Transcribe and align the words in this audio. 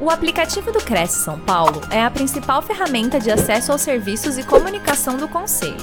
O 0.00 0.10
aplicativo 0.10 0.70
do 0.70 0.78
Cresce 0.78 1.24
São 1.24 1.40
Paulo 1.40 1.80
é 1.90 2.00
a 2.00 2.08
principal 2.08 2.62
ferramenta 2.62 3.18
de 3.18 3.32
acesso 3.32 3.72
aos 3.72 3.80
serviços 3.80 4.38
e 4.38 4.46
comunicação 4.46 5.16
do 5.16 5.26
Conselho. 5.26 5.74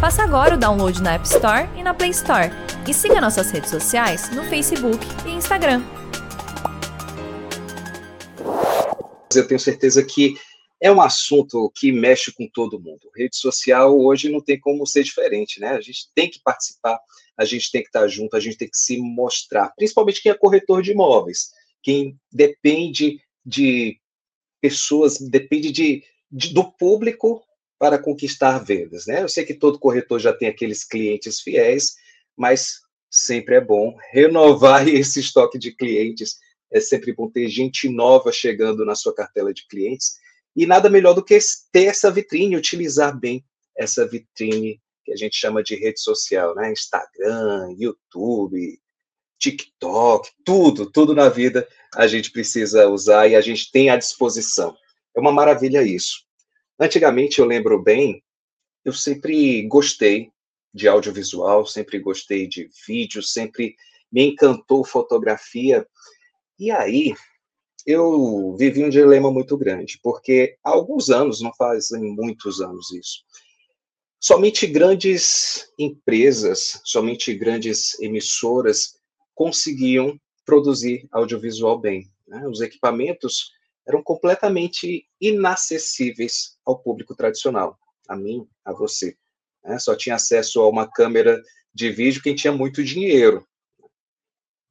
Faça 0.00 0.22
agora 0.22 0.54
o 0.54 0.58
download 0.58 1.02
na 1.02 1.16
App 1.16 1.26
Store 1.26 1.68
e 1.76 1.82
na 1.82 1.92
Play 1.92 2.08
Store. 2.08 2.48
E 2.88 2.94
siga 2.94 3.20
nossas 3.20 3.50
redes 3.50 3.68
sociais 3.68 4.30
no 4.34 4.44
Facebook 4.44 5.04
e 5.26 5.32
Instagram. 5.32 5.82
Eu 9.34 9.46
tenho 9.46 9.60
certeza 9.60 10.02
que 10.02 10.36
é 10.80 10.90
um 10.90 11.02
assunto 11.02 11.70
que 11.76 11.92
mexe 11.92 12.32
com 12.32 12.48
todo 12.48 12.80
mundo. 12.80 13.10
Rede 13.14 13.36
social 13.36 13.94
hoje 14.00 14.30
não 14.30 14.40
tem 14.40 14.58
como 14.58 14.86
ser 14.86 15.02
diferente, 15.02 15.60
né? 15.60 15.72
A 15.72 15.82
gente 15.82 16.08
tem 16.14 16.30
que 16.30 16.40
participar, 16.42 16.98
a 17.36 17.44
gente 17.44 17.70
tem 17.70 17.82
que 17.82 17.88
estar 17.88 18.08
junto, 18.08 18.34
a 18.34 18.40
gente 18.40 18.56
tem 18.56 18.70
que 18.70 18.78
se 18.78 18.96
mostrar, 18.96 19.70
principalmente 19.76 20.22
quem 20.22 20.32
é 20.32 20.34
corretor 20.34 20.80
de 20.80 20.92
imóveis, 20.92 21.50
quem 21.82 22.18
depende 22.32 23.20
de 23.44 23.98
pessoas, 24.60 25.18
depende 25.18 25.70
de, 25.72 26.04
de, 26.30 26.52
do 26.52 26.70
público 26.72 27.42
para 27.78 27.98
conquistar 27.98 28.58
vendas, 28.58 29.06
né? 29.06 29.22
Eu 29.22 29.28
sei 29.28 29.44
que 29.44 29.54
todo 29.54 29.78
corretor 29.78 30.20
já 30.20 30.32
tem 30.32 30.48
aqueles 30.48 30.84
clientes 30.84 31.40
fiéis, 31.40 31.94
mas 32.36 32.80
sempre 33.10 33.56
é 33.56 33.60
bom 33.60 33.96
renovar 34.12 34.86
esse 34.88 35.20
estoque 35.20 35.58
de 35.58 35.72
clientes. 35.72 36.38
É 36.70 36.80
sempre 36.80 37.12
bom 37.12 37.28
ter 37.28 37.48
gente 37.48 37.88
nova 37.88 38.30
chegando 38.30 38.84
na 38.84 38.94
sua 38.94 39.14
cartela 39.14 39.52
de 39.52 39.66
clientes. 39.66 40.16
E 40.54 40.66
nada 40.66 40.90
melhor 40.90 41.14
do 41.14 41.24
que 41.24 41.38
ter 41.72 41.86
essa 41.86 42.10
vitrine, 42.10 42.56
utilizar 42.56 43.18
bem 43.18 43.44
essa 43.76 44.06
vitrine 44.06 44.80
que 45.04 45.12
a 45.12 45.16
gente 45.16 45.36
chama 45.36 45.62
de 45.62 45.74
rede 45.74 46.00
social, 46.00 46.54
né? 46.54 46.70
Instagram, 46.70 47.74
YouTube, 47.78 48.78
TikTok, 49.40 50.30
tudo, 50.44 50.90
tudo 50.90 51.14
na 51.14 51.28
vida 51.28 51.66
a 51.94 52.06
gente 52.06 52.30
precisa 52.30 52.88
usar 52.88 53.26
e 53.26 53.34
a 53.34 53.40
gente 53.40 53.72
tem 53.72 53.90
à 53.90 53.96
disposição. 53.96 54.76
É 55.16 55.20
uma 55.20 55.32
maravilha 55.32 55.82
isso. 55.82 56.24
Antigamente, 56.78 57.40
eu 57.40 57.46
lembro 57.46 57.82
bem, 57.82 58.22
eu 58.84 58.92
sempre 58.92 59.62
gostei 59.66 60.30
de 60.72 60.86
audiovisual, 60.86 61.66
sempre 61.66 61.98
gostei 61.98 62.46
de 62.46 62.70
vídeo, 62.86 63.22
sempre 63.22 63.74
me 64.12 64.24
encantou 64.28 64.84
fotografia. 64.84 65.86
E 66.58 66.70
aí, 66.70 67.14
eu 67.86 68.54
vivi 68.56 68.84
um 68.84 68.90
dilema 68.90 69.30
muito 69.30 69.56
grande, 69.56 69.98
porque 70.02 70.56
há 70.62 70.70
alguns 70.70 71.10
anos, 71.10 71.40
não 71.40 71.52
fazem 71.54 72.02
muitos 72.02 72.60
anos 72.60 72.92
isso, 72.92 73.24
somente 74.20 74.66
grandes 74.66 75.72
empresas, 75.78 76.80
somente 76.84 77.34
grandes 77.34 77.98
emissoras 78.00 78.99
conseguiam 79.34 80.18
produzir 80.44 81.06
audiovisual 81.10 81.78
bem. 81.78 82.10
Né? 82.26 82.46
Os 82.46 82.60
equipamentos 82.60 83.52
eram 83.86 84.02
completamente 84.02 85.06
inacessíveis 85.20 86.56
ao 86.64 86.78
público 86.78 87.14
tradicional, 87.14 87.78
a 88.08 88.16
mim, 88.16 88.46
a 88.64 88.72
você. 88.72 89.16
Né? 89.64 89.78
Só 89.78 89.94
tinha 89.96 90.14
acesso 90.14 90.60
a 90.60 90.68
uma 90.68 90.90
câmera 90.90 91.40
de 91.72 91.90
vídeo 91.90 92.22
quem 92.22 92.34
tinha 92.34 92.52
muito 92.52 92.82
dinheiro. 92.82 93.46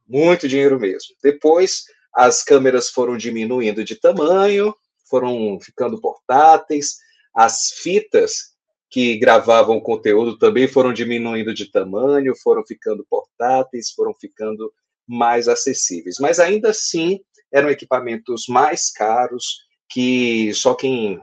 Muito 0.07 0.47
dinheiro 0.47 0.79
mesmo. 0.79 1.15
Depois, 1.21 1.83
as 2.13 2.43
câmeras 2.43 2.89
foram 2.89 3.17
diminuindo 3.17 3.83
de 3.83 3.95
tamanho, 3.95 4.75
foram 5.09 5.59
ficando 5.59 5.99
portáteis, 5.99 6.97
as 7.33 7.69
fitas 7.69 8.55
que 8.89 9.17
gravavam 9.17 9.79
conteúdo 9.79 10.37
também 10.37 10.67
foram 10.67 10.91
diminuindo 10.91 11.53
de 11.53 11.71
tamanho, 11.71 12.35
foram 12.35 12.65
ficando 12.65 13.05
portáteis, 13.09 13.91
foram 13.91 14.13
ficando 14.13 14.73
mais 15.07 15.47
acessíveis. 15.47 16.15
Mas 16.19 16.39
ainda 16.39 16.69
assim, 16.69 17.19
eram 17.51 17.69
equipamentos 17.69 18.47
mais 18.47 18.91
caros 18.91 19.59
que 19.87 20.53
só 20.53 20.73
quem 20.73 21.21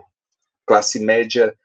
classe 0.64 1.00
média 1.00 1.56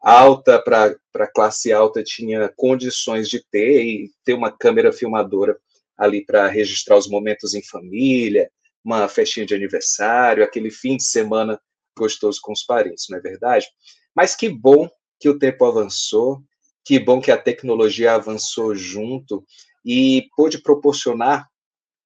alta 0.00 0.60
para 0.60 1.26
classe 1.34 1.72
alta 1.72 2.02
tinha 2.02 2.52
condições 2.56 3.28
de 3.28 3.44
ter 3.50 3.84
e 3.84 4.10
ter 4.24 4.34
uma 4.34 4.50
câmera 4.50 4.92
filmadora 4.92 5.58
ali 5.96 6.24
para 6.24 6.46
registrar 6.46 6.96
os 6.96 7.08
momentos 7.08 7.54
em 7.54 7.62
família, 7.62 8.50
uma 8.84 9.08
festinha 9.08 9.44
de 9.44 9.54
aniversário, 9.54 10.44
aquele 10.44 10.70
fim 10.70 10.96
de 10.96 11.02
semana 11.04 11.60
gostoso 11.96 12.38
com 12.40 12.52
os 12.52 12.62
parentes, 12.62 13.06
não 13.10 13.18
é 13.18 13.20
verdade? 13.20 13.66
Mas 14.14 14.36
que 14.36 14.48
bom 14.48 14.88
que 15.18 15.28
o 15.28 15.38
tempo 15.38 15.64
avançou, 15.64 16.42
que 16.84 16.98
bom 16.98 17.20
que 17.20 17.30
a 17.30 17.36
tecnologia 17.36 18.14
avançou 18.14 18.74
junto 18.74 19.44
e 19.84 20.28
pôde 20.36 20.58
proporcionar 20.62 21.48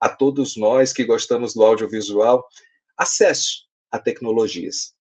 a 0.00 0.08
todos 0.08 0.56
nós 0.56 0.92
que 0.92 1.04
gostamos 1.04 1.54
do 1.54 1.62
audiovisual 1.62 2.44
acesso 2.96 3.68
a 3.90 3.98
tecnologias. 3.98 4.94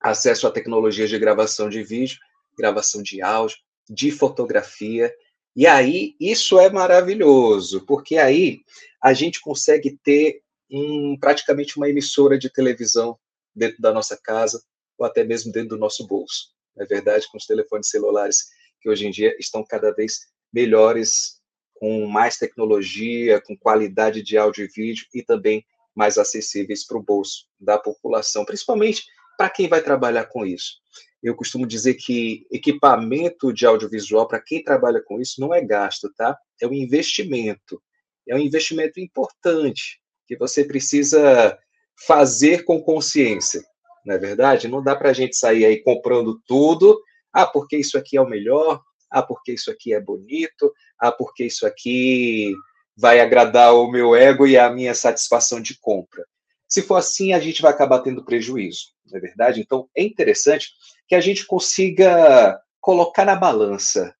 Acesso 0.00 0.46
a 0.46 0.50
tecnologias 0.50 1.10
de 1.10 1.18
gravação 1.18 1.68
de 1.68 1.82
vídeo, 1.82 2.18
gravação 2.56 3.02
de 3.02 3.20
áudio, 3.20 3.58
de 3.88 4.10
fotografia. 4.10 5.12
E 5.54 5.66
aí, 5.66 6.16
isso 6.18 6.58
é 6.58 6.70
maravilhoso, 6.70 7.84
porque 7.84 8.16
aí 8.16 8.62
a 9.02 9.12
gente 9.12 9.40
consegue 9.40 9.98
ter 10.02 10.42
um, 10.70 11.18
praticamente 11.18 11.76
uma 11.76 11.88
emissora 11.88 12.38
de 12.38 12.48
televisão 12.50 13.18
dentro 13.54 13.82
da 13.82 13.92
nossa 13.92 14.16
casa, 14.16 14.62
ou 14.96 15.04
até 15.04 15.22
mesmo 15.22 15.52
dentro 15.52 15.70
do 15.70 15.78
nosso 15.78 16.06
bolso 16.06 16.52
é 16.78 16.84
verdade, 16.86 17.26
com 17.30 17.38
os 17.38 17.46
telefones 17.46 17.88
celulares 17.88 18.46
que 18.80 18.88
hoje 18.88 19.06
em 19.06 19.10
dia 19.10 19.34
estão 19.38 19.64
cada 19.64 19.92
vez 19.92 20.26
melhores, 20.52 21.40
com 21.74 22.06
mais 22.06 22.36
tecnologia, 22.36 23.40
com 23.40 23.56
qualidade 23.56 24.22
de 24.22 24.36
áudio 24.36 24.64
e 24.64 24.68
vídeo 24.68 25.06
e 25.14 25.22
também 25.22 25.64
mais 25.94 26.18
acessíveis 26.18 26.86
para 26.86 26.98
o 26.98 27.02
bolso 27.02 27.46
da 27.60 27.78
população, 27.78 28.44
principalmente 28.44 29.04
para 29.36 29.50
quem 29.50 29.68
vai 29.68 29.82
trabalhar 29.82 30.26
com 30.26 30.46
isso. 30.46 30.80
Eu 31.22 31.36
costumo 31.36 31.66
dizer 31.66 31.94
que 31.94 32.46
equipamento 32.50 33.52
de 33.52 33.64
audiovisual, 33.64 34.26
para 34.26 34.40
quem 34.40 34.62
trabalha 34.62 35.00
com 35.00 35.20
isso, 35.20 35.40
não 35.40 35.54
é 35.54 35.60
gasto, 35.60 36.12
tá? 36.14 36.36
É 36.60 36.66
um 36.66 36.72
investimento. 36.72 37.80
É 38.28 38.34
um 38.34 38.38
investimento 38.38 38.98
importante 39.00 40.00
que 40.26 40.36
você 40.36 40.64
precisa 40.64 41.58
fazer 42.06 42.64
com 42.64 42.82
consciência 42.82 43.62
não 44.04 44.14
é 44.14 44.18
verdade? 44.18 44.68
Não 44.68 44.82
dá 44.82 44.96
para 44.96 45.10
a 45.10 45.12
gente 45.12 45.36
sair 45.36 45.64
aí 45.64 45.82
comprando 45.82 46.40
tudo. 46.46 47.00
Ah, 47.32 47.46
porque 47.46 47.76
isso 47.76 47.96
aqui 47.96 48.16
é 48.16 48.20
o 48.20 48.28
melhor. 48.28 48.80
Ah, 49.10 49.22
porque 49.22 49.52
isso 49.52 49.70
aqui 49.70 49.94
é 49.94 50.00
bonito. 50.00 50.72
Ah, 50.98 51.12
porque 51.12 51.44
isso 51.44 51.66
aqui 51.66 52.54
vai 52.96 53.20
agradar 53.20 53.74
o 53.74 53.90
meu 53.90 54.14
ego 54.14 54.46
e 54.46 54.58
a 54.58 54.70
minha 54.70 54.94
satisfação 54.94 55.60
de 55.60 55.78
compra. 55.80 56.24
Se 56.68 56.82
for 56.82 56.96
assim, 56.96 57.32
a 57.32 57.40
gente 57.40 57.60
vai 57.60 57.70
acabar 57.70 58.00
tendo 58.00 58.24
prejuízo, 58.24 58.92
não 59.10 59.18
é 59.18 59.20
verdade? 59.20 59.60
Então, 59.60 59.88
é 59.94 60.02
interessante 60.02 60.70
que 61.06 61.14
a 61.14 61.20
gente 61.20 61.46
consiga 61.46 62.58
colocar 62.80 63.24
na 63.24 63.36
balança 63.36 64.14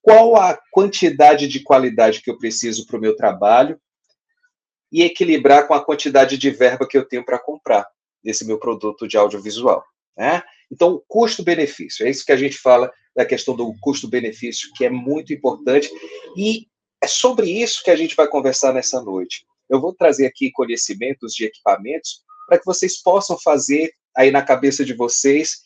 qual 0.00 0.36
a 0.36 0.58
quantidade 0.70 1.48
de 1.48 1.60
qualidade 1.60 2.20
que 2.20 2.30
eu 2.30 2.38
preciso 2.38 2.86
para 2.86 2.96
o 2.96 3.00
meu 3.00 3.16
trabalho 3.16 3.80
e 4.92 5.02
equilibrar 5.02 5.66
com 5.66 5.74
a 5.74 5.84
quantidade 5.84 6.38
de 6.38 6.50
verba 6.50 6.86
que 6.86 6.96
eu 6.96 7.04
tenho 7.04 7.24
para 7.24 7.38
comprar 7.38 7.88
desse 8.24 8.44
meu 8.44 8.58
produto 8.58 9.06
de 9.06 9.16
audiovisual. 9.16 9.84
Né? 10.16 10.42
Então, 10.70 11.02
custo-benefício, 11.06 12.06
é 12.06 12.10
isso 12.10 12.24
que 12.24 12.32
a 12.32 12.36
gente 12.36 12.56
fala 12.56 12.90
da 13.14 13.24
questão 13.24 13.54
do 13.54 13.74
custo-benefício, 13.80 14.70
que 14.74 14.84
é 14.84 14.90
muito 14.90 15.32
importante, 15.32 15.90
e 16.36 16.66
é 17.02 17.06
sobre 17.06 17.50
isso 17.50 17.84
que 17.84 17.90
a 17.90 17.96
gente 17.96 18.16
vai 18.16 18.26
conversar 18.26 18.72
nessa 18.72 19.00
noite. 19.00 19.44
Eu 19.68 19.80
vou 19.80 19.94
trazer 19.94 20.26
aqui 20.26 20.50
conhecimentos 20.50 21.34
de 21.34 21.44
equipamentos 21.44 22.22
para 22.46 22.58
que 22.58 22.64
vocês 22.64 23.00
possam 23.00 23.38
fazer 23.38 23.92
aí 24.16 24.30
na 24.30 24.42
cabeça 24.42 24.84
de 24.84 24.94
vocês 24.94 25.62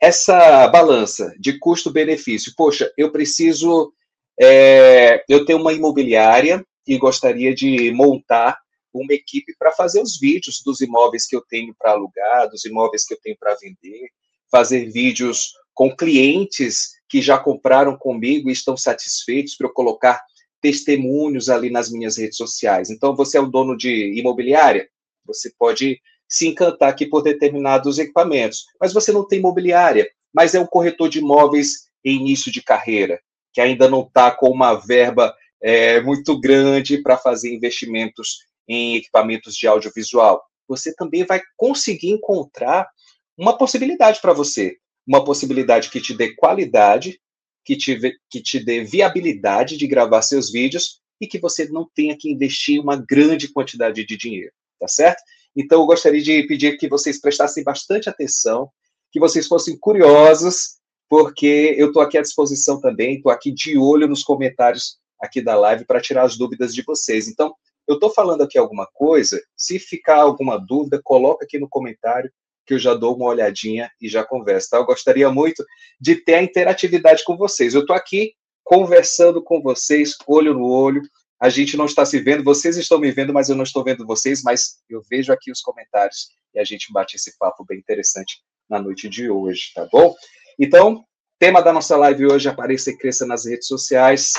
essa 0.00 0.66
balança 0.68 1.32
de 1.38 1.58
custo-benefício. 1.58 2.52
Poxa, 2.56 2.92
eu 2.96 3.12
preciso, 3.12 3.92
é, 4.40 5.24
eu 5.28 5.44
tenho 5.44 5.60
uma 5.60 5.72
imobiliária 5.72 6.64
e 6.86 6.98
gostaria 6.98 7.54
de 7.54 7.92
montar 7.92 8.58
uma 9.00 9.12
equipe 9.12 9.54
para 9.58 9.72
fazer 9.72 10.00
os 10.00 10.18
vídeos 10.18 10.62
dos 10.64 10.80
imóveis 10.80 11.26
que 11.26 11.36
eu 11.36 11.42
tenho 11.48 11.74
para 11.78 11.92
alugar, 11.92 12.48
dos 12.50 12.64
imóveis 12.64 13.04
que 13.04 13.14
eu 13.14 13.20
tenho 13.20 13.36
para 13.38 13.56
vender, 13.56 14.08
fazer 14.50 14.90
vídeos 14.90 15.52
com 15.74 15.94
clientes 15.94 16.92
que 17.08 17.22
já 17.22 17.38
compraram 17.38 17.96
comigo 17.96 18.48
e 18.48 18.52
estão 18.52 18.76
satisfeitos 18.76 19.54
para 19.54 19.66
eu 19.66 19.72
colocar 19.72 20.22
testemunhos 20.60 21.48
ali 21.48 21.70
nas 21.70 21.90
minhas 21.90 22.16
redes 22.16 22.36
sociais. 22.36 22.90
Então, 22.90 23.16
você 23.16 23.36
é 23.36 23.40
o 23.40 23.50
dono 23.50 23.76
de 23.76 24.18
imobiliária, 24.18 24.88
você 25.24 25.52
pode 25.58 26.00
se 26.28 26.48
encantar 26.48 26.88
aqui 26.88 27.04
por 27.06 27.22
determinados 27.22 27.98
equipamentos, 27.98 28.64
mas 28.80 28.92
você 28.92 29.12
não 29.12 29.26
tem 29.26 29.38
imobiliária, 29.38 30.08
mas 30.32 30.54
é 30.54 30.60
um 30.60 30.66
corretor 30.66 31.08
de 31.08 31.18
imóveis 31.18 31.88
em 32.04 32.16
início 32.16 32.50
de 32.50 32.62
carreira, 32.62 33.20
que 33.52 33.60
ainda 33.60 33.88
não 33.88 34.02
está 34.02 34.30
com 34.30 34.48
uma 34.48 34.74
verba 34.74 35.34
é, 35.62 36.00
muito 36.00 36.38
grande 36.40 37.02
para 37.02 37.18
fazer 37.18 37.54
investimentos 37.54 38.46
em 38.68 38.96
equipamentos 38.96 39.54
de 39.54 39.66
audiovisual, 39.66 40.42
você 40.68 40.94
também 40.94 41.24
vai 41.24 41.40
conseguir 41.56 42.10
encontrar 42.10 42.88
uma 43.36 43.56
possibilidade 43.56 44.20
para 44.20 44.32
você, 44.32 44.76
uma 45.06 45.24
possibilidade 45.24 45.90
que 45.90 46.00
te 46.00 46.14
dê 46.14 46.34
qualidade, 46.34 47.20
que 47.64 47.76
te, 47.76 47.98
que 48.30 48.40
te 48.40 48.58
dê 48.58 48.82
viabilidade 48.84 49.76
de 49.76 49.86
gravar 49.86 50.22
seus 50.22 50.50
vídeos 50.50 51.00
e 51.20 51.26
que 51.26 51.38
você 51.38 51.68
não 51.68 51.88
tenha 51.94 52.16
que 52.16 52.30
investir 52.30 52.80
uma 52.80 52.96
grande 52.96 53.48
quantidade 53.48 54.04
de 54.04 54.16
dinheiro, 54.16 54.52
tá 54.78 54.88
certo? 54.88 55.22
Então, 55.54 55.80
eu 55.80 55.86
gostaria 55.86 56.22
de 56.22 56.42
pedir 56.46 56.76
que 56.78 56.88
vocês 56.88 57.20
prestassem 57.20 57.62
bastante 57.62 58.08
atenção, 58.08 58.70
que 59.12 59.20
vocês 59.20 59.46
fossem 59.46 59.78
curiosos, 59.78 60.78
porque 61.08 61.74
eu 61.76 61.88
estou 61.88 62.02
aqui 62.02 62.16
à 62.16 62.22
disposição 62.22 62.80
também, 62.80 63.16
estou 63.16 63.30
aqui 63.30 63.52
de 63.52 63.76
olho 63.76 64.08
nos 64.08 64.24
comentários 64.24 64.98
aqui 65.20 65.40
da 65.42 65.54
live 65.54 65.84
para 65.84 66.00
tirar 66.00 66.24
as 66.24 66.36
dúvidas 66.36 66.74
de 66.74 66.82
vocês. 66.82 67.28
Então, 67.28 67.54
eu 67.92 67.96
estou 67.96 68.10
falando 68.10 68.42
aqui 68.42 68.58
alguma 68.58 68.86
coisa, 68.86 69.40
se 69.56 69.78
ficar 69.78 70.18
alguma 70.18 70.58
dúvida, 70.58 71.00
coloca 71.02 71.44
aqui 71.44 71.58
no 71.58 71.68
comentário, 71.68 72.30
que 72.66 72.74
eu 72.74 72.78
já 72.78 72.94
dou 72.94 73.16
uma 73.16 73.26
olhadinha 73.26 73.90
e 74.00 74.08
já 74.08 74.24
converso, 74.24 74.70
tá? 74.70 74.76
Eu 74.76 74.84
gostaria 74.84 75.28
muito 75.30 75.64
de 76.00 76.16
ter 76.16 76.34
a 76.34 76.42
interatividade 76.42 77.24
com 77.24 77.36
vocês. 77.36 77.74
Eu 77.74 77.80
estou 77.82 77.94
aqui 77.96 78.34
conversando 78.64 79.42
com 79.42 79.60
vocês, 79.60 80.16
olho 80.26 80.54
no 80.54 80.66
olho, 80.66 81.02
a 81.40 81.48
gente 81.48 81.76
não 81.76 81.86
está 81.86 82.04
se 82.04 82.20
vendo, 82.20 82.44
vocês 82.44 82.76
estão 82.76 83.00
me 83.00 83.10
vendo, 83.10 83.32
mas 83.32 83.48
eu 83.48 83.56
não 83.56 83.64
estou 83.64 83.82
vendo 83.82 84.06
vocês, 84.06 84.42
mas 84.44 84.76
eu 84.88 85.02
vejo 85.10 85.32
aqui 85.32 85.50
os 85.50 85.60
comentários 85.60 86.28
e 86.54 86.60
a 86.60 86.64
gente 86.64 86.92
bate 86.92 87.16
esse 87.16 87.36
papo 87.36 87.64
bem 87.64 87.78
interessante 87.78 88.40
na 88.68 88.80
noite 88.80 89.08
de 89.08 89.28
hoje, 89.28 89.72
tá 89.74 89.88
bom? 89.90 90.14
Então, 90.58 91.04
tema 91.40 91.60
da 91.60 91.72
nossa 91.72 91.96
live 91.96 92.26
hoje, 92.26 92.48
apareça 92.48 92.90
e 92.90 92.96
cresça 92.96 93.26
nas 93.26 93.44
redes 93.44 93.66
sociais. 93.66 94.32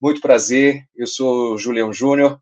Muito 0.00 0.20
prazer, 0.20 0.84
eu 0.94 1.06
sou 1.06 1.56
Julião 1.56 1.92
Júnior, 1.92 2.38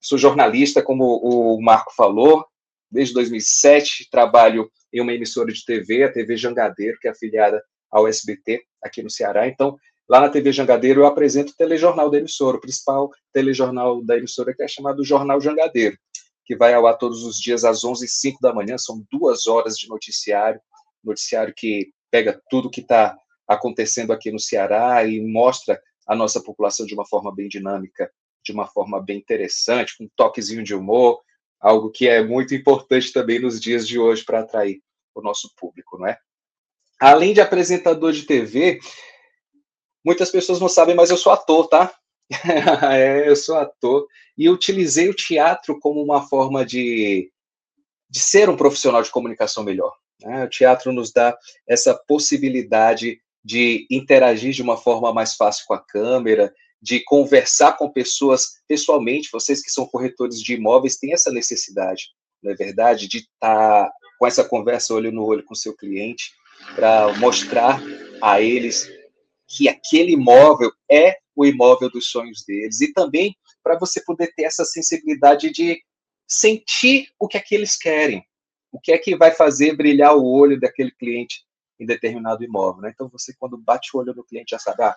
sou 0.00 0.18
jornalista, 0.18 0.82
como 0.82 1.04
o 1.22 1.60
Marco 1.60 1.92
falou, 1.94 2.44
desde 2.90 3.14
2007, 3.14 4.08
trabalho 4.10 4.70
em 4.92 5.00
uma 5.00 5.12
emissora 5.12 5.52
de 5.52 5.64
TV, 5.64 6.04
a 6.04 6.12
TV 6.12 6.36
Jangadeiro, 6.36 6.98
que 7.00 7.08
é 7.08 7.10
afiliada 7.10 7.62
ao 7.90 8.08
SBT 8.08 8.62
aqui 8.82 9.02
no 9.02 9.10
Ceará. 9.10 9.46
Então, 9.46 9.76
Lá 10.10 10.20
na 10.20 10.28
TV 10.28 10.50
Jangadeiro 10.50 11.02
eu 11.02 11.06
apresento 11.06 11.52
o 11.52 11.56
telejornal 11.56 12.10
da 12.10 12.18
emissora, 12.18 12.56
o 12.56 12.60
principal 12.60 13.12
telejornal 13.32 14.04
da 14.04 14.18
emissora, 14.18 14.52
que 14.52 14.60
é 14.60 14.66
chamado 14.66 15.04
Jornal 15.04 15.40
Jangadeiro, 15.40 15.96
que 16.44 16.56
vai 16.56 16.74
ao 16.74 16.84
ar 16.84 16.98
todos 16.98 17.22
os 17.22 17.38
dias 17.38 17.64
às 17.64 17.84
11h05 17.84 18.38
da 18.40 18.52
manhã, 18.52 18.76
são 18.76 19.04
duas 19.08 19.46
horas 19.46 19.76
de 19.76 19.88
noticiário, 19.88 20.60
noticiário 21.04 21.54
que 21.56 21.92
pega 22.10 22.42
tudo 22.50 22.68
que 22.68 22.80
está 22.80 23.16
acontecendo 23.46 24.12
aqui 24.12 24.32
no 24.32 24.40
Ceará 24.40 25.06
e 25.06 25.20
mostra 25.20 25.80
a 26.08 26.16
nossa 26.16 26.42
população 26.42 26.84
de 26.84 26.94
uma 26.94 27.06
forma 27.06 27.32
bem 27.32 27.48
dinâmica, 27.48 28.10
de 28.50 28.56
uma 28.56 28.66
forma 28.66 29.00
bem 29.00 29.18
interessante, 29.18 29.96
com 29.96 30.04
um 30.04 30.10
toquezinho 30.16 30.62
de 30.62 30.74
humor, 30.74 31.20
algo 31.60 31.90
que 31.90 32.08
é 32.08 32.22
muito 32.22 32.54
importante 32.54 33.12
também 33.12 33.38
nos 33.38 33.60
dias 33.60 33.86
de 33.86 33.98
hoje 33.98 34.24
para 34.24 34.40
atrair 34.40 34.80
o 35.14 35.20
nosso 35.20 35.50
público, 35.56 35.98
não 35.98 36.06
é? 36.06 36.18
Além 36.98 37.32
de 37.32 37.40
apresentador 37.40 38.12
de 38.12 38.24
TV, 38.24 38.80
Muitas 40.04 40.30
pessoas 40.30 40.58
não 40.58 40.68
sabem, 40.68 40.94
mas 40.94 41.10
eu 41.10 41.16
sou 41.16 41.32
ator, 41.32 41.68
tá? 41.68 41.92
é, 42.90 43.28
eu 43.28 43.36
sou 43.36 43.56
ator 43.56 44.06
e 44.36 44.48
utilizei 44.48 45.08
o 45.08 45.14
teatro 45.14 45.78
como 45.78 46.02
uma 46.02 46.26
forma 46.26 46.64
de, 46.64 47.30
de 48.08 48.20
ser 48.20 48.48
um 48.48 48.56
profissional 48.56 49.02
de 49.02 49.10
comunicação 49.10 49.62
melhor. 49.62 49.94
Né? 50.20 50.44
O 50.44 50.48
teatro 50.48 50.92
nos 50.92 51.12
dá 51.12 51.36
essa 51.68 51.94
possibilidade 51.94 53.20
de 53.44 53.86
interagir 53.90 54.52
de 54.52 54.62
uma 54.62 54.76
forma 54.76 55.12
mais 55.12 55.34
fácil 55.34 55.66
com 55.66 55.74
a 55.74 55.84
câmera, 55.84 56.52
de 56.80 57.00
conversar 57.04 57.76
com 57.76 57.90
pessoas 57.90 58.60
pessoalmente. 58.66 59.28
Vocês 59.32 59.62
que 59.62 59.70
são 59.70 59.86
corretores 59.86 60.40
de 60.40 60.54
imóveis 60.54 60.96
têm 60.96 61.12
essa 61.12 61.30
necessidade, 61.30 62.08
não 62.42 62.52
é 62.52 62.54
verdade? 62.54 63.08
De 63.08 63.18
estar 63.18 63.84
tá 63.86 63.92
com 64.18 64.26
essa 64.26 64.44
conversa 64.44 64.94
olho 64.94 65.12
no 65.12 65.24
olho 65.24 65.44
com 65.44 65.54
seu 65.54 65.74
cliente, 65.74 66.32
para 66.74 67.12
mostrar 67.18 67.80
a 68.22 68.40
eles 68.40 68.88
que 69.46 69.68
aquele 69.68 70.12
imóvel 70.12 70.70
é 70.90 71.16
o 71.34 71.44
imóvel 71.44 71.90
dos 71.90 72.10
sonhos 72.10 72.44
deles 72.46 72.80
e 72.80 72.92
também 72.92 73.34
para 73.62 73.78
você 73.78 74.02
poder 74.04 74.32
ter 74.34 74.44
essa 74.44 74.64
sensibilidade 74.64 75.50
de 75.50 75.82
sentir 76.28 77.08
o 77.18 77.26
que 77.26 77.36
é 77.36 77.40
que 77.40 77.54
eles 77.54 77.76
querem, 77.76 78.24
o 78.70 78.78
que 78.78 78.92
é 78.92 78.98
que 78.98 79.16
vai 79.16 79.32
fazer 79.32 79.76
brilhar 79.76 80.16
o 80.16 80.24
olho 80.24 80.60
daquele 80.60 80.92
cliente 80.92 81.44
em 81.78 81.86
determinado 81.86 82.44
imóvel. 82.44 82.82
Né? 82.82 82.92
Então, 82.94 83.08
você, 83.08 83.34
quando 83.38 83.56
bate 83.56 83.90
o 83.94 83.98
olho 83.98 84.14
no 84.14 84.22
cliente, 84.22 84.50
já 84.50 84.58
sabe, 84.58 84.82
ah, 84.82 84.96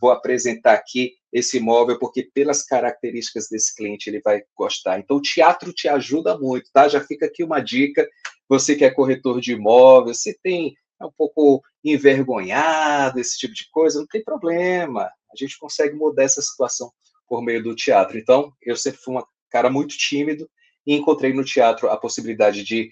vou 0.00 0.10
apresentar 0.10 0.74
aqui 0.74 1.12
esse 1.32 1.56
imóvel, 1.56 1.98
porque 1.98 2.28
pelas 2.34 2.62
características 2.62 3.48
desse 3.50 3.74
cliente 3.74 4.08
ele 4.08 4.20
vai 4.20 4.42
gostar. 4.56 4.98
Então, 4.98 5.16
o 5.16 5.22
teatro 5.22 5.72
te 5.72 5.88
ajuda 5.88 6.38
muito, 6.38 6.70
tá? 6.72 6.88
Já 6.88 7.00
fica 7.00 7.26
aqui 7.26 7.42
uma 7.42 7.60
dica, 7.60 8.08
você 8.48 8.76
que 8.76 8.84
é 8.84 8.90
corretor 8.90 9.40
de 9.40 9.52
imóveis, 9.52 10.20
se 10.20 10.38
tem 10.42 10.74
é 11.00 11.04
um 11.04 11.12
pouco 11.16 11.62
envergonhado, 11.82 13.18
esse 13.18 13.36
tipo 13.36 13.52
de 13.52 13.68
coisa, 13.70 13.98
não 13.98 14.06
tem 14.06 14.22
problema. 14.22 15.02
A 15.02 15.36
gente 15.36 15.58
consegue 15.58 15.94
mudar 15.94 16.22
essa 16.22 16.40
situação 16.40 16.92
por 17.26 17.42
meio 17.42 17.62
do 17.62 17.74
teatro. 17.74 18.16
Então, 18.16 18.52
eu 18.62 18.76
sempre 18.76 19.00
fui 19.00 19.16
um 19.16 19.22
cara 19.50 19.68
muito 19.68 19.96
tímido 19.96 20.48
e 20.86 20.94
encontrei 20.94 21.32
no 21.32 21.44
teatro 21.44 21.88
a 21.88 21.96
possibilidade 21.96 22.62
de 22.62 22.90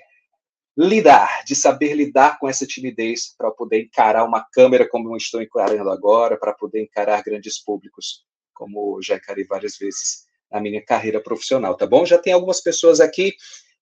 lidar, 0.77 1.45
de 1.45 1.55
saber 1.55 1.95
lidar 1.95 2.39
com 2.39 2.49
essa 2.49 2.67
timidez 2.67 3.35
para 3.37 3.51
poder 3.51 3.83
encarar 3.83 4.25
uma 4.25 4.45
câmera 4.53 4.89
como 4.89 5.13
eu 5.13 5.17
estou 5.17 5.43
encarando 5.43 5.91
agora, 5.91 6.39
para 6.39 6.53
poder 6.53 6.83
encarar 6.83 7.23
grandes 7.23 7.63
públicos, 7.63 8.25
como 8.55 9.01
já 9.03 9.17
encarei 9.17 9.45
várias 9.45 9.77
vezes 9.77 10.25
na 10.51 10.61
minha 10.61 10.85
carreira 10.85 11.21
profissional, 11.21 11.77
tá 11.77 11.87
bom? 11.87 12.05
Já 12.05 12.19
tem 12.19 12.33
algumas 12.33 12.61
pessoas 12.61 13.01
aqui 13.01 13.35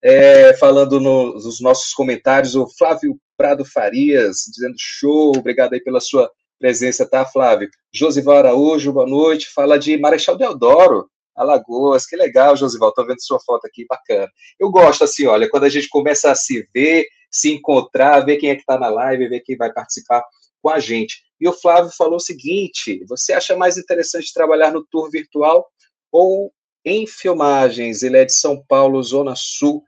é, 0.03 0.55
falando 0.55 1.01
no, 1.01 1.35
nos 1.35 1.61
nossos 1.61 1.93
comentários, 1.93 2.55
o 2.55 2.67
Flávio 2.67 3.19
Prado 3.37 3.65
Farias, 3.65 4.45
dizendo 4.53 4.75
show, 4.79 5.33
obrigado 5.37 5.75
aí 5.75 5.81
pela 5.81 6.01
sua 6.01 6.31
presença, 6.59 7.09
tá, 7.09 7.25
Flávio? 7.25 7.69
Josival 7.93 8.39
Araújo, 8.39 8.93
boa 8.93 9.07
noite, 9.07 9.49
fala 9.53 9.79
de 9.79 9.97
Marechal 9.99 10.37
Deodoro, 10.37 11.11
Alagoas, 11.35 12.07
que 12.07 12.17
legal, 12.17 12.57
Josival, 12.57 12.93
tô 12.93 13.05
vendo 13.07 13.23
sua 13.23 13.41
foto 13.41 13.67
aqui, 13.67 13.87
bacana. 13.89 14.29
Eu 14.59 14.71
gosto, 14.71 15.05
assim, 15.05 15.27
olha, 15.27 15.49
quando 15.49 15.65
a 15.65 15.69
gente 15.69 15.89
começa 15.89 16.31
a 16.31 16.35
se 16.35 16.69
ver, 16.75 17.07
se 17.31 17.53
encontrar, 17.53 18.21
ver 18.21 18.37
quem 18.37 18.51
é 18.51 18.57
que 18.57 18.65
tá 18.65 18.79
na 18.79 18.89
live, 18.89 19.29
ver 19.29 19.41
quem 19.41 19.57
vai 19.57 19.73
participar 19.73 20.23
com 20.63 20.69
a 20.69 20.79
gente. 20.79 21.23
E 21.41 21.49
o 21.49 21.53
Flávio 21.53 21.91
falou 21.97 22.17
o 22.17 22.21
seguinte, 22.21 23.03
você 23.09 23.33
acha 23.33 23.57
mais 23.57 23.79
interessante 23.79 24.33
trabalhar 24.35 24.73
no 24.73 24.85
tour 24.85 25.11
virtual 25.11 25.67
ou 26.13 26.53
em 26.85 27.07
filmagens? 27.07 28.03
Ele 28.03 28.19
é 28.19 28.25
de 28.25 28.35
São 28.35 28.63
Paulo, 28.69 29.03
Zona 29.03 29.35
Sul, 29.35 29.83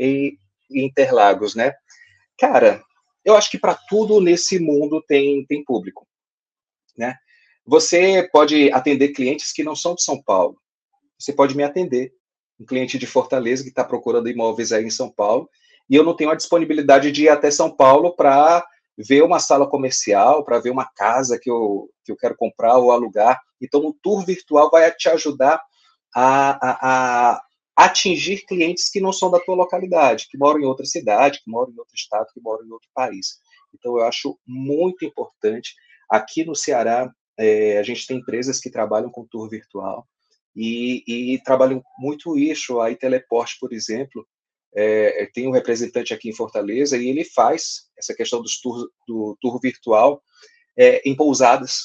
e 0.00 0.38
Interlagos, 0.70 1.54
né? 1.54 1.74
Cara, 2.38 2.82
eu 3.24 3.36
acho 3.36 3.50
que 3.50 3.58
para 3.58 3.78
tudo 3.88 4.20
nesse 4.20 4.58
mundo 4.58 5.02
tem, 5.06 5.44
tem 5.46 5.62
público, 5.62 6.08
né? 6.96 7.16
Você 7.66 8.28
pode 8.32 8.72
atender 8.72 9.10
clientes 9.10 9.52
que 9.52 9.62
não 9.62 9.76
são 9.76 9.94
de 9.94 10.02
São 10.02 10.20
Paulo. 10.22 10.56
Você 11.20 11.34
pode 11.34 11.54
me 11.54 11.62
atender, 11.62 12.14
um 12.58 12.64
cliente 12.64 12.98
de 12.98 13.06
Fortaleza 13.06 13.62
que 13.62 13.68
está 13.68 13.84
procurando 13.84 14.28
imóveis 14.28 14.72
aí 14.72 14.84
em 14.84 14.90
São 14.90 15.10
Paulo, 15.10 15.48
e 15.88 15.94
eu 15.94 16.02
não 16.02 16.16
tenho 16.16 16.30
a 16.30 16.34
disponibilidade 16.34 17.12
de 17.12 17.24
ir 17.24 17.28
até 17.28 17.50
São 17.50 17.70
Paulo 17.70 18.16
para 18.16 18.64
ver 18.96 19.22
uma 19.22 19.38
sala 19.38 19.68
comercial, 19.68 20.44
para 20.44 20.58
ver 20.58 20.70
uma 20.70 20.88
casa 20.94 21.38
que 21.40 21.50
eu, 21.50 21.90
que 22.04 22.12
eu 22.12 22.16
quero 22.16 22.36
comprar 22.36 22.78
ou 22.78 22.90
alugar. 22.90 23.38
Então, 23.60 23.84
o 23.84 23.94
tour 24.02 24.24
virtual 24.24 24.70
vai 24.70 24.90
te 24.92 25.08
ajudar 25.08 25.60
a, 26.14 27.32
a, 27.34 27.42
atingir 27.76 28.44
clientes 28.46 28.88
que 28.88 29.00
não 29.00 29.12
são 29.12 29.30
da 29.30 29.40
tua 29.40 29.54
localidade, 29.54 30.26
que 30.30 30.38
moram 30.38 30.60
em 30.60 30.64
outra 30.64 30.86
cidade, 30.86 31.40
que 31.42 31.50
moram 31.50 31.72
em 31.72 31.78
outro 31.78 31.94
estado, 31.94 32.28
que 32.32 32.40
moram 32.40 32.64
em 32.64 32.70
outro 32.70 32.88
país. 32.94 33.38
Então, 33.74 33.98
eu 33.98 34.04
acho 34.04 34.38
muito 34.46 35.04
importante. 35.04 35.74
Aqui 36.08 36.44
no 36.44 36.54
Ceará, 36.54 37.10
é, 37.38 37.78
a 37.78 37.82
gente 37.82 38.06
tem 38.06 38.18
empresas 38.18 38.58
que 38.58 38.70
trabalham 38.70 39.10
com 39.10 39.26
tour 39.26 39.48
virtual 39.48 40.06
e, 40.54 41.34
e 41.34 41.42
trabalham 41.42 41.82
muito 41.98 42.36
isso. 42.38 42.80
A 42.80 42.94
Teleporte, 42.94 43.56
por 43.60 43.72
exemplo, 43.72 44.26
é, 44.74 45.28
tem 45.32 45.46
um 45.46 45.52
representante 45.52 46.14
aqui 46.14 46.28
em 46.28 46.34
Fortaleza 46.34 46.96
e 46.96 47.08
ele 47.08 47.24
faz 47.24 47.88
essa 47.96 48.14
questão 48.14 48.40
dos 48.40 48.60
tour, 48.60 48.88
do 49.06 49.36
tour 49.40 49.60
virtual 49.60 50.22
é, 50.76 51.08
em 51.08 51.14
pousadas, 51.14 51.82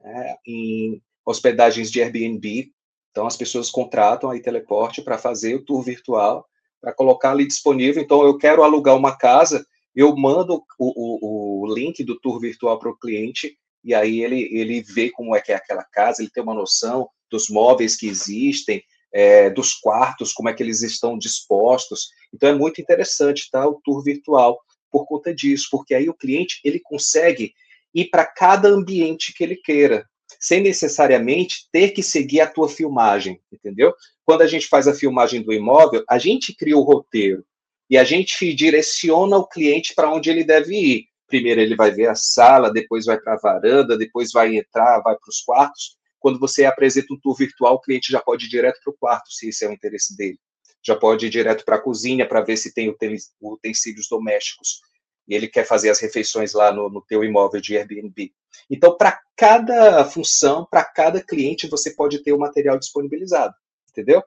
né, 0.00 0.36
em 0.46 1.02
hospedagens 1.24 1.90
de 1.90 2.00
Airbnb, 2.02 2.72
então, 3.12 3.26
as 3.26 3.36
pessoas 3.36 3.70
contratam 3.70 4.30
a 4.30 4.40
Teleporte 4.40 5.02
para 5.02 5.18
fazer 5.18 5.54
o 5.54 5.64
tour 5.64 5.82
virtual, 5.82 6.46
para 6.80 6.94
colocar 6.94 7.30
ali 7.30 7.46
disponível. 7.46 8.02
Então, 8.02 8.24
eu 8.24 8.36
quero 8.38 8.64
alugar 8.64 8.96
uma 8.96 9.16
casa, 9.16 9.64
eu 9.94 10.16
mando 10.16 10.64
o, 10.78 11.60
o, 11.60 11.62
o 11.62 11.74
link 11.74 12.02
do 12.02 12.18
tour 12.18 12.40
virtual 12.40 12.78
para 12.78 12.90
o 12.90 12.98
cliente, 12.98 13.56
e 13.84 13.94
aí 13.94 14.22
ele, 14.24 14.48
ele 14.50 14.80
vê 14.80 15.10
como 15.10 15.36
é 15.36 15.40
que 15.40 15.52
é 15.52 15.56
aquela 15.56 15.84
casa, 15.84 16.22
ele 16.22 16.30
tem 16.30 16.42
uma 16.42 16.54
noção 16.54 17.08
dos 17.32 17.48
móveis 17.48 17.96
que 17.96 18.06
existem, 18.06 18.84
é, 19.12 19.50
dos 19.50 19.74
quartos, 19.74 20.32
como 20.32 20.48
é 20.48 20.54
que 20.54 20.62
eles 20.62 20.82
estão 20.82 21.18
dispostos. 21.18 22.10
Então, 22.32 22.48
é 22.48 22.54
muito 22.54 22.80
interessante 22.80 23.50
tá, 23.50 23.66
o 23.66 23.80
tour 23.82 24.04
virtual 24.04 24.60
por 24.90 25.06
conta 25.06 25.34
disso, 25.34 25.68
porque 25.70 25.94
aí 25.94 26.08
o 26.08 26.14
cliente 26.14 26.60
ele 26.62 26.78
consegue 26.78 27.52
ir 27.94 28.06
para 28.10 28.24
cada 28.24 28.68
ambiente 28.68 29.34
que 29.34 29.42
ele 29.42 29.56
queira 29.56 30.06
sem 30.40 30.62
necessariamente 30.62 31.68
ter 31.70 31.90
que 31.90 32.02
seguir 32.02 32.40
a 32.40 32.46
tua 32.46 32.68
filmagem, 32.68 33.40
entendeu? 33.52 33.94
Quando 34.24 34.42
a 34.42 34.46
gente 34.46 34.66
faz 34.66 34.88
a 34.88 34.94
filmagem 34.94 35.42
do 35.42 35.52
imóvel, 35.52 36.02
a 36.08 36.18
gente 36.18 36.54
cria 36.54 36.76
o 36.76 36.82
roteiro 36.82 37.44
e 37.88 37.98
a 37.98 38.04
gente 38.04 38.52
direciona 38.54 39.36
o 39.36 39.46
cliente 39.46 39.94
para 39.94 40.12
onde 40.12 40.30
ele 40.30 40.42
deve 40.42 40.74
ir. 40.74 41.04
Primeiro 41.26 41.60
ele 41.60 41.76
vai 41.76 41.90
ver 41.90 42.08
a 42.08 42.14
sala, 42.14 42.72
depois 42.72 43.04
vai 43.04 43.20
para 43.20 43.34
a 43.34 43.38
varanda, 43.38 43.96
depois 43.96 44.32
vai 44.32 44.56
entrar, 44.56 45.00
vai 45.00 45.14
para 45.14 45.28
os 45.28 45.40
quartos. 45.40 45.96
Quando 46.22 46.38
você 46.38 46.64
apresenta 46.64 47.12
um 47.12 47.20
tour 47.20 47.36
virtual, 47.36 47.74
o 47.74 47.80
cliente 47.80 48.12
já 48.12 48.20
pode 48.20 48.46
ir 48.46 48.48
direto 48.48 48.80
para 48.82 48.92
o 48.92 48.96
quarto, 48.96 49.32
se 49.32 49.48
esse 49.48 49.64
é 49.64 49.68
o 49.68 49.72
interesse 49.72 50.16
dele. 50.16 50.38
já 50.80 50.96
pode 50.96 51.26
ir 51.26 51.30
direto 51.30 51.64
para 51.64 51.76
a 51.76 51.80
cozinha 51.80 52.26
para 52.26 52.40
ver 52.40 52.56
se 52.56 52.72
tem 52.72 52.94
utensílios 53.40 54.08
domésticos 54.08 54.80
e 55.28 55.34
ele 55.34 55.48
quer 55.48 55.64
fazer 55.64 55.90
as 55.90 56.00
refeições 56.00 56.52
lá 56.52 56.72
no, 56.72 56.88
no 56.88 57.00
teu 57.02 57.22
imóvel 57.22 57.60
de 57.60 57.76
Airbnb. 57.76 58.32
Então, 58.70 58.96
para 58.96 59.20
cada 59.36 60.04
função, 60.04 60.66
para 60.68 60.84
cada 60.84 61.22
cliente, 61.22 61.68
você 61.68 61.90
pode 61.90 62.22
ter 62.22 62.32
o 62.32 62.38
material 62.38 62.78
disponibilizado, 62.78 63.54
entendeu? 63.90 64.22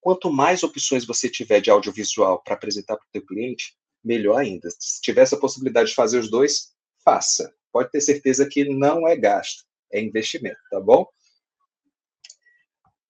Quanto 0.00 0.32
mais 0.32 0.62
opções 0.62 1.04
você 1.04 1.28
tiver 1.28 1.60
de 1.60 1.70
audiovisual 1.70 2.42
para 2.42 2.54
apresentar 2.54 2.96
para 2.96 3.06
o 3.06 3.10
teu 3.12 3.24
cliente, 3.24 3.74
melhor 4.02 4.38
ainda. 4.38 4.68
Se 4.78 5.00
tiver 5.00 5.22
essa 5.22 5.36
possibilidade 5.36 5.90
de 5.90 5.94
fazer 5.94 6.18
os 6.18 6.30
dois, 6.30 6.72
faça. 7.04 7.54
Pode 7.72 7.90
ter 7.90 8.00
certeza 8.00 8.48
que 8.48 8.64
não 8.64 9.06
é 9.06 9.16
gasto, 9.16 9.64
é 9.92 10.00
investimento, 10.00 10.58
tá 10.70 10.80
bom? 10.80 11.06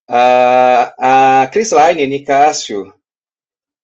A, 0.07 1.41
a 1.43 1.47
Chris 1.47 1.71
Line, 1.71 2.05
Nicásio, 2.07 2.93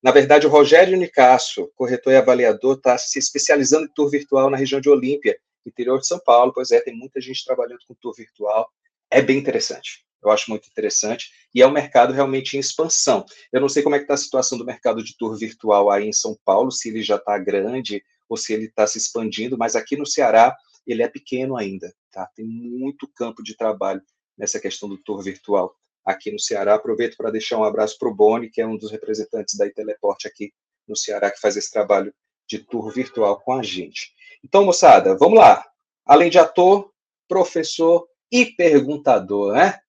na 0.04 0.12
verdade, 0.12 0.46
o 0.46 0.50
Rogério 0.50 0.98
Nicásio, 0.98 1.72
corretor 1.76 2.14
e 2.14 2.18
avaliador, 2.18 2.78
está 2.78 2.98
se 2.98 3.18
especializando 3.18 3.86
em 3.86 3.94
tour 3.94 4.10
virtual 4.10 4.50
na 4.50 4.58
região 4.58 4.80
de 4.80 4.90
Olímpia, 4.90 5.38
interior 5.66 6.00
de 6.00 6.08
São 6.08 6.20
Paulo. 6.20 6.54
Pois 6.54 6.72
é, 6.72 6.80
tem 6.80 6.96
muita 6.96 7.20
gente 7.20 7.44
trabalhando 7.44 7.80
com 7.88 7.96
tour 7.96 8.14
virtual. 8.16 8.70
É 9.10 9.22
bem 9.22 9.38
interessante. 9.38 10.06
Eu 10.24 10.32
acho 10.32 10.50
muito 10.50 10.68
interessante. 10.68 11.32
E 11.54 11.62
é 11.62 11.68
um 11.68 11.72
mercado 11.72 12.14
realmente 12.14 12.56
em 12.56 12.60
expansão. 12.60 13.26
Eu 13.52 13.60
não 13.60 13.68
sei 13.68 13.84
como 13.84 13.96
é 13.96 13.98
que 13.98 14.04
está 14.04 14.14
a 14.14 14.18
situação 14.18 14.58
do 14.58 14.66
mercado 14.66 15.04
de 15.04 15.18
tour 15.18 15.38
virtual 15.38 15.90
aí 15.90 16.08
em 16.08 16.14
São 16.14 16.38
Paulo, 16.46 16.72
se 16.72 16.90
ele 16.90 17.02
já 17.02 17.16
está 17.16 17.38
grande 17.38 18.04
ou 18.30 18.38
se 18.38 18.54
ele 18.54 18.66
está 18.66 18.86
se 18.86 18.98
expandindo, 18.98 19.58
mas 19.58 19.76
aqui 19.76 19.98
no 19.98 20.06
Ceará 20.06 20.56
ele 20.86 21.04
é 21.04 21.08
pequeno 21.08 21.58
ainda. 21.58 21.94
Tá? 22.18 22.28
Tem 22.36 22.48
muito 22.48 23.08
campo 23.08 23.44
de 23.44 23.56
trabalho 23.56 24.02
nessa 24.36 24.60
questão 24.60 24.90
do 24.90 24.98
tour 24.98 25.22
virtual 25.22 25.76
aqui 26.04 26.32
no 26.32 26.40
Ceará. 26.40 26.74
Aproveito 26.74 27.16
para 27.16 27.30
deixar 27.30 27.60
um 27.60 27.64
abraço 27.64 27.96
para 28.00 28.10
o 28.10 28.16
Boni, 28.16 28.50
que 28.50 28.60
é 28.60 28.66
um 28.66 28.76
dos 28.76 28.90
representantes 28.90 29.56
da 29.56 29.68
Iteleporte 29.68 30.28
aqui 30.28 30.52
no 30.88 30.96
Ceará, 30.96 31.30
que 31.30 31.40
faz 31.40 31.56
esse 31.56 31.72
trabalho 31.72 32.12
de 32.50 32.58
tour 32.58 32.92
virtual 32.92 33.40
com 33.40 33.54
a 33.54 33.62
gente. 33.62 34.16
Então, 34.44 34.66
moçada, 34.66 35.16
vamos 35.16 35.38
lá. 35.38 35.64
Além 36.04 36.32
de 36.32 36.40
ator, 36.40 36.92
professor 37.28 38.08
e 38.32 38.48
perguntador, 38.48 39.54
né? 39.54 39.80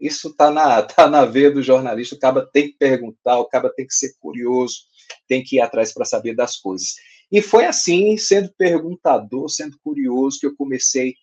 Isso 0.00 0.28
está 0.28 0.50
na, 0.50 0.80
tá 0.88 1.06
na 1.06 1.26
veia 1.26 1.50
do 1.50 1.62
jornalista. 1.62 2.14
O 2.14 2.18
cara 2.18 2.46
tem 2.46 2.68
que 2.68 2.78
perguntar, 2.78 3.38
o 3.40 3.44
cara 3.44 3.68
tem 3.68 3.86
que 3.86 3.92
ser 3.92 4.14
curioso, 4.18 4.76
tem 5.28 5.44
que 5.44 5.56
ir 5.56 5.60
atrás 5.60 5.92
para 5.92 6.06
saber 6.06 6.34
das 6.34 6.56
coisas. 6.56 6.94
E 7.30 7.42
foi 7.42 7.66
assim, 7.66 8.16
sendo 8.16 8.50
perguntador, 8.56 9.50
sendo 9.50 9.78
curioso, 9.84 10.40
que 10.40 10.46
eu 10.46 10.56
comecei 10.56 11.14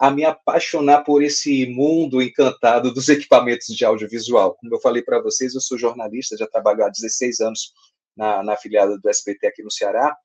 a 0.00 0.10
me 0.10 0.24
apaixonar 0.24 1.04
por 1.04 1.22
esse 1.22 1.66
mundo 1.66 2.22
encantado 2.22 2.90
dos 2.90 3.10
equipamentos 3.10 3.66
de 3.76 3.84
audiovisual. 3.84 4.54
Como 4.54 4.74
eu 4.74 4.80
falei 4.80 5.02
para 5.02 5.20
vocês, 5.20 5.54
eu 5.54 5.60
sou 5.60 5.76
jornalista, 5.76 6.38
já 6.38 6.46
trabalho 6.46 6.82
há 6.82 6.88
16 6.88 7.40
anos 7.40 7.74
na, 8.16 8.42
na 8.42 8.54
afiliada 8.54 8.98
do 8.98 9.10
SBT 9.10 9.46
aqui 9.46 9.62
no 9.62 9.70
Ceará, 9.70 10.16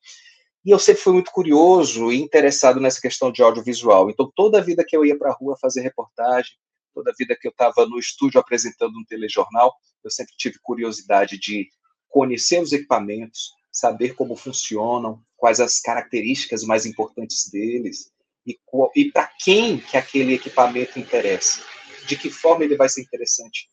e 0.64 0.70
eu 0.70 0.78
sempre 0.78 1.02
fui 1.02 1.12
muito 1.12 1.30
curioso 1.30 2.10
e 2.10 2.16
interessado 2.16 2.80
nessa 2.80 3.02
questão 3.02 3.30
de 3.30 3.42
audiovisual. 3.42 4.08
Então, 4.08 4.32
toda 4.34 4.58
a 4.58 4.62
vida 4.62 4.82
que 4.82 4.96
eu 4.96 5.04
ia 5.04 5.16
para 5.16 5.30
a 5.30 5.34
rua 5.34 5.58
fazer 5.60 5.82
reportagem, 5.82 6.56
toda 6.94 7.10
a 7.10 7.14
vida 7.16 7.36
que 7.38 7.46
eu 7.46 7.52
estava 7.52 7.84
no 7.86 7.98
estúdio 7.98 8.40
apresentando 8.40 8.98
um 8.98 9.04
telejornal, 9.04 9.74
eu 10.02 10.10
sempre 10.10 10.32
tive 10.38 10.58
curiosidade 10.62 11.38
de 11.38 11.68
conhecer 12.08 12.62
os 12.62 12.72
equipamentos, 12.72 13.52
saber 13.70 14.14
como 14.14 14.36
funcionam, 14.36 15.22
quais 15.36 15.60
as 15.60 15.80
características 15.80 16.64
mais 16.64 16.86
importantes 16.86 17.50
deles, 17.50 18.10
e, 18.46 18.58
e 18.94 19.10
para 19.10 19.26
quem 19.42 19.78
que 19.78 19.96
aquele 19.96 20.34
equipamento 20.34 20.98
interessa, 20.98 21.62
de 22.06 22.16
que 22.16 22.30
forma 22.30 22.64
ele 22.64 22.76
vai 22.76 22.88
ser 22.88 23.02
interessante 23.02 23.68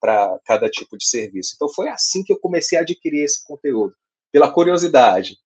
para 0.00 0.38
cada 0.44 0.68
tipo 0.68 0.96
de 0.96 1.06
serviço. 1.06 1.54
Então 1.54 1.68
foi 1.68 1.88
assim 1.88 2.22
que 2.22 2.32
eu 2.32 2.38
comecei 2.38 2.78
a 2.78 2.82
adquirir 2.82 3.24
esse 3.24 3.44
conteúdo, 3.44 3.94
pela 4.30 4.52
curiosidade, 4.52 5.36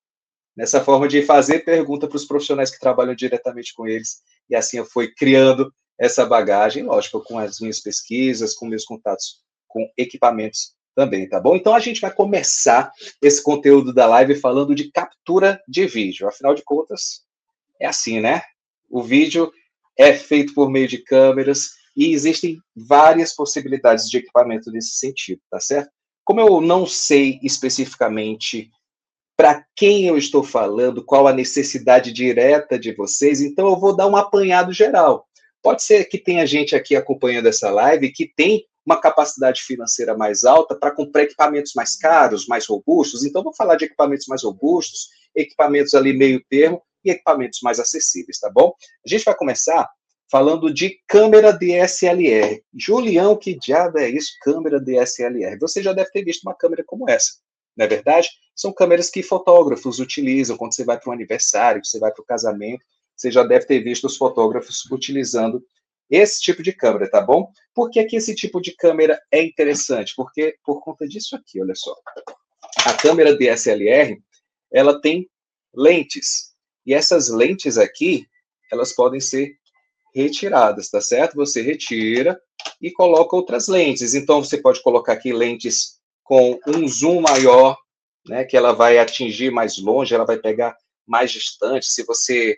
nessa 0.57 0.85
forma 0.85 1.09
de 1.09 1.23
fazer 1.23 1.61
pergunta 1.61 2.07
para 2.07 2.17
os 2.17 2.25
profissionais 2.25 2.71
que 2.71 2.81
trabalham 2.81 3.15
diretamente 3.15 3.73
com 3.75 3.87
eles, 3.87 4.21
e 4.51 4.55
assim 4.55 4.79
eu 4.79 4.85
fui 4.85 5.13
criando 5.15 5.73
essa 5.99 6.27
bagagem, 6.27 6.83
lógico, 6.83 7.23
com 7.23 7.39
as 7.39 7.61
minhas 7.61 7.81
pesquisas, 7.81 8.55
com 8.55 8.67
meus 8.67 8.85
contatos 8.85 9.41
com 9.69 9.91
equipamentos 9.97 10.75
também, 10.95 11.29
tá 11.29 11.41
bom? 11.41 11.57
Então 11.57 11.75
a 11.75 11.81
gente 11.81 12.01
vai 12.01 12.13
começar 12.13 12.93
esse 13.23 13.43
conteúdo 13.43 13.95
da 13.95 14.07
live 14.07 14.35
falando 14.35 14.75
de 14.75 14.91
captura 14.91 15.63
de 15.67 15.87
vídeo. 15.87 16.29
Afinal 16.29 16.55
de 16.55 16.63
contas, 16.63 17.23
é 17.81 17.87
assim, 17.87 18.21
né? 18.21 18.43
O 18.93 19.03
vídeo 19.03 19.51
é 19.99 20.13
feito 20.13 20.53
por 20.53 20.71
meio 20.71 20.87
de 20.87 20.99
câmeras 20.99 21.71
e 21.97 22.13
existem 22.13 22.61
várias 22.77 23.35
possibilidades 23.35 24.05
de 24.11 24.19
equipamento 24.19 24.71
nesse 24.71 24.97
sentido, 24.97 25.41
tá 25.51 25.59
certo? 25.59 25.91
Como 26.23 26.41
eu 26.41 26.61
não 26.61 26.87
sei 26.87 27.41
especificamente 27.43 28.71
para 29.35 29.65
quem 29.75 30.07
eu 30.07 30.19
estou 30.19 30.45
falando, 30.45 31.03
qual 31.03 31.27
a 31.27 31.33
necessidade 31.33 32.13
direta 32.13 32.79
de 32.79 32.93
vocês, 32.93 33.41
então 33.41 33.67
eu 33.67 33.81
vou 33.81 33.97
dar 33.97 34.07
um 34.07 34.15
apanhado 34.15 34.75
geral. 34.75 35.27
Pode 35.63 35.83
ser 35.83 36.05
que 36.05 36.19
tenha 36.19 36.47
gente 36.47 36.77
aqui 36.77 36.95
acompanhando 36.95 37.49
essa 37.49 37.71
live 37.71 38.13
que 38.13 38.31
tem 38.37 38.67
uma 38.85 39.01
capacidade 39.01 39.63
financeira 39.63 40.15
mais 40.15 40.45
alta 40.45 40.75
para 40.75 40.95
comprar 40.95 41.23
equipamentos 41.23 41.73
mais 41.75 41.97
caros, 41.97 42.47
mais 42.47 42.67
robustos. 42.67 43.25
Então, 43.25 43.43
vou 43.43 43.55
falar 43.55 43.77
de 43.77 43.87
equipamentos 43.87 44.27
mais 44.27 44.43
robustos, 44.43 45.09
equipamentos 45.35 45.95
ali 45.95 46.13
meio 46.13 46.45
termo, 46.51 46.83
e 47.05 47.11
equipamentos 47.11 47.61
mais 47.63 47.79
acessíveis, 47.79 48.39
tá 48.39 48.51
bom? 48.51 48.75
A 49.05 49.09
gente 49.09 49.25
vai 49.25 49.35
começar 49.35 49.89
falando 50.31 50.73
de 50.73 50.99
câmera 51.07 51.53
DSLR. 51.53 52.63
Julião, 52.75 53.37
que 53.37 53.55
diabo 53.55 53.99
é 53.99 54.09
isso, 54.09 54.33
câmera 54.41 54.81
DSLR? 54.81 55.59
Você 55.59 55.83
já 55.83 55.93
deve 55.93 56.11
ter 56.11 56.25
visto 56.25 56.43
uma 56.45 56.55
câmera 56.55 56.83
como 56.87 57.09
essa, 57.09 57.33
não 57.77 57.85
é 57.85 57.89
verdade? 57.89 58.31
São 58.55 58.73
câmeras 58.73 59.11
que 59.11 59.23
fotógrafos 59.23 59.99
utilizam 59.99 60.57
quando 60.57 60.75
você 60.75 60.85
vai 60.85 60.99
para 60.99 61.11
um 61.11 61.13
aniversário, 61.13 61.85
você 61.85 61.99
vai 61.99 62.11
para 62.11 62.23
o 62.23 62.27
casamento, 62.27 62.85
você 63.15 63.31
já 63.31 63.43
deve 63.43 63.67
ter 63.67 63.81
visto 63.81 64.07
os 64.07 64.17
fotógrafos 64.17 64.85
utilizando 64.91 65.63
esse 66.11 66.41
tipo 66.41 66.63
de 66.63 66.73
câmera, 66.73 67.11
tá 67.11 67.21
bom? 67.21 67.51
Por 67.75 67.91
que, 67.91 68.05
que 68.05 68.17
esse 68.17 68.35
tipo 68.35 68.61
de 68.61 68.73
câmera 68.73 69.21
é 69.31 69.43
interessante? 69.43 70.15
Porque 70.15 70.57
por 70.65 70.83
conta 70.83 71.07
disso 71.07 71.37
aqui, 71.37 71.61
olha 71.61 71.75
só. 71.75 71.95
A 72.85 72.95
câmera 72.95 73.37
DSLR, 73.37 74.19
ela 74.73 75.01
tem 75.01 75.29
lentes, 75.75 76.52
e 76.87 76.95
essas 76.95 77.29
lentes 77.29 77.79
aqui, 77.79 78.27
elas 78.71 78.93
podem 78.93 79.21
ser 79.21 79.57
retiradas, 80.15 80.91
tá 80.91 81.01
certo? 81.01 81.37
Você 81.37 81.63
retira 81.63 82.41
e 82.81 82.91
coloca 82.91 83.37
outras 83.37 83.69
lentes. 83.69 84.15
Então, 84.15 84.43
você 84.43 84.59
pode 84.59 84.83
colocar 84.83 85.15
aqui 85.15 85.33
lentes 85.33 86.01
com 86.23 86.59
um 86.67 86.87
zoom 86.87 87.21
maior, 87.21 87.77
né, 88.27 88.45
que 88.45 88.57
ela 88.57 88.73
vai 88.73 88.99
atingir 88.99 89.51
mais 89.51 89.79
longe, 89.79 90.15
ela 90.15 90.25
vai 90.25 90.39
pegar 90.39 90.77
mais 91.07 91.33
distante. 91.33 91.87
Se 91.87 92.05
você 92.05 92.57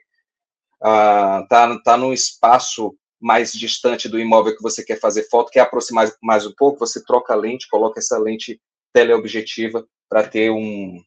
ah, 0.82 1.46
tá, 1.48 1.78
tá 1.80 1.96
num 1.96 2.12
espaço 2.12 2.94
mais 3.20 3.52
distante 3.52 4.08
do 4.08 4.20
imóvel 4.20 4.54
que 4.54 4.62
você 4.62 4.84
quer 4.84 5.00
fazer 5.00 5.28
foto, 5.30 5.50
quer 5.50 5.60
aproximar 5.60 6.12
mais 6.22 6.44
um 6.46 6.52
pouco, 6.52 6.78
você 6.78 7.02
troca 7.02 7.32
a 7.32 7.36
lente, 7.36 7.68
coloca 7.68 7.98
essa 7.98 8.18
lente 8.18 8.60
teleobjetiva 8.92 9.86
para 10.08 10.28
ter 10.28 10.50
um, 10.50 11.02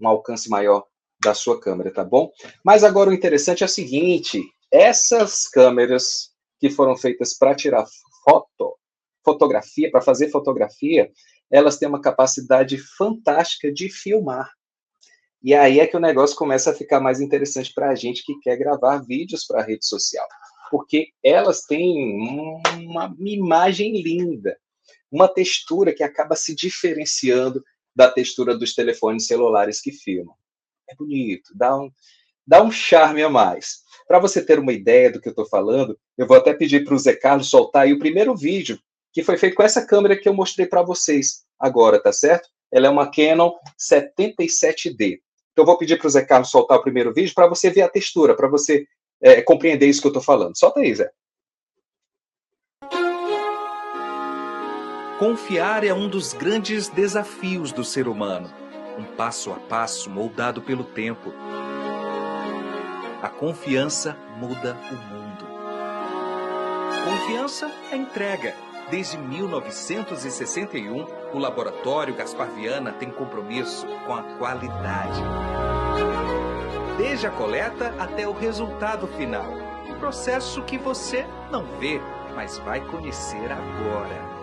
um 0.00 0.08
alcance 0.08 0.50
maior 0.50 0.84
da 1.22 1.34
sua 1.34 1.60
câmera, 1.60 1.92
tá 1.92 2.04
bom? 2.04 2.30
Mas 2.64 2.84
agora 2.84 3.10
o 3.10 3.14
interessante 3.14 3.62
é 3.62 3.66
o 3.66 3.68
seguinte: 3.68 4.42
essas 4.70 5.48
câmeras 5.48 6.30
que 6.58 6.70
foram 6.70 6.96
feitas 6.96 7.36
para 7.36 7.54
tirar 7.54 7.84
foto, 8.24 8.76
fotografia, 9.24 9.90
para 9.90 10.00
fazer 10.00 10.30
fotografia, 10.30 11.10
elas 11.50 11.78
têm 11.78 11.88
uma 11.88 12.00
capacidade 12.00 12.78
fantástica 12.96 13.72
de 13.72 13.88
filmar. 13.88 14.50
E 15.42 15.54
aí 15.54 15.80
é 15.80 15.86
que 15.86 15.96
o 15.96 16.00
negócio 16.00 16.36
começa 16.36 16.70
a 16.70 16.74
ficar 16.74 17.00
mais 17.00 17.20
interessante 17.20 17.72
para 17.72 17.90
a 17.90 17.94
gente 17.94 18.24
que 18.24 18.38
quer 18.40 18.56
gravar 18.56 18.98
vídeos 18.98 19.44
para 19.44 19.60
a 19.60 19.64
rede 19.64 19.86
social. 19.86 20.26
Porque 20.70 21.10
elas 21.22 21.62
têm 21.62 21.94
uma 22.84 23.14
imagem 23.20 24.02
linda, 24.02 24.58
uma 25.10 25.28
textura 25.28 25.94
que 25.94 26.02
acaba 26.02 26.34
se 26.34 26.54
diferenciando 26.54 27.62
da 27.94 28.10
textura 28.10 28.56
dos 28.56 28.74
telefones 28.74 29.26
celulares 29.26 29.80
que 29.80 29.92
filmam 29.92 30.34
é 30.88 30.94
bonito, 30.94 31.52
dá 31.54 31.76
um, 31.76 31.90
dá 32.46 32.62
um 32.62 32.70
charme 32.70 33.22
a 33.22 33.28
mais. 33.28 33.84
Para 34.06 34.18
você 34.18 34.44
ter 34.44 34.58
uma 34.58 34.72
ideia 34.72 35.10
do 35.10 35.20
que 35.20 35.28
eu 35.28 35.32
estou 35.32 35.46
falando, 35.46 35.98
eu 36.16 36.26
vou 36.26 36.36
até 36.36 36.54
pedir 36.54 36.84
para 36.84 36.94
o 36.94 36.98
Zé 36.98 37.14
Carlos 37.14 37.50
soltar 37.50 37.82
aí 37.82 37.92
o 37.92 37.98
primeiro 37.98 38.36
vídeo 38.36 38.78
que 39.12 39.24
foi 39.24 39.36
feito 39.36 39.56
com 39.56 39.62
essa 39.62 39.84
câmera 39.84 40.16
que 40.16 40.28
eu 40.28 40.34
mostrei 40.34 40.66
para 40.66 40.82
vocês 40.82 41.44
agora, 41.58 42.00
tá 42.00 42.12
certo? 42.12 42.48
Ela 42.70 42.86
é 42.86 42.90
uma 42.90 43.10
Canon 43.10 43.52
77D. 43.78 45.20
Então, 45.52 45.62
eu 45.62 45.64
vou 45.64 45.78
pedir 45.78 45.96
para 45.98 46.06
o 46.06 46.10
Zé 46.10 46.22
Carlos 46.22 46.50
soltar 46.50 46.78
o 46.78 46.82
primeiro 46.82 47.14
vídeo 47.14 47.32
para 47.34 47.46
você 47.46 47.70
ver 47.70 47.80
a 47.82 47.88
textura, 47.88 48.36
para 48.36 48.46
você 48.46 48.86
é, 49.22 49.40
compreender 49.40 49.86
isso 49.86 50.02
que 50.02 50.06
eu 50.06 50.10
estou 50.10 50.22
falando. 50.22 50.56
Solta 50.56 50.80
aí, 50.80 50.94
Zé. 50.94 51.10
Confiar 55.18 55.82
é 55.82 55.94
um 55.94 56.10
dos 56.10 56.34
grandes 56.34 56.88
desafios 56.88 57.72
do 57.72 57.82
ser 57.82 58.06
humano 58.06 58.65
um 58.96 59.04
passo 59.04 59.52
a 59.52 59.56
passo 59.56 60.10
moldado 60.10 60.62
pelo 60.62 60.84
tempo. 60.84 61.32
A 63.22 63.28
confiança 63.28 64.16
muda 64.36 64.76
o 64.90 64.94
mundo. 64.94 65.46
Confiança 67.04 67.70
é 67.90 67.96
entrega. 67.96 68.54
Desde 68.90 69.18
1961, 69.18 71.06
o 71.32 71.38
Laboratório 71.38 72.14
Gaspar 72.14 72.48
Viana 72.50 72.92
tem 72.92 73.10
compromisso 73.10 73.86
com 74.06 74.14
a 74.14 74.22
qualidade. 74.38 75.20
Desde 76.96 77.26
a 77.26 77.30
coleta 77.30 77.92
até 77.98 78.28
o 78.28 78.32
resultado 78.32 79.06
final. 79.08 79.46
Um 79.88 79.98
processo 79.98 80.62
que 80.62 80.78
você 80.78 81.26
não 81.50 81.64
vê, 81.78 82.00
mas 82.34 82.58
vai 82.58 82.80
conhecer 82.80 83.50
agora. 83.50 84.36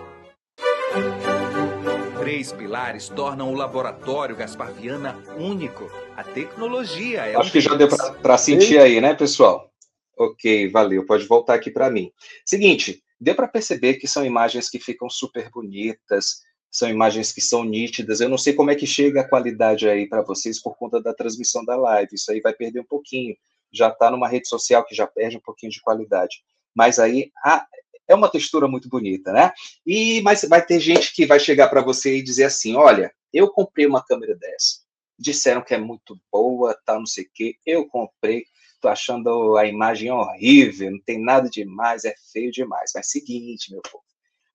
Três 2.24 2.50
pilares 2.50 3.10
tornam 3.10 3.52
o 3.52 3.54
Laboratório 3.54 4.34
Gaspar 4.34 4.72
Viana 4.72 5.14
único. 5.36 5.92
A 6.16 6.24
tecnologia 6.24 7.26
é 7.26 7.36
Acho 7.36 7.52
que 7.52 7.60
já 7.60 7.74
deu 7.74 7.86
para 8.22 8.38
sentir 8.38 8.78
aí, 8.78 8.98
né, 8.98 9.12
pessoal? 9.12 9.70
Ok, 10.16 10.70
valeu. 10.70 11.04
Pode 11.04 11.26
voltar 11.26 11.52
aqui 11.52 11.70
para 11.70 11.90
mim. 11.90 12.10
Seguinte, 12.42 13.04
deu 13.20 13.34
para 13.34 13.46
perceber 13.46 13.96
que 13.96 14.08
são 14.08 14.24
imagens 14.24 14.70
que 14.70 14.78
ficam 14.78 15.10
super 15.10 15.50
bonitas, 15.50 16.40
são 16.70 16.88
imagens 16.88 17.30
que 17.30 17.42
são 17.42 17.62
nítidas. 17.62 18.22
Eu 18.22 18.30
não 18.30 18.38
sei 18.38 18.54
como 18.54 18.70
é 18.70 18.74
que 18.74 18.86
chega 18.86 19.20
a 19.20 19.28
qualidade 19.28 19.86
aí 19.86 20.08
para 20.08 20.22
vocês 20.22 20.58
por 20.62 20.78
conta 20.78 21.02
da 21.02 21.12
transmissão 21.12 21.62
da 21.62 21.76
live. 21.76 22.14
Isso 22.14 22.32
aí 22.32 22.40
vai 22.40 22.54
perder 22.54 22.80
um 22.80 22.86
pouquinho. 22.86 23.36
Já 23.70 23.88
está 23.88 24.10
numa 24.10 24.28
rede 24.28 24.48
social 24.48 24.82
que 24.82 24.94
já 24.94 25.06
perde 25.06 25.36
um 25.36 25.42
pouquinho 25.44 25.70
de 25.70 25.82
qualidade. 25.82 26.42
Mas 26.74 26.98
aí 26.98 27.30
ah, 27.44 27.66
é 28.08 28.14
uma 28.14 28.30
textura 28.30 28.68
muito 28.68 28.88
bonita, 28.88 29.32
né? 29.32 29.52
E 29.86 30.20
mas 30.22 30.42
vai 30.48 30.64
ter 30.64 30.80
gente 30.80 31.14
que 31.14 31.26
vai 31.26 31.40
chegar 31.40 31.68
para 31.68 31.82
você 31.82 32.18
e 32.18 32.22
dizer 32.22 32.44
assim: 32.44 32.74
olha, 32.76 33.12
eu 33.32 33.50
comprei 33.50 33.86
uma 33.86 34.04
câmera 34.04 34.34
dessa. 34.36 34.84
Disseram 35.18 35.62
que 35.62 35.74
é 35.74 35.78
muito 35.78 36.18
boa, 36.30 36.76
tal, 36.84 36.98
não 36.98 37.06
sei 37.06 37.24
o 37.24 37.30
quê. 37.32 37.56
Eu 37.64 37.86
comprei 37.86 38.44
tô 38.84 38.88
achando 38.88 39.56
a 39.56 39.64
imagem 39.64 40.10
horrível, 40.10 40.90
não 40.90 41.00
tem 41.00 41.18
nada 41.18 41.48
demais, 41.48 42.04
é 42.04 42.14
feio 42.30 42.52
demais. 42.52 42.92
Mas 42.94 43.10
seguinte, 43.10 43.72
meu 43.72 43.80
povo, 43.80 44.04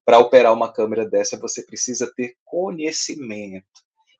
para 0.06 0.20
operar 0.20 0.54
uma 0.54 0.72
câmera 0.72 1.04
dessa, 1.10 1.36
você 1.36 1.64
precisa 1.64 2.12
ter 2.16 2.36
conhecimento. 2.46 3.66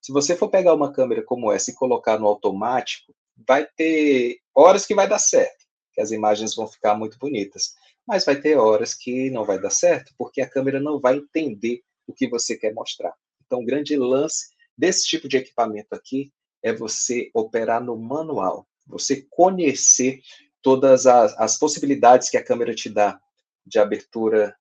Se 0.02 0.12
você 0.12 0.36
for 0.36 0.50
pegar 0.50 0.74
uma 0.74 0.92
câmera 0.92 1.22
como 1.22 1.52
essa 1.52 1.70
e 1.70 1.76
colocar 1.76 2.18
no 2.18 2.26
automático, 2.26 3.14
vai 3.48 3.68
ter 3.78 4.40
horas 4.56 4.84
que 4.86 4.96
vai 4.96 5.08
dar 5.08 5.20
certo, 5.20 5.64
que 5.94 6.02
as 6.02 6.10
imagens 6.12 6.56
vão 6.56 6.68
ficar 6.68 6.96
muito 6.96 7.20
bonitas, 7.20 7.76
mas 8.10 8.26
vai 8.26 8.42
ter 8.42 8.58
horas 8.58 8.94
que 8.94 9.30
não 9.30 9.46
vai 9.46 9.62
dar 9.62 9.70
certo, 9.70 10.12
porque 10.18 10.42
a 10.42 10.50
câmera 10.50 10.80
não 10.80 11.00
vai 11.00 11.18
entender 11.18 11.82
o 12.08 12.14
que 12.14 12.28
você 12.28 12.58
quer 12.58 12.74
mostrar. 12.74 13.14
Então, 13.46 13.60
o 13.62 13.66
grande 13.66 13.96
lance 13.96 14.48
desse 14.78 15.08
tipo 15.08 15.30
de 15.30 15.38
equipamento 15.38 15.94
aqui 15.94 16.32
é 16.64 16.74
você 16.74 17.30
operar 17.34 17.82
no 17.82 17.96
manual 17.96 18.68
você 18.90 19.26
conhecer 19.30 20.22
todas 20.62 21.06
as, 21.06 21.38
as 21.40 21.58
possibilidades 21.58 22.30
que 22.30 22.38
a 22.38 22.44
câmera 22.44 22.74
te 22.74 22.90
dá 22.90 23.20
de 23.66 23.80
abertura, 23.80 24.56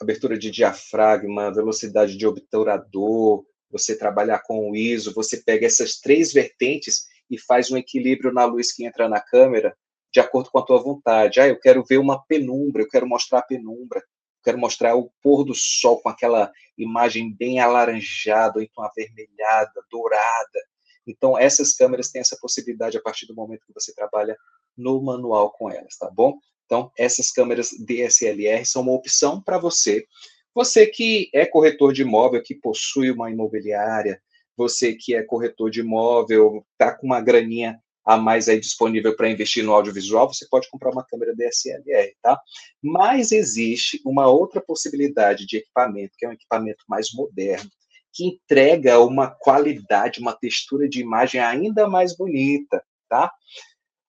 abertura 0.00 0.38
de 0.38 0.50
diafragma, 0.50 1.52
velocidade 1.52 2.16
de 2.16 2.26
obturador, 2.26 3.44
você 3.70 3.96
trabalhar 3.96 4.40
com 4.40 4.70
o 4.70 4.76
ISO, 4.76 5.14
você 5.14 5.38
pega 5.38 5.66
essas 5.66 5.96
três 5.96 6.32
vertentes 6.32 7.06
e 7.30 7.38
faz 7.38 7.70
um 7.70 7.76
equilíbrio 7.76 8.32
na 8.32 8.44
luz 8.44 8.72
que 8.72 8.84
entra 8.84 9.08
na 9.08 9.20
câmera 9.20 9.76
de 10.12 10.20
acordo 10.20 10.50
com 10.50 10.58
a 10.58 10.64
tua 10.64 10.82
vontade. 10.82 11.40
Ah, 11.40 11.48
eu 11.48 11.58
quero 11.58 11.84
ver 11.84 11.98
uma 11.98 12.22
penumbra, 12.24 12.82
eu 12.82 12.88
quero 12.88 13.06
mostrar 13.06 13.40
a 13.40 13.42
penumbra, 13.42 14.00
eu 14.00 14.42
quero 14.44 14.58
mostrar 14.58 14.96
o 14.96 15.10
pôr 15.22 15.44
do 15.44 15.54
sol 15.54 16.00
com 16.00 16.08
aquela 16.08 16.52
imagem 16.76 17.34
bem 17.34 17.60
alaranjada, 17.60 18.58
ou 18.58 18.62
então 18.62 18.82
avermelhada, 18.84 19.84
dourada. 19.90 20.60
Então, 21.06 21.38
essas 21.38 21.74
câmeras 21.74 22.10
têm 22.10 22.20
essa 22.20 22.36
possibilidade 22.40 22.96
a 22.96 23.02
partir 23.02 23.26
do 23.26 23.34
momento 23.34 23.66
que 23.66 23.74
você 23.74 23.94
trabalha 23.94 24.36
no 24.76 25.02
manual 25.02 25.50
com 25.50 25.70
elas, 25.70 25.96
tá 25.96 26.10
bom? 26.10 26.38
Então, 26.66 26.90
essas 26.96 27.32
câmeras 27.32 27.70
DSLR 27.84 28.64
são 28.64 28.82
uma 28.82 28.92
opção 28.92 29.42
para 29.42 29.58
você. 29.58 30.06
Você 30.54 30.86
que 30.86 31.28
é 31.34 31.44
corretor 31.44 31.92
de 31.92 32.02
imóvel, 32.02 32.42
que 32.42 32.54
possui 32.54 33.10
uma 33.10 33.30
imobiliária, 33.30 34.20
você 34.56 34.94
que 34.94 35.14
é 35.14 35.22
corretor 35.22 35.70
de 35.70 35.80
imóvel, 35.80 36.64
está 36.72 36.92
com 36.92 37.06
uma 37.06 37.20
graninha 37.20 37.80
a 38.10 38.16
mais 38.16 38.48
aí 38.48 38.58
disponível 38.58 39.14
para 39.14 39.30
investir 39.30 39.62
no 39.62 39.72
audiovisual, 39.72 40.26
você 40.26 40.44
pode 40.50 40.68
comprar 40.68 40.90
uma 40.90 41.04
câmera 41.04 41.32
DSLR, 41.32 42.12
tá? 42.20 42.40
Mas 42.82 43.30
existe 43.30 44.00
uma 44.04 44.26
outra 44.26 44.60
possibilidade 44.60 45.46
de 45.46 45.58
equipamento, 45.58 46.14
que 46.18 46.26
é 46.26 46.28
um 46.28 46.32
equipamento 46.32 46.82
mais 46.88 47.12
moderno, 47.14 47.70
que 48.12 48.26
entrega 48.26 48.98
uma 48.98 49.28
qualidade, 49.30 50.18
uma 50.18 50.32
textura 50.32 50.88
de 50.88 51.00
imagem 51.00 51.40
ainda 51.40 51.88
mais 51.88 52.16
bonita, 52.16 52.82
tá? 53.08 53.32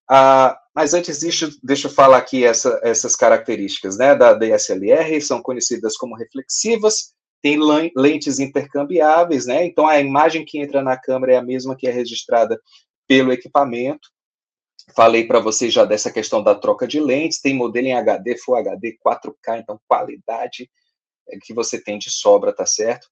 Ah, 0.09 0.59
mas 0.73 0.95
antes 0.95 1.19
disso, 1.19 1.55
deixa 1.61 1.87
eu 1.87 1.91
falar 1.91 2.17
aqui 2.17 2.43
essa, 2.43 2.79
essas 2.81 3.15
características 3.15 3.99
né, 3.99 4.15
da 4.15 4.33
DSLR, 4.33 5.21
são 5.21 5.43
conhecidas 5.43 5.95
como 5.95 6.17
reflexivas, 6.17 7.13
tem 7.39 7.59
lentes 7.95 8.39
intercambiáveis, 8.39 9.45
né? 9.45 9.63
Então 9.63 9.87
a 9.87 9.99
imagem 9.99 10.43
que 10.43 10.59
entra 10.59 10.81
na 10.81 10.97
câmera 10.97 11.33
é 11.33 11.37
a 11.37 11.43
mesma 11.43 11.75
que 11.75 11.87
é 11.87 11.91
registrada 11.91 12.59
pelo 13.11 13.33
equipamento. 13.33 14.09
Falei 14.95 15.27
para 15.27 15.41
vocês 15.41 15.73
já 15.73 15.83
dessa 15.83 16.09
questão 16.09 16.41
da 16.41 16.55
troca 16.55 16.87
de 16.87 16.97
lentes, 16.97 17.41
tem 17.41 17.53
modelo 17.53 17.87
em 17.87 17.93
HD, 17.93 18.37
Full 18.37 18.55
HD, 18.55 18.97
4K, 19.05 19.59
então 19.59 19.77
qualidade 19.85 20.71
é 21.27 21.37
que 21.41 21.53
você 21.53 21.77
tem 21.77 21.99
de 21.99 22.09
sobra, 22.09 22.53
tá 22.53 22.65
certo? 22.65 23.09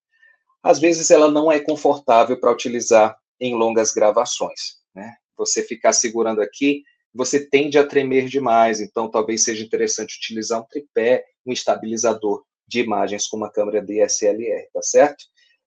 às 0.63 0.79
vezes 0.79 1.11
ela 1.11 1.29
não 1.29 1.51
é 1.51 1.59
confortável 1.59 2.39
para 2.39 2.51
utilizar 2.51 3.17
em 3.41 3.55
longas 3.55 3.91
gravações. 3.91 4.77
Né? 4.95 5.13
Você 5.37 5.63
ficar 5.63 5.91
segurando 5.91 6.41
aqui, 6.41 6.83
você 7.13 7.45
tende 7.45 7.77
a 7.77 7.85
tremer 7.85 8.29
demais, 8.29 8.79
então 8.79 9.11
talvez 9.11 9.43
seja 9.43 9.65
interessante 9.65 10.15
utilizar 10.15 10.61
um 10.61 10.65
tripé, 10.65 11.25
um 11.45 11.51
estabilizador 11.51 12.43
de 12.65 12.79
imagens 12.79 13.27
com 13.27 13.35
uma 13.35 13.51
câmera 13.51 13.81
DSLR, 13.81 14.65
tá 14.73 14.81
certo? 14.81 15.25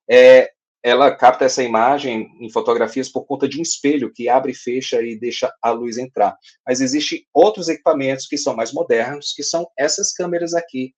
É, 0.08 0.50
ela 0.82 1.14
capta 1.14 1.44
essa 1.44 1.62
imagem 1.62 2.28
em 2.40 2.50
fotografias 2.50 3.08
por 3.08 3.24
conta 3.24 3.48
de 3.48 3.58
um 3.58 3.62
espelho 3.62 4.12
que 4.12 4.28
abre 4.28 4.52
e 4.52 4.54
fecha 4.54 5.00
e 5.00 5.18
deixa 5.18 5.52
a 5.62 5.70
luz 5.70 5.96
entrar. 5.96 6.36
Mas 6.66 6.80
existem 6.80 7.24
outros 7.32 7.68
equipamentos 7.68 8.26
que 8.26 8.36
são 8.36 8.56
mais 8.56 8.72
modernos, 8.72 9.32
que 9.32 9.44
são 9.44 9.68
essas 9.78 10.12
câmeras 10.12 10.54
aqui, 10.54 10.92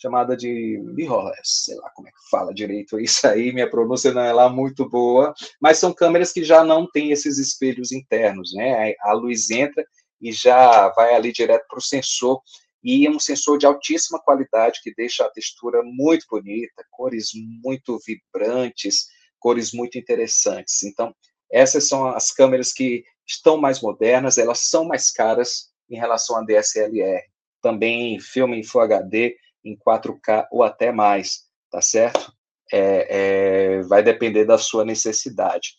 chamada 0.00 0.36
de 0.36 0.80
mirrorless, 0.94 1.64
sei 1.64 1.76
lá 1.76 1.90
como 1.90 2.08
é 2.08 2.10
que 2.10 2.30
fala 2.30 2.54
direito 2.54 2.98
isso 2.98 3.26
aí, 3.26 3.52
minha 3.52 3.68
pronúncia 3.68 4.12
não 4.12 4.22
é 4.22 4.32
lá 4.32 4.48
muito 4.48 4.88
boa, 4.88 5.34
mas 5.60 5.78
são 5.78 5.92
câmeras 5.92 6.32
que 6.32 6.42
já 6.42 6.64
não 6.64 6.90
têm 6.90 7.10
esses 7.10 7.38
espelhos 7.38 7.92
internos, 7.92 8.52
né? 8.54 8.94
A 9.00 9.12
luz 9.12 9.50
entra 9.50 9.84
e 10.20 10.32
já 10.32 10.88
vai 10.90 11.14
ali 11.14 11.32
direto 11.32 11.66
para 11.68 11.78
o 11.78 11.82
sensor, 11.82 12.40
e 12.82 13.06
é 13.06 13.10
um 13.10 13.20
sensor 13.20 13.58
de 13.58 13.66
altíssima 13.66 14.18
qualidade 14.20 14.80
que 14.82 14.94
deixa 14.94 15.24
a 15.24 15.30
textura 15.30 15.82
muito 15.82 16.24
bonita, 16.30 16.84
cores 16.90 17.30
muito 17.62 17.98
vibrantes, 18.06 19.06
cores 19.40 19.72
muito 19.72 19.98
interessantes. 19.98 20.82
Então, 20.82 21.14
essas 21.50 21.88
são 21.88 22.06
as 22.06 22.30
câmeras 22.30 22.72
que 22.72 23.04
estão 23.26 23.56
mais 23.56 23.80
modernas, 23.80 24.38
elas 24.38 24.60
são 24.60 24.84
mais 24.84 25.10
caras 25.10 25.70
em 25.88 25.96
relação 25.96 26.36
à 26.36 26.42
DSLR. 26.42 27.22
Também 27.60 28.20
filme 28.20 28.58
em 28.58 28.62
Full 28.62 28.82
HD, 28.82 29.36
em 29.64 29.76
4K 29.76 30.46
ou 30.50 30.62
até 30.62 30.92
mais, 30.92 31.44
tá 31.70 31.82
certo? 31.82 32.32
É, 32.72 33.78
é, 33.78 33.82
vai 33.82 34.02
depender 34.02 34.44
da 34.44 34.56
sua 34.56 34.84
necessidade. 34.84 35.74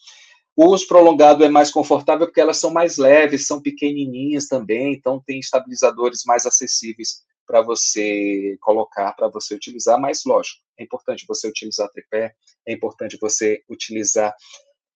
O 0.55 0.65
uso 0.65 0.85
prolongado 0.85 1.43
é 1.45 1.49
mais 1.49 1.71
confortável 1.71 2.27
porque 2.27 2.41
elas 2.41 2.57
são 2.57 2.71
mais 2.71 2.97
leves, 2.97 3.47
são 3.47 3.61
pequenininhas 3.61 4.47
também, 4.47 4.93
então 4.93 5.23
tem 5.25 5.39
estabilizadores 5.39 6.23
mais 6.25 6.45
acessíveis 6.45 7.21
para 7.51 7.61
você 7.61 8.55
colocar, 8.61 9.11
para 9.11 9.27
você 9.27 9.53
utilizar, 9.53 9.99
mas 9.99 10.23
lógico, 10.25 10.61
é 10.79 10.83
importante 10.83 11.25
você 11.27 11.49
utilizar 11.49 11.89
tripé, 11.89 12.33
é 12.65 12.71
importante 12.71 13.17
você 13.19 13.61
utilizar 13.69 14.33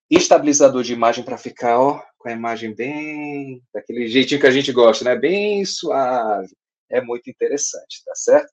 estabilizador 0.09 0.81
de 0.81 0.93
imagem 0.93 1.25
para 1.25 1.37
ficar 1.37 1.77
ó, 1.77 2.01
com 2.17 2.29
a 2.29 2.31
imagem 2.31 2.73
bem 2.73 3.61
daquele 3.73 4.07
jeitinho 4.07 4.39
que 4.39 4.47
a 4.47 4.51
gente 4.51 4.71
gosta, 4.71 5.03
né? 5.03 5.17
Bem 5.17 5.65
suave, 5.65 6.55
é 6.89 7.01
muito 7.01 7.29
interessante, 7.29 8.01
tá 8.05 8.15
certo? 8.15 8.47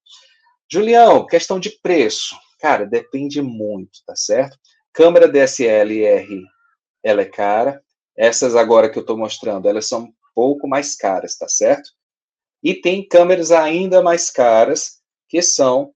Julião, 0.68 1.24
questão 1.24 1.60
de 1.60 1.70
preço. 1.80 2.34
Cara, 2.58 2.84
depende 2.84 3.40
muito, 3.40 4.00
tá 4.04 4.16
certo? 4.16 4.58
Câmera 4.92 5.28
DSLR, 5.28 6.42
ela 7.04 7.22
é 7.22 7.26
cara. 7.26 7.80
Essas 8.16 8.56
agora 8.56 8.90
que 8.90 8.98
eu 8.98 9.02
estou 9.02 9.16
mostrando, 9.16 9.68
elas 9.68 9.86
são 9.86 10.02
um 10.06 10.12
pouco 10.34 10.66
mais 10.66 10.96
caras, 10.96 11.36
tá 11.36 11.46
certo? 11.46 11.88
E 12.62 12.74
tem 12.74 13.06
câmeras 13.06 13.50
ainda 13.50 14.02
mais 14.02 14.30
caras, 14.30 15.00
que 15.28 15.42
são 15.42 15.92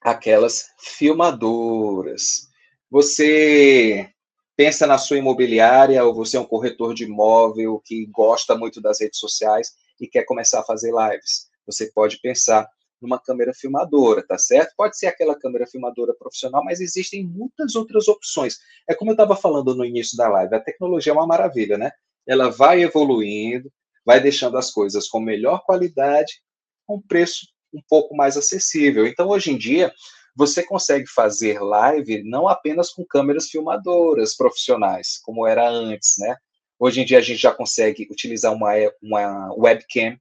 aquelas 0.00 0.66
filmadoras. 0.78 2.48
Você 2.90 4.08
pensa 4.56 4.86
na 4.86 4.98
sua 4.98 5.18
imobiliária 5.18 6.04
ou 6.04 6.14
você 6.14 6.36
é 6.36 6.40
um 6.40 6.44
corretor 6.44 6.94
de 6.94 7.04
imóvel 7.04 7.80
que 7.84 8.06
gosta 8.06 8.56
muito 8.56 8.80
das 8.80 9.00
redes 9.00 9.18
sociais 9.18 9.72
e 10.00 10.06
quer 10.06 10.24
começar 10.24 10.60
a 10.60 10.64
fazer 10.64 10.92
lives. 10.92 11.48
Você 11.66 11.90
pode 11.92 12.20
pensar 12.20 12.68
numa 13.00 13.18
câmera 13.18 13.52
filmadora, 13.52 14.24
tá 14.24 14.38
certo? 14.38 14.74
Pode 14.76 14.96
ser 14.96 15.06
aquela 15.06 15.34
câmera 15.34 15.66
filmadora 15.66 16.14
profissional, 16.14 16.62
mas 16.64 16.80
existem 16.80 17.26
muitas 17.26 17.74
outras 17.74 18.06
opções. 18.06 18.58
É 18.88 18.94
como 18.94 19.10
eu 19.10 19.14
estava 19.14 19.34
falando 19.34 19.74
no 19.74 19.84
início 19.84 20.16
da 20.16 20.28
live, 20.28 20.54
a 20.54 20.60
tecnologia 20.60 21.12
é 21.12 21.14
uma 21.14 21.26
maravilha, 21.26 21.76
né? 21.76 21.90
Ela 22.26 22.48
vai 22.48 22.82
evoluindo, 22.82 23.72
vai 24.04 24.20
deixando 24.20 24.56
as 24.56 24.70
coisas 24.70 25.08
com 25.08 25.20
melhor 25.20 25.62
qualidade, 25.64 26.40
com 26.86 27.00
preço 27.00 27.46
um 27.72 27.80
pouco 27.88 28.14
mais 28.14 28.36
acessível. 28.36 29.06
Então, 29.06 29.28
hoje 29.28 29.50
em 29.50 29.56
dia, 29.56 29.92
você 30.34 30.62
consegue 30.62 31.06
fazer 31.06 31.60
live 31.60 32.22
não 32.24 32.48
apenas 32.48 32.90
com 32.90 33.04
câmeras 33.04 33.48
filmadoras 33.48 34.36
profissionais, 34.36 35.18
como 35.22 35.46
era 35.46 35.68
antes, 35.68 36.14
né? 36.18 36.36
Hoje 36.78 37.00
em 37.00 37.04
dia 37.04 37.18
a 37.18 37.22
gente 37.22 37.40
já 37.40 37.52
consegue 37.52 38.08
utilizar 38.10 38.52
uma, 38.52 38.72
uma 39.00 39.54
webcam 39.54 40.18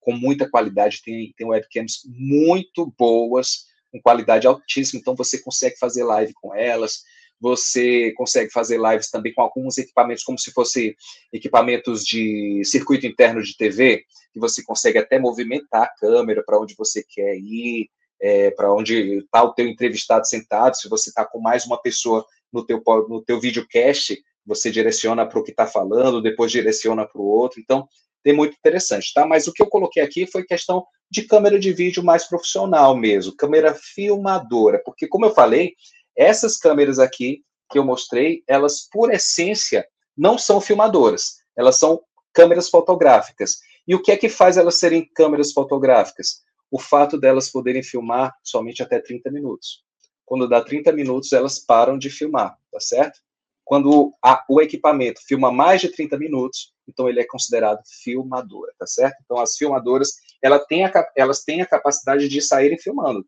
com 0.00 0.12
muita 0.12 0.48
qualidade, 0.48 1.02
tem, 1.02 1.32
tem 1.36 1.46
webcams 1.46 2.00
muito 2.06 2.92
boas, 2.98 3.66
com 3.90 4.00
qualidade 4.00 4.46
altíssima, 4.46 4.98
então 4.98 5.14
você 5.14 5.38
consegue 5.38 5.76
fazer 5.78 6.02
live 6.02 6.32
com 6.34 6.54
elas, 6.54 7.02
você 7.42 8.12
consegue 8.12 8.52
fazer 8.52 8.80
lives 8.80 9.10
também 9.10 9.34
com 9.34 9.42
alguns 9.42 9.76
equipamentos, 9.76 10.22
como 10.22 10.38
se 10.38 10.52
fossem 10.52 10.94
equipamentos 11.32 12.04
de 12.04 12.62
circuito 12.64 13.04
interno 13.04 13.42
de 13.42 13.56
TV, 13.56 14.04
que 14.32 14.38
você 14.38 14.62
consegue 14.62 14.98
até 14.98 15.18
movimentar 15.18 15.82
a 15.82 15.94
câmera 15.98 16.44
para 16.46 16.60
onde 16.60 16.76
você 16.78 17.02
quer 17.02 17.34
ir, 17.36 17.90
é, 18.20 18.52
para 18.52 18.72
onde 18.72 19.18
está 19.18 19.42
o 19.42 19.52
teu 19.52 19.66
entrevistado 19.66 20.24
sentado, 20.24 20.76
se 20.76 20.88
você 20.88 21.10
está 21.10 21.24
com 21.24 21.40
mais 21.40 21.66
uma 21.66 21.82
pessoa 21.82 22.24
no 22.52 22.64
teu, 22.64 22.80
no 23.08 23.20
teu 23.20 23.40
videocast, 23.40 24.16
você 24.46 24.70
direciona 24.70 25.26
para 25.26 25.40
o 25.40 25.42
que 25.42 25.50
está 25.50 25.66
falando, 25.66 26.22
depois 26.22 26.52
direciona 26.52 27.04
para 27.04 27.20
o 27.20 27.26
outro, 27.26 27.60
então 27.60 27.88
tem 28.22 28.32
muito 28.32 28.54
interessante, 28.56 29.12
tá? 29.12 29.26
Mas 29.26 29.48
o 29.48 29.52
que 29.52 29.60
eu 29.60 29.66
coloquei 29.66 30.00
aqui 30.00 30.28
foi 30.28 30.44
questão 30.44 30.86
de 31.10 31.22
câmera 31.22 31.58
de 31.58 31.72
vídeo 31.72 32.04
mais 32.04 32.24
profissional 32.28 32.96
mesmo, 32.96 33.34
câmera 33.34 33.74
filmadora, 33.74 34.80
porque 34.84 35.08
como 35.08 35.26
eu 35.26 35.34
falei, 35.34 35.74
essas 36.16 36.58
câmeras 36.58 36.98
aqui 36.98 37.44
que 37.70 37.78
eu 37.78 37.84
mostrei, 37.84 38.42
elas 38.46 38.88
por 38.90 39.12
essência 39.12 39.86
não 40.16 40.36
são 40.36 40.60
filmadoras, 40.60 41.38
elas 41.56 41.78
são 41.78 42.02
câmeras 42.32 42.68
fotográficas. 42.68 43.60
E 43.86 43.94
o 43.94 44.02
que 44.02 44.12
é 44.12 44.16
que 44.16 44.28
faz 44.28 44.56
elas 44.56 44.78
serem 44.78 45.08
câmeras 45.14 45.52
fotográficas? 45.52 46.42
O 46.70 46.78
fato 46.78 47.18
delas 47.18 47.50
poderem 47.50 47.82
filmar 47.82 48.34
somente 48.42 48.82
até 48.82 49.00
30 49.00 49.30
minutos. 49.30 49.84
Quando 50.24 50.48
dá 50.48 50.62
30 50.62 50.92
minutos, 50.92 51.32
elas 51.32 51.58
param 51.58 51.98
de 51.98 52.08
filmar, 52.08 52.56
tá 52.70 52.80
certo? 52.80 53.20
Quando 53.64 54.12
a, 54.22 54.44
o 54.48 54.60
equipamento 54.60 55.20
filma 55.26 55.52
mais 55.52 55.80
de 55.80 55.88
30 55.88 56.18
minutos, 56.18 56.72
então 56.88 57.08
ele 57.08 57.20
é 57.20 57.26
considerado 57.26 57.80
filmadora, 58.02 58.72
tá 58.78 58.86
certo? 58.86 59.16
Então 59.24 59.38
as 59.38 59.56
filmadoras, 59.56 60.14
ela 60.42 60.58
tem 60.58 60.84
a, 60.84 60.92
elas 61.16 61.44
têm 61.44 61.62
a 61.62 61.66
capacidade 61.66 62.28
de 62.28 62.40
saírem 62.42 62.78
filmando 62.78 63.24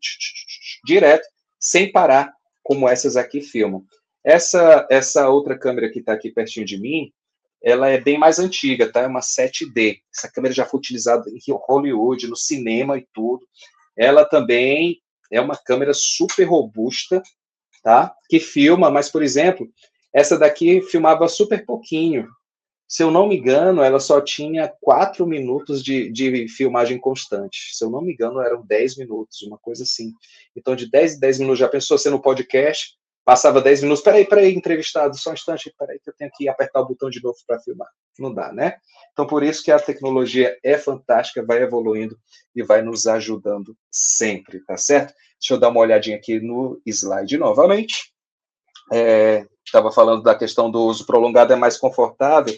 direto, 0.85 1.27
sem 1.59 1.91
parar, 1.91 2.33
como 2.65 2.89
essas 2.89 3.15
aqui 3.15 3.41
filmam. 3.41 3.85
Essa, 4.23 4.87
essa 4.89 5.29
outra 5.29 5.57
câmera 5.57 5.89
que 5.89 5.99
está 5.99 6.13
aqui 6.13 6.31
pertinho 6.31 6.65
de 6.65 6.79
mim, 6.79 7.13
ela 7.63 7.87
é 7.89 8.01
bem 8.01 8.17
mais 8.17 8.39
antiga, 8.39 8.91
tá? 8.91 9.01
É 9.01 9.07
uma 9.07 9.19
7D. 9.19 9.99
Essa 10.13 10.31
câmera 10.31 10.51
já 10.51 10.65
foi 10.65 10.79
utilizada 10.79 11.29
em 11.29 11.39
Hollywood, 11.69 12.27
no 12.27 12.35
cinema 12.35 12.97
e 12.97 13.07
tudo. 13.13 13.47
Ela 13.95 14.25
também 14.25 14.99
é 15.31 15.39
uma 15.39 15.55
câmera 15.55 15.93
super 15.93 16.43
robusta, 16.43 17.21
tá? 17.83 18.15
Que 18.27 18.39
filma, 18.39 18.89
mas, 18.89 19.11
por 19.11 19.21
exemplo, 19.21 19.69
essa 20.11 20.37
daqui 20.37 20.81
filmava 20.81 21.27
super 21.27 21.63
pouquinho. 21.63 22.27
Se 22.87 23.01
eu 23.01 23.09
não 23.09 23.27
me 23.27 23.37
engano, 23.37 23.81
ela 23.81 23.99
só 23.99 24.21
tinha 24.21 24.71
4 24.81 25.25
minutos 25.25 25.83
de, 25.83 26.11
de 26.11 26.47
filmagem 26.47 26.99
constante. 26.99 27.75
Se 27.75 27.83
eu 27.83 27.89
não 27.89 28.01
me 28.01 28.13
engano, 28.13 28.39
eram 28.39 28.63
10 28.63 28.97
minutos, 28.97 29.41
uma 29.41 29.57
coisa 29.57 29.83
assim. 29.83 30.13
Então, 30.55 30.75
de 30.75 30.89
10 30.89 31.15
em 31.15 31.19
10 31.19 31.39
minutos, 31.39 31.59
já 31.59 31.67
pensou 31.67 31.97
ser 31.97 32.11
no 32.11 32.21
podcast? 32.21 32.95
Passava 33.25 33.59
10 33.59 33.81
minutos, 33.81 34.03
peraí, 34.03 34.23
peraí, 34.23 34.55
entrevistado, 34.55 35.17
só 35.17 35.31
um 35.31 35.33
instante, 35.33 35.73
peraí, 35.79 35.99
que 35.99 36.11
eu 36.11 36.13
tenho 36.15 36.29
que 36.35 36.47
apertar 36.47 36.81
o 36.81 36.87
botão 36.87 37.09
de 37.09 37.23
novo 37.23 37.35
para 37.47 37.59
filmar. 37.59 37.89
Não 38.19 38.31
dá, 38.31 38.53
né? 38.53 38.77
Então, 39.13 39.25
por 39.25 39.41
isso 39.41 39.63
que 39.63 39.71
a 39.71 39.79
tecnologia 39.79 40.55
é 40.63 40.77
fantástica, 40.77 41.43
vai 41.43 41.63
evoluindo 41.63 42.15
e 42.55 42.61
vai 42.61 42.83
nos 42.83 43.07
ajudando 43.07 43.75
sempre, 43.89 44.63
tá 44.63 44.77
certo? 44.77 45.11
Deixa 45.39 45.55
eu 45.55 45.59
dar 45.59 45.69
uma 45.69 45.79
olhadinha 45.79 46.17
aqui 46.17 46.39
no 46.39 46.79
slide 46.85 47.35
novamente. 47.37 48.13
Estava 49.65 49.89
é, 49.89 49.91
falando 49.91 50.21
da 50.21 50.35
questão 50.35 50.69
do 50.69 50.83
uso 50.83 51.03
prolongado, 51.07 51.51
é 51.51 51.55
mais 51.55 51.77
confortável 51.77 52.55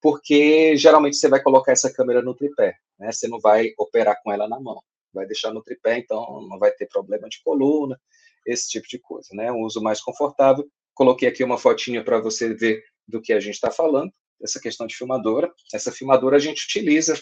porque 0.00 0.76
geralmente 0.76 1.16
você 1.16 1.28
vai 1.28 1.42
colocar 1.42 1.72
essa 1.72 1.92
câmera 1.92 2.22
no 2.22 2.34
tripé, 2.34 2.76
né? 2.98 3.10
Você 3.12 3.28
não 3.28 3.40
vai 3.40 3.72
operar 3.78 4.20
com 4.22 4.32
ela 4.32 4.48
na 4.48 4.60
mão, 4.60 4.82
vai 5.12 5.26
deixar 5.26 5.52
no 5.52 5.62
tripé, 5.62 5.98
então 5.98 6.46
não 6.48 6.58
vai 6.58 6.70
ter 6.70 6.86
problema 6.86 7.28
de 7.28 7.42
coluna, 7.42 7.98
esse 8.46 8.68
tipo 8.68 8.86
de 8.88 8.98
coisa, 8.98 9.28
né? 9.32 9.50
Um 9.52 9.62
uso 9.62 9.82
mais 9.82 10.00
confortável. 10.00 10.66
Coloquei 10.94 11.28
aqui 11.28 11.44
uma 11.44 11.58
fotinha 11.58 12.02
para 12.02 12.20
você 12.20 12.54
ver 12.54 12.82
do 13.06 13.20
que 13.20 13.32
a 13.32 13.40
gente 13.40 13.54
está 13.54 13.70
falando, 13.70 14.12
essa 14.42 14.60
questão 14.60 14.86
de 14.86 14.96
filmadora. 14.96 15.52
Essa 15.72 15.90
filmadora 15.90 16.36
a 16.36 16.40
gente 16.40 16.64
utiliza 16.64 17.20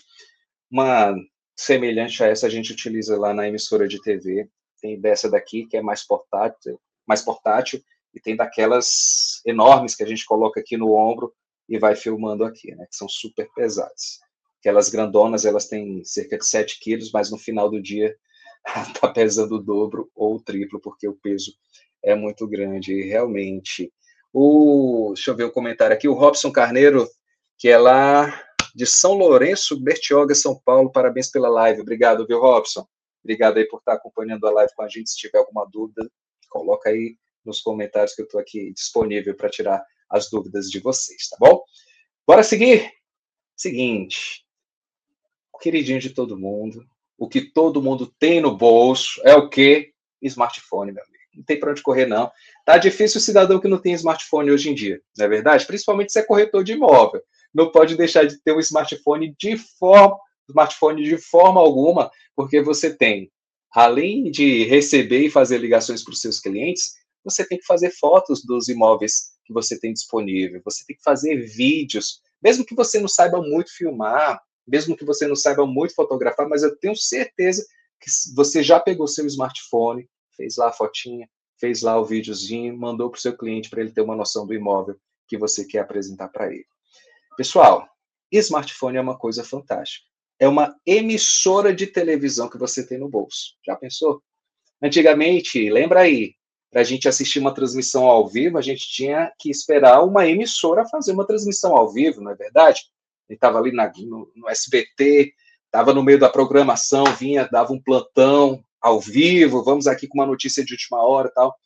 uma 0.70 1.14
semelhante 1.56 2.22
a 2.22 2.26
essa 2.26 2.46
a 2.46 2.50
gente 2.50 2.72
utiliza 2.72 3.18
lá 3.18 3.32
na 3.32 3.48
emissora 3.48 3.88
de 3.88 4.00
TV. 4.00 4.48
Tem 4.80 5.00
dessa 5.00 5.30
daqui 5.30 5.66
que 5.66 5.76
é 5.76 5.82
mais 5.82 6.06
portátil, 6.06 6.78
mais 7.06 7.22
portátil 7.22 7.82
e 8.14 8.20
tem 8.20 8.36
daquelas 8.36 9.40
enormes 9.44 9.94
que 9.94 10.02
a 10.02 10.06
gente 10.06 10.24
coloca 10.24 10.60
aqui 10.60 10.76
no 10.76 10.92
ombro 10.92 11.32
e 11.68 11.78
vai 11.78 11.96
filmando 11.96 12.44
aqui, 12.44 12.74
né? 12.74 12.86
Que 12.86 12.96
são 12.96 13.08
super 13.08 13.48
pesadas. 13.54 14.20
Aquelas 14.60 14.88
grandonas, 14.88 15.44
elas 15.44 15.66
têm 15.66 16.04
cerca 16.04 16.38
de 16.38 16.46
7 16.46 16.80
quilos, 16.80 17.10
mas 17.12 17.30
no 17.30 17.38
final 17.38 17.70
do 17.70 17.80
dia 17.80 18.16
está 18.66 19.08
pesando 19.12 19.56
o 19.56 19.62
dobro 19.62 20.10
ou 20.14 20.36
o 20.36 20.40
triplo, 20.40 20.80
porque 20.80 21.08
o 21.08 21.14
peso 21.14 21.52
é 22.02 22.14
muito 22.14 22.46
grande, 22.46 22.92
e 22.92 23.08
realmente. 23.08 23.92
O, 24.32 25.12
deixa 25.14 25.30
eu 25.30 25.36
ver 25.36 25.44
o 25.44 25.48
um 25.48 25.52
comentário 25.52 25.94
aqui, 25.94 26.08
o 26.08 26.14
Robson 26.14 26.52
Carneiro, 26.52 27.08
que 27.56 27.68
é 27.68 27.78
lá 27.78 28.44
de 28.74 28.84
São 28.84 29.14
Lourenço, 29.14 29.80
Bertioga, 29.80 30.34
São 30.34 30.60
Paulo, 30.62 30.92
parabéns 30.92 31.30
pela 31.30 31.48
live. 31.48 31.80
Obrigado, 31.80 32.26
viu, 32.26 32.38
Robson? 32.38 32.86
Obrigado 33.24 33.56
aí 33.56 33.66
por 33.66 33.78
estar 33.78 33.94
acompanhando 33.94 34.46
a 34.46 34.50
live 34.50 34.72
com 34.76 34.82
a 34.82 34.88
gente. 34.88 35.10
Se 35.10 35.16
tiver 35.16 35.38
alguma 35.38 35.66
dúvida, 35.72 36.08
coloca 36.50 36.90
aí 36.90 37.16
nos 37.44 37.60
comentários 37.60 38.14
que 38.14 38.22
eu 38.22 38.26
estou 38.26 38.40
aqui 38.40 38.72
disponível 38.72 39.34
para 39.34 39.48
tirar 39.48 39.82
as 40.10 40.30
dúvidas 40.30 40.70
de 40.70 40.80
vocês, 40.80 41.28
tá 41.28 41.36
bom? 41.38 41.62
Bora 42.26 42.42
seguir? 42.42 42.92
Seguinte, 43.56 44.44
o 45.52 45.58
queridinho 45.58 46.00
de 46.00 46.10
todo 46.10 46.38
mundo, 46.38 46.84
o 47.18 47.28
que 47.28 47.40
todo 47.40 47.82
mundo 47.82 48.12
tem 48.18 48.40
no 48.40 48.56
bolso 48.56 49.20
é 49.24 49.34
o 49.34 49.48
quê? 49.48 49.92
Smartphone, 50.20 50.92
meu 50.92 51.02
amigo. 51.02 51.16
Não 51.34 51.44
tem 51.44 51.58
para 51.58 51.70
onde 51.70 51.82
correr, 51.82 52.06
não. 52.06 52.30
Tá 52.64 52.78
difícil 52.78 53.18
o 53.18 53.22
cidadão 53.22 53.60
que 53.60 53.68
não 53.68 53.78
tem 53.78 53.92
smartphone 53.92 54.50
hoje 54.50 54.70
em 54.70 54.74
dia, 54.74 55.00
não 55.16 55.26
é 55.26 55.28
verdade? 55.28 55.66
Principalmente 55.66 56.12
se 56.12 56.18
é 56.18 56.22
corretor 56.22 56.64
de 56.64 56.72
imóvel. 56.72 57.22
Não 57.54 57.70
pode 57.70 57.96
deixar 57.96 58.26
de 58.26 58.38
ter 58.42 58.52
um 58.52 58.60
smartphone 58.60 59.34
de 59.38 59.56
forma, 59.78 60.18
smartphone 60.48 61.04
de 61.04 61.18
forma 61.18 61.60
alguma, 61.60 62.10
porque 62.34 62.60
você 62.60 62.94
tem, 62.94 63.30
além 63.70 64.30
de 64.30 64.64
receber 64.64 65.26
e 65.26 65.30
fazer 65.30 65.58
ligações 65.58 66.02
para 66.02 66.12
os 66.12 66.20
seus 66.20 66.40
clientes, 66.40 66.94
você 67.24 67.46
tem 67.46 67.58
que 67.58 67.66
fazer 67.66 67.90
fotos 67.90 68.42
dos 68.44 68.68
imóveis 68.68 69.35
que 69.46 69.52
você 69.52 69.78
tem 69.78 69.92
disponível, 69.92 70.60
você 70.64 70.84
tem 70.84 70.96
que 70.96 71.02
fazer 71.02 71.36
vídeos, 71.46 72.20
mesmo 72.42 72.64
que 72.64 72.74
você 72.74 72.98
não 72.98 73.08
saiba 73.08 73.40
muito 73.40 73.70
filmar, 73.74 74.40
mesmo 74.66 74.96
que 74.96 75.04
você 75.04 75.26
não 75.26 75.36
saiba 75.36 75.66
muito 75.66 75.94
fotografar, 75.94 76.48
mas 76.48 76.62
eu 76.62 76.76
tenho 76.76 76.96
certeza 76.96 77.64
que 78.00 78.10
você 78.34 78.62
já 78.62 78.80
pegou 78.80 79.06
seu 79.06 79.26
smartphone, 79.26 80.08
fez 80.36 80.56
lá 80.56 80.68
a 80.68 80.72
fotinha, 80.72 81.28
fez 81.58 81.82
lá 81.82 81.98
o 81.98 82.04
videozinho, 82.04 82.76
mandou 82.76 83.08
para 83.10 83.18
o 83.18 83.20
seu 83.20 83.36
cliente 83.36 83.70
para 83.70 83.80
ele 83.80 83.92
ter 83.92 84.02
uma 84.02 84.16
noção 84.16 84.46
do 84.46 84.54
imóvel 84.54 84.96
que 85.26 85.38
você 85.38 85.64
quer 85.64 85.80
apresentar 85.80 86.28
para 86.28 86.52
ele. 86.52 86.66
Pessoal, 87.36 87.88
smartphone 88.30 88.96
é 88.96 89.00
uma 89.00 89.16
coisa 89.18 89.44
fantástica. 89.44 90.06
É 90.38 90.46
uma 90.46 90.76
emissora 90.84 91.74
de 91.74 91.86
televisão 91.86 92.48
que 92.48 92.58
você 92.58 92.86
tem 92.86 92.98
no 92.98 93.08
bolso. 93.08 93.54
Já 93.64 93.74
pensou? 93.74 94.22
Antigamente, 94.82 95.70
lembra 95.70 96.00
aí, 96.00 96.34
para 96.76 96.82
a 96.82 96.84
gente 96.84 97.08
assistir 97.08 97.38
uma 97.38 97.54
transmissão 97.54 98.04
ao 98.04 98.28
vivo, 98.28 98.58
a 98.58 98.60
gente 98.60 98.86
tinha 98.86 99.32
que 99.38 99.48
esperar 99.48 100.04
uma 100.04 100.28
emissora 100.28 100.86
fazer 100.86 101.12
uma 101.12 101.26
transmissão 101.26 101.74
ao 101.74 101.90
vivo, 101.90 102.20
não 102.20 102.30
é 102.30 102.34
verdade? 102.34 102.82
Ele 103.26 103.34
estava 103.38 103.58
ali 103.58 103.72
na, 103.72 103.90
no, 103.96 104.30
no 104.36 104.46
SBT, 104.46 105.32
estava 105.64 105.94
no 105.94 106.02
meio 106.02 106.18
da 106.18 106.28
programação, 106.28 107.06
vinha, 107.18 107.48
dava 107.50 107.72
um 107.72 107.80
plantão 107.80 108.62
ao 108.78 109.00
vivo, 109.00 109.64
vamos 109.64 109.86
aqui 109.86 110.06
com 110.06 110.18
uma 110.18 110.26
notícia 110.26 110.62
de 110.62 110.74
última 110.74 111.02
hora 111.02 111.32
tal. 111.34 111.56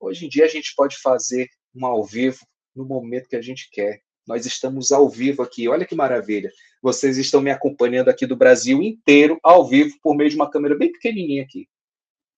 Hoje 0.00 0.24
em 0.24 0.28
dia 0.30 0.46
a 0.46 0.48
gente 0.48 0.72
pode 0.74 0.96
fazer 1.02 1.50
uma 1.74 1.88
ao 1.88 2.02
vivo 2.02 2.38
no 2.74 2.86
momento 2.86 3.28
que 3.28 3.36
a 3.36 3.42
gente 3.42 3.68
quer. 3.70 4.00
Nós 4.26 4.46
estamos 4.46 4.90
ao 4.90 5.06
vivo 5.06 5.42
aqui, 5.42 5.68
olha 5.68 5.84
que 5.84 5.94
maravilha. 5.94 6.50
Vocês 6.80 7.18
estão 7.18 7.42
me 7.42 7.50
acompanhando 7.50 8.08
aqui 8.08 8.24
do 8.24 8.34
Brasil 8.34 8.82
inteiro, 8.82 9.38
ao 9.42 9.68
vivo, 9.68 9.98
por 10.02 10.16
meio 10.16 10.30
de 10.30 10.36
uma 10.36 10.50
câmera 10.50 10.74
bem 10.74 10.90
pequenininha 10.90 11.42
aqui. 11.42 11.68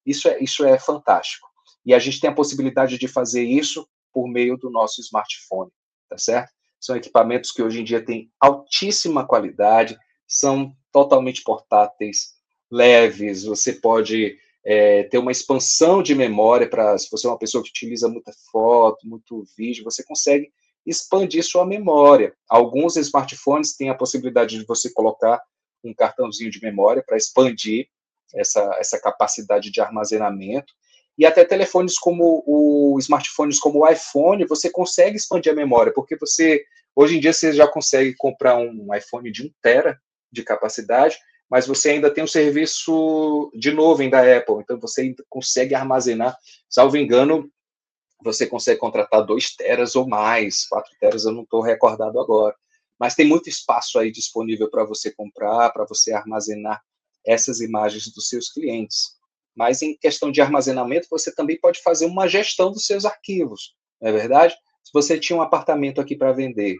Isso 0.05 0.27
é, 0.29 0.43
isso 0.43 0.65
é 0.65 0.77
fantástico. 0.81 1.48
E 1.89 1.95
a 1.95 1.99
gente 1.99 2.21
tem 2.21 2.29
a 2.29 2.35
possibilidade 2.35 2.99
de 2.99 3.09
fazer 3.09 3.45
isso 3.45 3.89
por 4.13 4.29
meio 4.29 4.59
do 4.59 4.69
nosso 4.69 5.01
smartphone, 5.01 5.71
tá 6.07 6.19
certo? 6.19 6.53
São 6.79 6.95
equipamentos 6.95 7.51
que 7.51 7.63
hoje 7.63 7.81
em 7.81 7.85
dia 7.85 8.05
têm 8.05 8.31
altíssima 8.39 9.27
qualidade, 9.27 9.99
são 10.27 10.77
totalmente 10.93 11.43
portáteis, 11.43 12.35
leves, 12.71 13.45
você 13.45 13.73
pode 13.73 14.37
é, 14.63 15.05
ter 15.05 15.17
uma 15.17 15.33
expansão 15.33 16.03
de 16.03 16.15
memória 16.15 16.69
para, 16.69 16.99
se 16.99 17.11
você 17.11 17.27
é 17.27 17.31
uma 17.31 17.39
pessoa 17.39 17.65
que 17.65 17.71
utiliza 17.71 18.07
muita 18.07 18.33
foto, 18.53 19.09
muito 19.09 19.47
vídeo, 19.57 19.83
você 19.83 20.05
consegue 20.05 20.53
expandir 20.85 21.43
sua 21.43 21.65
memória. 21.65 22.35
Alguns 22.51 22.97
smartphones 22.97 23.75
têm 23.75 23.89
a 23.89 23.95
possibilidade 23.95 24.59
de 24.59 24.67
você 24.67 24.93
colocar 24.93 25.43
um 25.83 25.95
cartãozinho 25.95 26.51
de 26.51 26.61
memória 26.61 27.03
para 27.03 27.17
expandir 27.17 27.89
essa, 28.35 28.77
essa 28.79 29.01
capacidade 29.01 29.71
de 29.71 29.81
armazenamento. 29.81 30.75
E 31.19 31.27
até 31.27 31.45
telefones 31.45 31.99
como 31.99 32.45
o 32.47 32.97
smartphones 33.01 33.59
como 33.59 33.81
o 33.81 33.89
iPhone, 33.89 34.47
você 34.47 34.71
consegue 34.71 35.17
expandir 35.17 35.53
a 35.53 35.57
memória, 35.57 35.93
porque 35.93 36.17
você 36.17 36.65
hoje 36.95 37.17
em 37.17 37.21
dia 37.21 37.33
você 37.33 37.53
já 37.53 37.67
consegue 37.67 38.15
comprar 38.17 38.57
um 38.57 38.95
iPhone 38.95 39.31
de 39.33 39.45
1 39.47 39.51
tera 39.61 40.01
de 40.31 40.45
capacidade, 40.45 41.19
mas 41.51 41.67
você 41.67 41.91
ainda 41.91 42.13
tem 42.13 42.23
um 42.23 42.29
serviço 42.29 43.51
de 43.55 43.73
nuvem 43.73 44.09
da 44.09 44.21
Apple, 44.37 44.57
então 44.61 44.79
você 44.79 45.15
consegue 45.29 45.75
armazenar, 45.75 46.37
salvo 46.69 46.97
engano, 46.97 47.51
você 48.23 48.47
consegue 48.47 48.79
contratar 48.79 49.25
2 49.25 49.57
teras 49.57 49.97
ou 49.97 50.07
mais, 50.07 50.67
4 50.67 50.93
teras 51.01 51.25
eu 51.25 51.33
não 51.33 51.43
estou 51.43 51.63
recordado 51.63 52.21
agora, 52.21 52.55
mas 52.99 53.15
tem 53.15 53.27
muito 53.27 53.49
espaço 53.49 53.99
aí 53.99 54.13
disponível 54.13 54.71
para 54.71 54.85
você 54.85 55.11
comprar, 55.11 55.71
para 55.71 55.85
você 55.85 56.13
armazenar 56.13 56.81
essas 57.27 57.61
imagens 57.61 58.13
dos 58.13 58.29
seus 58.29 58.53
clientes. 58.53 59.18
Mas 59.59 59.83
em 59.83 59.97
questão 59.97 60.31
de 60.31 60.41
armazenamento, 60.41 61.09
você 61.11 61.35
também 61.35 61.59
pode 61.59 61.83
fazer 61.83 62.07
uma 62.07 62.29
gestão 62.29 62.71
dos 62.71 62.87
seus 62.87 63.05
arquivos, 63.05 63.75
não 64.01 64.09
é 64.09 64.13
verdade? 64.13 64.55
Se 64.85 64.93
você 64.95 65.19
tinha 65.19 65.37
um 65.37 65.43
apartamento 65.43 66.01
aqui 66.01 66.15
para 66.15 66.31
vender, 66.31 66.77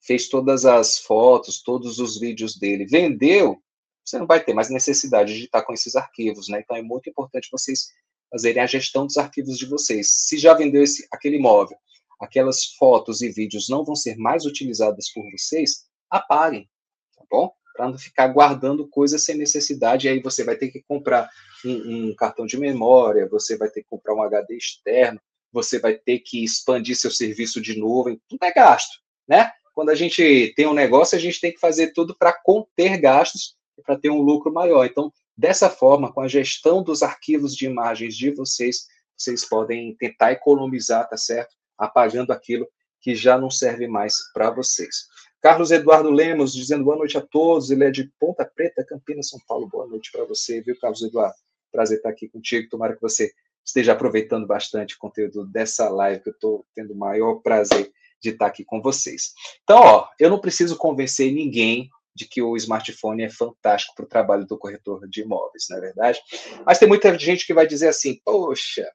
fez 0.00 0.30
todas 0.30 0.64
as 0.64 0.96
fotos, 0.96 1.62
todos 1.62 1.98
os 1.98 2.18
vídeos 2.18 2.56
dele, 2.56 2.86
vendeu, 2.86 3.62
você 4.02 4.18
não 4.18 4.26
vai 4.26 4.42
ter 4.42 4.54
mais 4.54 4.70
necessidade 4.70 5.36
de 5.36 5.44
estar 5.44 5.62
com 5.62 5.74
esses 5.74 5.94
arquivos, 5.94 6.48
né? 6.48 6.60
Então 6.60 6.74
é 6.74 6.80
muito 6.80 7.10
importante 7.10 7.50
vocês 7.52 7.88
fazerem 8.30 8.62
a 8.62 8.66
gestão 8.66 9.06
dos 9.06 9.18
arquivos 9.18 9.58
de 9.58 9.66
vocês. 9.66 10.10
Se 10.10 10.38
já 10.38 10.54
vendeu 10.54 10.82
esse, 10.82 11.06
aquele 11.12 11.36
imóvel, 11.36 11.76
aquelas 12.18 12.64
fotos 12.64 13.20
e 13.20 13.28
vídeos 13.28 13.68
não 13.68 13.84
vão 13.84 13.94
ser 13.94 14.16
mais 14.16 14.46
utilizadas 14.46 15.12
por 15.12 15.22
vocês, 15.30 15.84
apaguem, 16.08 16.66
tá 17.14 17.24
bom? 17.30 17.52
Para 17.74 17.88
não 17.88 17.98
ficar 17.98 18.28
guardando 18.28 18.86
coisas 18.86 19.24
sem 19.24 19.36
necessidade, 19.36 20.06
e 20.06 20.10
aí 20.10 20.20
você 20.20 20.44
vai 20.44 20.56
ter 20.56 20.68
que 20.68 20.82
comprar 20.82 21.28
um, 21.64 22.10
um 22.10 22.14
cartão 22.14 22.46
de 22.46 22.58
memória, 22.58 23.28
você 23.28 23.56
vai 23.56 23.68
ter 23.68 23.82
que 23.82 23.88
comprar 23.88 24.14
um 24.14 24.22
HD 24.22 24.56
externo, 24.56 25.20
você 25.52 25.78
vai 25.78 25.94
ter 25.94 26.18
que 26.20 26.42
expandir 26.42 26.96
seu 26.96 27.10
serviço 27.10 27.60
de 27.60 27.78
nuvem, 27.78 28.20
tudo 28.28 28.42
é 28.44 28.52
gasto, 28.52 28.98
né? 29.28 29.52
Quando 29.74 29.90
a 29.90 29.94
gente 29.94 30.52
tem 30.54 30.66
um 30.66 30.74
negócio, 30.74 31.16
a 31.16 31.20
gente 31.20 31.40
tem 31.40 31.52
que 31.52 31.60
fazer 31.60 31.92
tudo 31.92 32.14
para 32.16 32.32
conter 32.32 32.98
gastos 32.98 33.56
e 33.78 33.82
para 33.82 33.98
ter 33.98 34.10
um 34.10 34.20
lucro 34.20 34.52
maior. 34.52 34.84
Então, 34.84 35.10
dessa 35.36 35.70
forma, 35.70 36.12
com 36.12 36.20
a 36.20 36.28
gestão 36.28 36.82
dos 36.82 37.02
arquivos 37.02 37.56
de 37.56 37.66
imagens 37.66 38.14
de 38.16 38.30
vocês, 38.30 38.86
vocês 39.16 39.44
podem 39.48 39.94
tentar 39.96 40.32
economizar, 40.32 41.08
tá 41.08 41.16
certo? 41.16 41.54
Apagando 41.78 42.32
aquilo 42.32 42.66
que 43.00 43.14
já 43.14 43.38
não 43.38 43.50
serve 43.50 43.86
mais 43.86 44.16
para 44.32 44.50
vocês. 44.50 45.06
Carlos 45.42 45.72
Eduardo 45.72 46.08
Lemos 46.08 46.52
dizendo 46.52 46.84
boa 46.84 46.96
noite 46.96 47.18
a 47.18 47.20
todos. 47.20 47.68
Ele 47.72 47.82
é 47.82 47.90
de 47.90 48.08
Ponta 48.16 48.44
Preta, 48.44 48.86
Campinas, 48.88 49.28
São 49.28 49.40
Paulo. 49.48 49.66
Boa 49.66 49.88
noite 49.88 50.12
para 50.12 50.24
você, 50.24 50.60
viu, 50.60 50.78
Carlos 50.78 51.02
Eduardo? 51.02 51.34
Prazer 51.72 51.96
estar 51.96 52.10
aqui 52.10 52.28
contigo. 52.28 52.68
Tomara 52.70 52.94
que 52.94 53.02
você 53.02 53.32
esteja 53.64 53.90
aproveitando 53.92 54.46
bastante 54.46 54.94
o 54.94 54.98
conteúdo 54.98 55.44
dessa 55.44 55.88
live, 55.88 56.22
que 56.22 56.28
eu 56.28 56.32
estou 56.32 56.64
tendo 56.76 56.92
o 56.92 56.96
maior 56.96 57.40
prazer 57.40 57.92
de 58.22 58.30
estar 58.30 58.46
aqui 58.46 58.64
com 58.64 58.80
vocês. 58.80 59.32
Então, 59.64 59.80
ó, 59.80 60.08
eu 60.16 60.30
não 60.30 60.38
preciso 60.38 60.76
convencer 60.76 61.32
ninguém 61.32 61.90
de 62.14 62.24
que 62.24 62.40
o 62.40 62.56
smartphone 62.56 63.24
é 63.24 63.28
fantástico 63.28 63.96
para 63.96 64.04
o 64.04 64.08
trabalho 64.08 64.46
do 64.46 64.56
corretor 64.56 65.08
de 65.08 65.22
imóveis, 65.22 65.66
não 65.68 65.78
é 65.78 65.80
verdade? 65.80 66.20
Mas 66.64 66.78
tem 66.78 66.86
muita 66.86 67.18
gente 67.18 67.44
que 67.44 67.54
vai 67.54 67.66
dizer 67.66 67.88
assim, 67.88 68.20
poxa, 68.24 68.88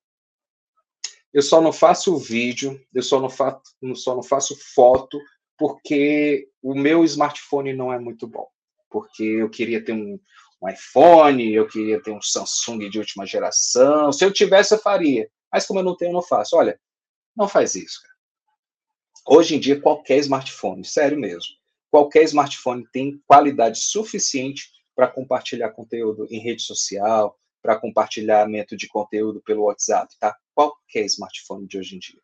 eu 1.33 1.41
só 1.41 1.59
não 1.59 1.73
faço 1.73 2.15
vídeo, 2.15 2.79
eu 2.93 3.03
só 3.03 3.19
não 3.19 3.29
faço, 3.29 3.61
só 3.95 4.15
não 4.15 4.23
faço 4.23 4.57
foto 4.73 5.19
porque 5.57 6.49
o 6.61 6.75
meu 6.75 7.03
smartphone 7.03 7.73
não 7.73 7.91
é 7.91 7.99
muito 7.99 8.27
bom. 8.27 8.47
Porque 8.89 9.23
eu 9.23 9.49
queria 9.49 9.83
ter 9.83 9.93
um, 9.93 10.19
um 10.61 10.69
iPhone, 10.69 11.53
eu 11.53 11.67
queria 11.67 12.01
ter 12.01 12.11
um 12.11 12.21
Samsung 12.21 12.89
de 12.89 12.99
última 12.99 13.25
geração. 13.25 14.11
Se 14.11 14.23
eu 14.23 14.31
tivesse, 14.31 14.73
eu 14.73 14.79
faria. 14.79 15.29
Mas 15.51 15.65
como 15.65 15.79
eu 15.79 15.83
não 15.83 15.95
tenho, 15.95 16.09
eu 16.09 16.13
não 16.13 16.21
faço. 16.21 16.55
Olha, 16.55 16.79
não 17.35 17.47
faz 17.47 17.75
isso, 17.75 18.01
cara. 18.01 18.15
Hoje 19.29 19.55
em 19.55 19.59
dia, 19.59 19.79
qualquer 19.79 20.17
smartphone, 20.19 20.85
sério 20.85 21.19
mesmo, 21.19 21.53
qualquer 21.91 22.23
smartphone 22.23 22.87
tem 22.93 23.21
qualidade 23.27 23.79
suficiente 23.79 24.71
para 24.95 25.07
compartilhar 25.07 25.71
conteúdo 25.71 26.25
em 26.29 26.39
rede 26.39 26.61
social, 26.61 27.37
para 27.61 27.77
compartilhamento 27.77 28.77
de 28.77 28.87
conteúdo 28.87 29.41
pelo 29.41 29.63
WhatsApp, 29.63 30.15
tá? 30.19 30.35
Qualquer 30.55 31.05
smartphone 31.05 31.67
de 31.67 31.77
hoje 31.77 31.95
em 31.95 31.99
dia. 31.99 32.21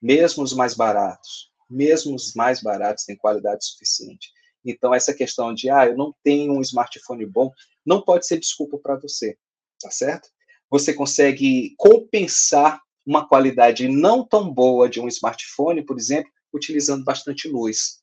Mesmo 0.00 0.42
os 0.42 0.54
mais 0.54 0.74
baratos, 0.74 1.50
mesmo 1.68 2.14
os 2.14 2.34
mais 2.34 2.62
baratos 2.62 3.04
têm 3.04 3.16
qualidade 3.16 3.66
suficiente. 3.66 4.30
Então, 4.64 4.94
essa 4.94 5.14
questão 5.14 5.54
de, 5.54 5.70
ah, 5.70 5.86
eu 5.86 5.96
não 5.96 6.14
tenho 6.22 6.52
um 6.52 6.60
smartphone 6.60 7.24
bom, 7.24 7.52
não 7.84 8.02
pode 8.02 8.26
ser 8.26 8.38
desculpa 8.38 8.78
para 8.78 8.96
você, 8.96 9.38
tá 9.80 9.90
certo? 9.90 10.28
Você 10.68 10.92
consegue 10.92 11.74
compensar 11.76 12.80
uma 13.06 13.26
qualidade 13.28 13.88
não 13.88 14.26
tão 14.26 14.52
boa 14.52 14.88
de 14.88 15.00
um 15.00 15.06
smartphone, 15.06 15.84
por 15.84 15.96
exemplo, 15.96 16.30
utilizando 16.52 17.04
bastante 17.04 17.48
luz. 17.48 18.02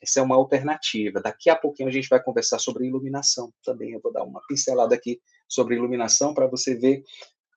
Essa 0.00 0.20
é 0.20 0.22
uma 0.22 0.36
alternativa. 0.36 1.20
Daqui 1.20 1.50
a 1.50 1.56
pouquinho 1.56 1.88
a 1.88 1.92
gente 1.92 2.08
vai 2.08 2.22
conversar 2.22 2.58
sobre 2.58 2.86
iluminação 2.86 3.52
também. 3.64 3.92
Eu 3.92 4.00
vou 4.00 4.12
dar 4.12 4.22
uma 4.22 4.40
pincelada 4.46 4.94
aqui 4.94 5.20
sobre 5.48 5.74
iluminação 5.74 6.32
para 6.32 6.46
você 6.46 6.74
ver 6.74 7.02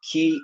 que 0.01 0.37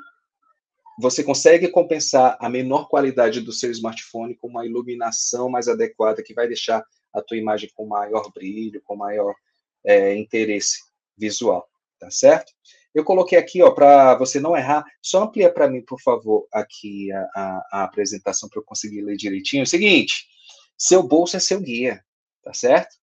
você 1.00 1.24
consegue 1.24 1.70
compensar 1.70 2.38
a 2.42 2.50
menor 2.50 2.88
qualidade 2.90 3.40
do 3.40 3.54
seu 3.54 3.72
smartphone 3.72 4.36
com 4.36 4.48
uma 4.48 4.66
iluminação 4.66 5.50
mais 5.50 5.70
adequada 5.70 6.22
que 6.22 6.34
vai 6.34 6.48
deixar 6.48 6.84
a 7.14 7.22
tua 7.22 7.38
imagem 7.38 7.70
com 7.74 7.88
maior 7.88 8.30
brilho, 8.34 8.82
com 8.84 8.98
maior 8.98 9.34
é, 9.86 10.16
interesse 10.16 10.80
visual, 11.18 11.68
tá 12.00 12.12
certo? 12.12 12.52
Eu 12.94 13.06
coloquei 13.06 13.38
aqui, 13.38 13.62
ó, 13.62 13.72
para 13.72 14.16
você 14.16 14.40
não 14.40 14.58
errar, 14.58 14.84
só 15.02 15.24
amplia 15.24 15.52
para 15.52 15.70
mim, 15.70 15.82
por 15.82 16.02
favor, 16.02 16.48
aqui 16.52 17.12
a, 17.12 17.22
a, 17.36 17.68
a 17.72 17.84
apresentação 17.84 18.50
para 18.50 18.60
eu 18.60 18.66
conseguir 18.66 19.02
ler 19.02 19.16
direitinho. 19.16 19.62
É 19.62 19.64
o 19.64 19.68
seguinte, 19.68 20.28
seu 20.78 21.02
bolso 21.02 21.38
é 21.38 21.40
seu 21.40 21.62
guia, 21.62 22.04
tá 22.44 22.54
certo? 22.54 22.99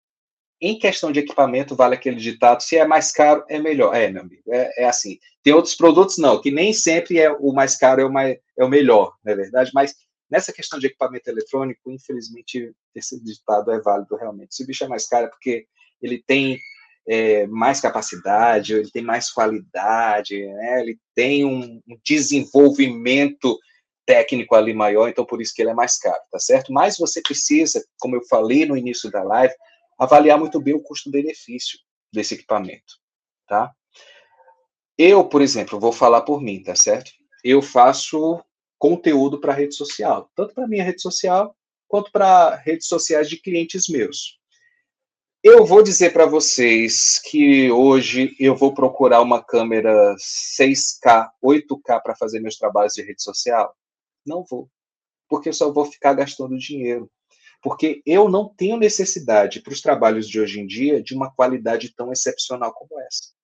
Em 0.60 0.78
questão 0.78 1.12
de 1.12 1.20
equipamento, 1.20 1.76
vale 1.76 1.94
aquele 1.94 2.16
ditado: 2.16 2.62
se 2.62 2.76
é 2.76 2.86
mais 2.86 3.12
caro, 3.12 3.44
é 3.48 3.58
melhor. 3.58 3.94
É, 3.94 4.10
meu 4.10 4.22
amigo, 4.22 4.42
é, 4.52 4.84
é 4.84 4.84
assim. 4.86 5.18
Tem 5.42 5.52
outros 5.52 5.74
produtos, 5.74 6.18
não, 6.18 6.40
que 6.40 6.50
nem 6.50 6.72
sempre 6.72 7.18
é 7.18 7.30
o 7.30 7.52
mais 7.52 7.76
caro 7.76 8.00
é 8.00 8.04
o, 8.04 8.12
mais, 8.12 8.36
é 8.58 8.64
o 8.64 8.68
melhor, 8.68 9.14
não 9.24 9.32
é 9.32 9.36
verdade? 9.36 9.70
Mas 9.72 9.94
nessa 10.30 10.52
questão 10.52 10.78
de 10.78 10.86
equipamento 10.86 11.28
eletrônico, 11.28 11.90
infelizmente, 11.90 12.72
esse 12.94 13.22
ditado 13.22 13.70
é 13.70 13.80
válido 13.80 14.16
realmente. 14.16 14.54
Se 14.54 14.64
o 14.64 14.66
bicho 14.66 14.84
é 14.84 14.88
mais 14.88 15.06
caro, 15.06 15.26
é 15.26 15.28
porque 15.28 15.66
ele 16.02 16.22
tem 16.26 16.58
é, 17.06 17.46
mais 17.46 17.80
capacidade, 17.80 18.74
ele 18.74 18.90
tem 18.90 19.02
mais 19.02 19.30
qualidade, 19.30 20.44
né? 20.46 20.80
ele 20.80 20.98
tem 21.14 21.44
um, 21.44 21.80
um 21.88 21.98
desenvolvimento 22.04 23.58
técnico 24.04 24.54
ali 24.54 24.72
maior, 24.72 25.08
então 25.08 25.24
por 25.24 25.40
isso 25.40 25.52
que 25.54 25.62
ele 25.62 25.70
é 25.70 25.74
mais 25.74 25.98
caro, 25.98 26.20
tá 26.30 26.38
certo? 26.38 26.72
Mas 26.72 26.96
você 26.96 27.20
precisa, 27.20 27.84
como 27.98 28.16
eu 28.16 28.24
falei 28.28 28.64
no 28.64 28.76
início 28.76 29.10
da 29.10 29.22
live, 29.22 29.54
avaliar 29.98 30.38
muito 30.38 30.60
bem 30.60 30.74
o 30.74 30.82
custo-benefício 30.82 31.78
desse 32.12 32.34
equipamento, 32.34 32.94
tá? 33.46 33.72
Eu, 34.98 35.24
por 35.24 35.42
exemplo, 35.42 35.78
vou 35.78 35.92
falar 35.92 36.22
por 36.22 36.40
mim, 36.40 36.62
tá 36.62 36.74
certo? 36.74 37.10
Eu 37.44 37.60
faço 37.60 38.42
conteúdo 38.78 39.40
para 39.40 39.52
rede 39.52 39.74
social, 39.74 40.30
tanto 40.34 40.54
para 40.54 40.66
minha 40.66 40.84
rede 40.84 41.02
social 41.02 41.54
quanto 41.88 42.10
para 42.10 42.56
redes 42.56 42.88
sociais 42.88 43.28
de 43.28 43.36
clientes 43.36 43.88
meus. 43.88 44.38
Eu 45.42 45.64
vou 45.64 45.82
dizer 45.82 46.12
para 46.12 46.26
vocês 46.26 47.20
que 47.20 47.70
hoje 47.70 48.34
eu 48.40 48.56
vou 48.56 48.74
procurar 48.74 49.22
uma 49.22 49.40
câmera 49.42 50.16
6K, 50.16 51.30
8K 51.40 52.02
para 52.02 52.16
fazer 52.16 52.40
meus 52.40 52.56
trabalhos 52.56 52.94
de 52.94 53.02
rede 53.02 53.22
social? 53.22 53.72
Não 54.26 54.44
vou, 54.44 54.68
porque 55.28 55.50
eu 55.50 55.52
só 55.52 55.70
vou 55.70 55.84
ficar 55.84 56.14
gastando 56.14 56.58
dinheiro. 56.58 57.08
Porque 57.62 58.02
eu 58.06 58.28
não 58.28 58.48
tenho 58.48 58.76
necessidade 58.76 59.60
para 59.60 59.72
os 59.72 59.80
trabalhos 59.80 60.28
de 60.28 60.40
hoje 60.40 60.60
em 60.60 60.66
dia 60.66 61.02
de 61.02 61.14
uma 61.14 61.32
qualidade 61.32 61.94
tão 61.94 62.12
excepcional 62.12 62.72
como 62.72 63.00
essa. 63.00 63.34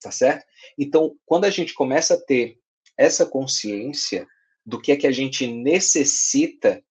Tá 0.00 0.10
certo? 0.10 0.44
Então, 0.78 1.16
quando 1.24 1.44
a 1.44 1.50
gente 1.50 1.74
começa 1.74 2.14
a 2.14 2.20
ter 2.20 2.58
essa 2.96 3.26
consciência 3.26 4.26
do 4.64 4.80
que 4.80 4.92
é 4.92 4.96
que 4.96 5.06
a 5.06 5.12
gente 5.12 5.46
necessita 5.46 6.82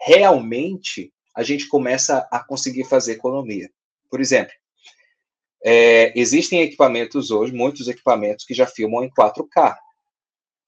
realmente 0.00 1.12
a 1.34 1.42
gente 1.42 1.66
começa 1.68 2.28
a 2.30 2.44
conseguir 2.44 2.84
fazer 2.84 3.12
economia. 3.12 3.70
Por 4.10 4.20
exemplo, 4.20 4.52
é, 5.64 6.12
existem 6.18 6.60
equipamentos 6.60 7.30
hoje, 7.30 7.52
muitos 7.52 7.88
equipamentos 7.88 8.44
que 8.44 8.52
já 8.52 8.66
filmam 8.66 9.04
em 9.04 9.10
4K, 9.10 9.76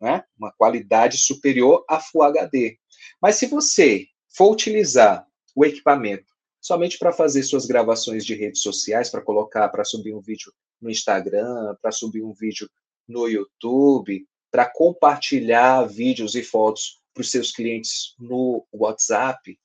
né? 0.00 0.24
uma 0.38 0.52
qualidade 0.52 1.18
superior 1.18 1.84
a 1.88 2.00
Full 2.00 2.22
HD. 2.22 2.78
Mas 3.20 3.36
se 3.36 3.46
você 3.46 4.06
for 4.36 4.50
utilizar 4.50 5.26
o 5.54 5.64
equipamento 5.64 6.32
somente 6.60 6.98
para 6.98 7.12
fazer 7.12 7.42
suas 7.42 7.66
gravações 7.66 8.24
de 8.24 8.34
redes 8.34 8.62
sociais, 8.62 9.10
para 9.10 9.20
colocar, 9.20 9.68
para 9.68 9.84
subir 9.84 10.14
um 10.14 10.20
vídeo 10.20 10.52
no 10.80 10.90
Instagram, 10.90 11.76
para 11.80 11.92
subir 11.92 12.22
um 12.22 12.32
vídeo 12.32 12.68
no 13.06 13.28
YouTube, 13.28 14.26
para 14.50 14.64
compartilhar 14.70 15.84
vídeos 15.84 16.34
e 16.34 16.42
fotos 16.42 17.00
para 17.12 17.20
os 17.20 17.30
seus 17.30 17.52
clientes 17.52 18.14
no 18.18 18.66
WhatsApp, 18.72 19.58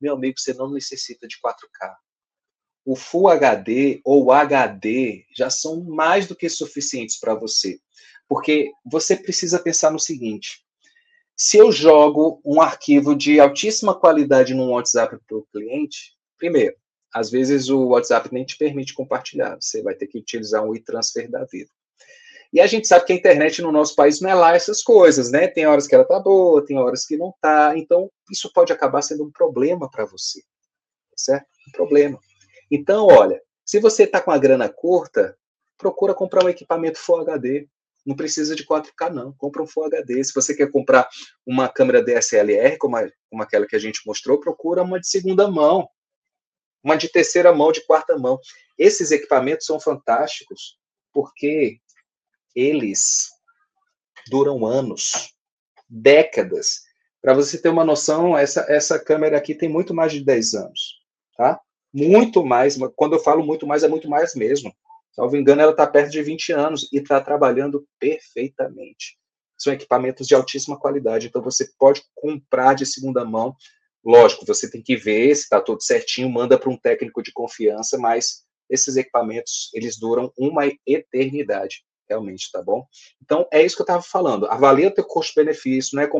meu 0.00 0.14
amigo, 0.14 0.38
você 0.38 0.52
não 0.52 0.70
necessita 0.70 1.26
de 1.26 1.36
4K. 1.36 1.94
o 2.84 2.94
Full 2.94 3.28
HD 3.28 4.00
ou 4.04 4.30
HD 4.30 5.24
já 5.34 5.50
são 5.50 5.82
mais 5.82 6.26
do 6.26 6.36
que 6.36 6.48
suficientes 6.48 7.18
para 7.18 7.34
você. 7.34 7.80
Porque 8.28 8.70
você 8.84 9.16
precisa 9.16 9.58
pensar 9.58 9.90
no 9.90 9.98
seguinte: 9.98 10.64
se 11.36 11.58
eu 11.58 11.70
jogo 11.70 12.40
um 12.44 12.60
arquivo 12.60 13.14
de 13.14 13.38
altíssima 13.38 13.94
qualidade 13.94 14.54
no 14.54 14.70
WhatsApp 14.70 15.18
para 15.26 15.36
o 15.36 15.46
cliente, 15.52 16.16
primeiro, 16.38 16.74
às 17.12 17.30
vezes 17.30 17.68
o 17.68 17.88
WhatsApp 17.88 18.32
nem 18.32 18.44
te 18.44 18.56
permite 18.56 18.94
compartilhar, 18.94 19.56
você 19.60 19.82
vai 19.82 19.94
ter 19.94 20.06
que 20.06 20.18
utilizar 20.18 20.64
um 20.64 20.74
e-transfer 20.74 21.30
da 21.30 21.44
vida. 21.44 21.70
E 22.52 22.60
a 22.60 22.66
gente 22.66 22.86
sabe 22.86 23.04
que 23.04 23.12
a 23.12 23.16
internet 23.16 23.60
no 23.60 23.70
nosso 23.70 23.94
país 23.94 24.20
não 24.20 24.30
é 24.30 24.34
lá 24.34 24.54
essas 24.54 24.82
coisas, 24.82 25.30
né? 25.30 25.48
Tem 25.48 25.66
horas 25.66 25.86
que 25.86 25.94
ela 25.94 26.04
tá 26.04 26.18
boa, 26.18 26.64
tem 26.64 26.78
horas 26.78 27.04
que 27.04 27.16
não 27.16 27.34
tá. 27.40 27.76
Então, 27.76 28.10
isso 28.30 28.50
pode 28.52 28.72
acabar 28.72 29.02
sendo 29.02 29.24
um 29.24 29.30
problema 29.30 29.90
para 29.90 30.06
você. 30.06 30.42
Certo? 31.14 31.46
Um 31.68 31.72
problema. 31.72 32.18
Então, 32.70 33.06
olha, 33.06 33.42
se 33.64 33.80
você 33.80 34.04
está 34.04 34.20
com 34.20 34.30
a 34.30 34.38
grana 34.38 34.68
curta, 34.68 35.36
procura 35.76 36.14
comprar 36.14 36.44
um 36.44 36.48
equipamento 36.48 36.98
Full 36.98 37.20
HD. 37.20 37.68
Não 38.06 38.14
precisa 38.14 38.54
de 38.54 38.64
4K, 38.64 39.12
não. 39.12 39.32
Compra 39.32 39.62
um 39.62 39.66
Full 39.66 39.86
HD. 39.86 40.22
Se 40.22 40.32
você 40.32 40.54
quer 40.54 40.70
comprar 40.70 41.08
uma 41.44 41.68
câmera 41.68 42.02
DSLR, 42.02 42.78
como, 42.78 42.96
a, 42.96 43.10
como 43.28 43.42
aquela 43.42 43.66
que 43.66 43.74
a 43.74 43.80
gente 43.80 44.00
mostrou, 44.06 44.38
procura 44.38 44.84
uma 44.84 45.00
de 45.00 45.08
segunda 45.08 45.50
mão. 45.50 45.88
Uma 46.84 46.96
de 46.96 47.08
terceira 47.08 47.52
mão, 47.52 47.72
de 47.72 47.84
quarta 47.84 48.16
mão. 48.16 48.38
Esses 48.78 49.10
equipamentos 49.10 49.66
são 49.66 49.80
fantásticos, 49.80 50.78
porque 51.12 51.80
eles 52.54 53.28
duram 54.30 54.64
anos, 54.64 55.34
décadas. 55.88 56.82
Para 57.20 57.34
você 57.34 57.60
ter 57.60 57.70
uma 57.70 57.84
noção, 57.84 58.38
essa, 58.38 58.66
essa 58.68 59.00
câmera 59.00 59.36
aqui 59.36 59.52
tem 59.52 59.68
muito 59.68 59.92
mais 59.92 60.12
de 60.12 60.24
10 60.24 60.54
anos, 60.54 61.00
tá? 61.36 61.60
Muito 61.92 62.44
mais, 62.44 62.76
quando 62.94 63.14
eu 63.14 63.20
falo 63.20 63.44
muito 63.44 63.66
mais, 63.66 63.82
é 63.82 63.88
muito 63.88 64.08
mais 64.08 64.34
mesmo. 64.36 64.72
Salvo 65.16 65.34
engano, 65.34 65.62
ela 65.62 65.70
está 65.70 65.86
perto 65.86 66.10
de 66.10 66.22
20 66.22 66.52
anos 66.52 66.88
e 66.92 66.98
está 66.98 67.18
trabalhando 67.22 67.88
perfeitamente. 67.98 69.16
São 69.56 69.72
equipamentos 69.72 70.26
de 70.26 70.34
altíssima 70.34 70.78
qualidade, 70.78 71.26
então 71.26 71.40
você 71.40 71.66
pode 71.78 72.02
comprar 72.14 72.74
de 72.74 72.84
segunda 72.84 73.24
mão. 73.24 73.56
Lógico, 74.04 74.44
você 74.44 74.70
tem 74.70 74.82
que 74.82 74.94
ver 74.94 75.34
se 75.34 75.44
está 75.44 75.58
tudo 75.58 75.82
certinho, 75.82 76.28
manda 76.28 76.58
para 76.58 76.68
um 76.68 76.76
técnico 76.76 77.22
de 77.22 77.32
confiança, 77.32 77.96
mas 77.96 78.44
esses 78.68 78.96
equipamentos, 78.96 79.70
eles 79.72 79.98
duram 79.98 80.30
uma 80.36 80.64
eternidade 80.86 81.82
realmente, 82.08 82.50
tá 82.52 82.62
bom? 82.62 82.86
Então, 83.20 83.48
é 83.50 83.64
isso 83.64 83.74
que 83.74 83.82
eu 83.82 83.84
estava 83.84 84.02
falando. 84.02 84.46
Avalia 84.46 84.88
o 84.88 84.90
teu 84.90 85.04
custo-benefício, 85.04 85.96
não 85.96 86.02
é 86.02 86.10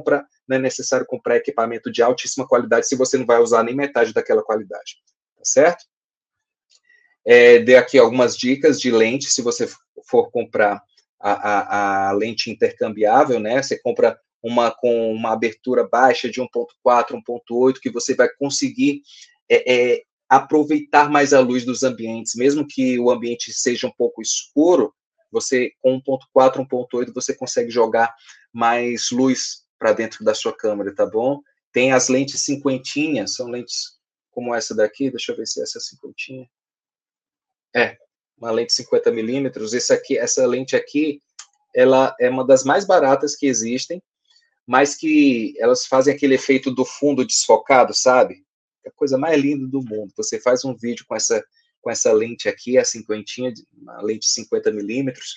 não 0.48 0.56
é 0.56 0.58
necessário 0.58 1.06
comprar 1.06 1.36
equipamento 1.36 1.92
de 1.92 2.02
altíssima 2.02 2.48
qualidade 2.48 2.88
se 2.88 2.96
você 2.96 3.18
não 3.18 3.26
vai 3.26 3.40
usar 3.40 3.62
nem 3.62 3.74
metade 3.74 4.12
daquela 4.12 4.42
qualidade, 4.42 4.96
tá 5.36 5.44
certo? 5.44 5.84
É, 7.26 7.58
dei 7.58 7.76
aqui 7.76 7.98
algumas 7.98 8.36
dicas 8.36 8.80
de 8.80 8.90
lente, 8.90 9.28
se 9.28 9.42
você 9.42 9.68
for 10.04 10.30
comprar 10.30 10.80
a, 11.20 11.32
a, 11.32 12.08
a 12.08 12.12
lente 12.12 12.50
intercambiável, 12.50 13.40
né? 13.40 13.60
Você 13.60 13.78
compra 13.78 14.16
uma 14.42 14.70
com 14.70 15.12
uma 15.12 15.32
abertura 15.32 15.86
baixa 15.86 16.30
de 16.30 16.40
1.4, 16.40 17.20
1.8, 17.28 17.80
que 17.80 17.90
você 17.90 18.14
vai 18.14 18.28
conseguir 18.38 19.02
é, 19.48 19.74
é, 19.74 20.02
aproveitar 20.28 21.10
mais 21.10 21.32
a 21.32 21.40
luz 21.40 21.64
dos 21.64 21.82
ambientes, 21.82 22.34
mesmo 22.36 22.66
que 22.66 22.98
o 22.98 23.10
ambiente 23.10 23.52
seja 23.52 23.88
um 23.88 23.92
pouco 23.92 24.22
escuro, 24.22 24.94
você 25.32 25.72
com 25.82 26.00
1.4, 26.00 26.64
1.8 26.64 27.12
você 27.12 27.34
consegue 27.34 27.70
jogar 27.70 28.14
mais 28.52 29.10
luz 29.10 29.64
para 29.78 29.92
dentro 29.92 30.24
da 30.24 30.34
sua 30.34 30.56
câmera, 30.56 30.94
tá 30.94 31.04
bom? 31.04 31.40
Tem 31.72 31.92
as 31.92 32.08
lentes 32.08 32.40
cinquentinhas, 32.42 33.34
são 33.34 33.48
lentes 33.48 33.96
como 34.30 34.54
essa 34.54 34.74
daqui, 34.74 35.10
deixa 35.10 35.32
eu 35.32 35.36
ver 35.36 35.46
se 35.46 35.62
essa 35.62 35.78
é 35.78 35.80
cinquentinha. 35.80 36.48
É, 37.76 37.96
uma 38.38 38.50
lente 38.50 38.72
50 38.72 39.10
milímetros. 39.12 39.74
Essa 39.74 39.94
aqui, 39.94 40.16
essa 40.16 40.46
lente 40.46 40.74
aqui, 40.74 41.20
ela 41.74 42.14
é 42.18 42.30
uma 42.30 42.44
das 42.44 42.64
mais 42.64 42.86
baratas 42.86 43.36
que 43.36 43.46
existem, 43.46 44.02
mas 44.66 44.94
que 44.94 45.54
elas 45.58 45.86
fazem 45.86 46.14
aquele 46.14 46.34
efeito 46.34 46.70
do 46.70 46.84
fundo 46.84 47.24
desfocado, 47.24 47.94
sabe? 47.94 48.44
É 48.84 48.88
a 48.88 48.92
coisa 48.92 49.18
mais 49.18 49.40
linda 49.40 49.66
do 49.66 49.82
mundo. 49.82 50.12
Você 50.16 50.40
faz 50.40 50.64
um 50.64 50.74
vídeo 50.74 51.04
com 51.06 51.14
essa 51.14 51.44
com 51.82 51.90
essa 51.90 52.12
lente 52.12 52.48
aqui, 52.48 52.76
a 52.76 52.84
cinquentinha, 52.84 53.54
uma 53.80 54.02
lente 54.02 54.26
50 54.26 54.72
milímetros, 54.72 55.36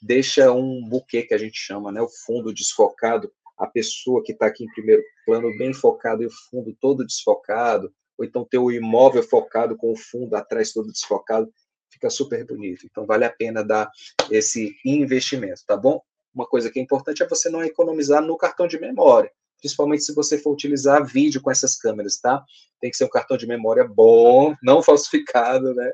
deixa 0.00 0.50
um 0.50 0.82
buquê 0.82 1.22
que 1.22 1.34
a 1.34 1.38
gente 1.38 1.58
chama, 1.58 1.92
né? 1.92 2.00
O 2.00 2.08
fundo 2.08 2.54
desfocado, 2.54 3.30
a 3.58 3.66
pessoa 3.66 4.22
que 4.24 4.32
está 4.32 4.46
aqui 4.46 4.64
em 4.64 4.72
primeiro 4.72 5.02
plano 5.26 5.54
bem 5.58 5.74
focado 5.74 6.22
e 6.22 6.26
o 6.26 6.30
fundo 6.48 6.74
todo 6.80 7.04
desfocado, 7.04 7.92
ou 8.16 8.24
então 8.24 8.46
ter 8.46 8.56
o 8.56 8.70
imóvel 8.70 9.22
focado 9.22 9.76
com 9.76 9.92
o 9.92 9.96
fundo 9.96 10.34
atrás 10.36 10.72
todo 10.72 10.90
desfocado, 10.90 11.52
fica 12.00 12.10
super 12.10 12.44
bonito. 12.46 12.86
Então 12.90 13.04
vale 13.04 13.24
a 13.24 13.30
pena 13.30 13.62
dar 13.62 13.90
esse 14.30 14.74
investimento, 14.84 15.62
tá 15.66 15.76
bom? 15.76 16.00
Uma 16.34 16.46
coisa 16.46 16.70
que 16.70 16.78
é 16.78 16.82
importante 16.82 17.22
é 17.22 17.28
você 17.28 17.50
não 17.50 17.62
economizar 17.62 18.22
no 18.22 18.36
cartão 18.36 18.66
de 18.66 18.80
memória 18.80 19.30
principalmente 19.60 20.04
se 20.04 20.14
você 20.14 20.38
for 20.38 20.52
utilizar 20.52 21.06
vídeo 21.06 21.40
com 21.40 21.50
essas 21.50 21.76
câmeras, 21.76 22.18
tá? 22.18 22.42
Tem 22.80 22.90
que 22.90 22.96
ser 22.96 23.04
um 23.04 23.10
cartão 23.10 23.36
de 23.36 23.46
memória 23.46 23.86
bom, 23.86 24.54
não 24.62 24.82
falsificado, 24.82 25.74
né? 25.74 25.90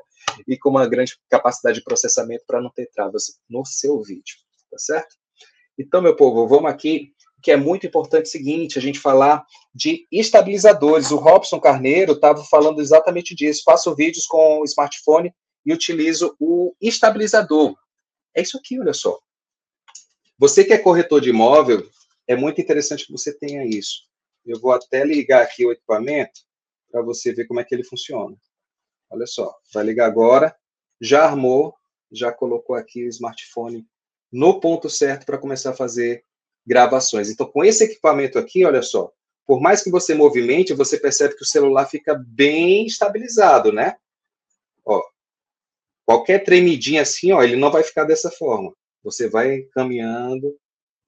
E 0.47 0.57
com 0.57 0.69
uma 0.69 0.87
grande 0.87 1.17
capacidade 1.29 1.77
de 1.77 1.83
processamento 1.83 2.43
para 2.47 2.61
não 2.61 2.71
ter 2.71 2.89
travas 2.93 3.39
no 3.49 3.65
seu 3.65 4.01
vídeo, 4.01 4.35
tá 4.71 4.77
certo? 4.77 5.15
Então, 5.77 6.01
meu 6.01 6.15
povo, 6.15 6.47
vamos 6.47 6.71
aqui, 6.71 7.11
que 7.41 7.51
é 7.51 7.57
muito 7.57 7.85
importante 7.85 8.25
o 8.25 8.31
seguinte, 8.31 8.79
a 8.79 8.81
gente 8.81 8.99
falar 8.99 9.45
de 9.73 10.07
estabilizadores. 10.11 11.11
O 11.11 11.17
Robson 11.17 11.59
Carneiro 11.59 12.13
estava 12.13 12.43
falando 12.45 12.81
exatamente 12.81 13.35
disso. 13.35 13.61
Faço 13.63 13.93
vídeos 13.95 14.25
com 14.25 14.63
smartphone 14.63 15.31
e 15.67 15.73
utilizo 15.73 16.33
o 16.39 16.73
estabilizador. 16.81 17.75
É 18.33 18.41
isso 18.41 18.57
aqui, 18.57 18.79
olha 18.79 18.93
só. 18.93 19.19
Você 20.39 20.63
que 20.63 20.71
é 20.71 20.77
corretor 20.77 21.19
de 21.19 21.29
imóvel, 21.29 21.85
é 22.25 22.37
muito 22.37 22.61
interessante 22.61 23.05
que 23.05 23.11
você 23.11 23.33
tenha 23.33 23.65
isso. 23.65 24.03
Eu 24.45 24.61
vou 24.61 24.71
até 24.71 25.03
ligar 25.03 25.43
aqui 25.43 25.65
o 25.65 25.71
equipamento 25.73 26.39
para 26.89 27.01
você 27.01 27.33
ver 27.33 27.47
como 27.47 27.59
é 27.59 27.65
que 27.65 27.75
ele 27.75 27.83
funciona. 27.83 28.33
Olha 29.09 29.27
só, 29.27 29.53
vai 29.73 29.83
ligar 29.83 30.05
agora, 30.05 30.55
já 31.01 31.25
armou, 31.25 31.75
já 32.09 32.31
colocou 32.31 32.73
aqui 32.73 33.03
o 33.03 33.09
smartphone 33.09 33.85
no 34.31 34.61
ponto 34.61 34.89
certo 34.89 35.25
para 35.25 35.37
começar 35.37 35.71
a 35.71 35.75
fazer 35.75 36.23
gravações. 36.65 37.29
Então, 37.29 37.45
com 37.45 37.65
esse 37.65 37.83
equipamento 37.83 38.39
aqui, 38.39 38.63
olha 38.63 38.81
só, 38.81 39.11
por 39.45 39.59
mais 39.59 39.83
que 39.83 39.91
você 39.91 40.13
movimente, 40.13 40.73
você 40.73 40.97
percebe 40.97 41.35
que 41.35 41.43
o 41.43 41.47
celular 41.47 41.87
fica 41.87 42.15
bem 42.15 42.85
estabilizado, 42.85 43.73
né? 43.73 43.97
Qualquer 46.07 46.43
tremidinha 46.43 47.01
assim, 47.03 47.33
ó, 47.33 47.43
ele 47.43 47.57
não 47.57 47.69
vai 47.69 47.83
ficar 47.83 48.05
dessa 48.05 48.31
forma. 48.31 48.73
Você 49.03 49.29
vai 49.29 49.63
caminhando, 49.73 50.57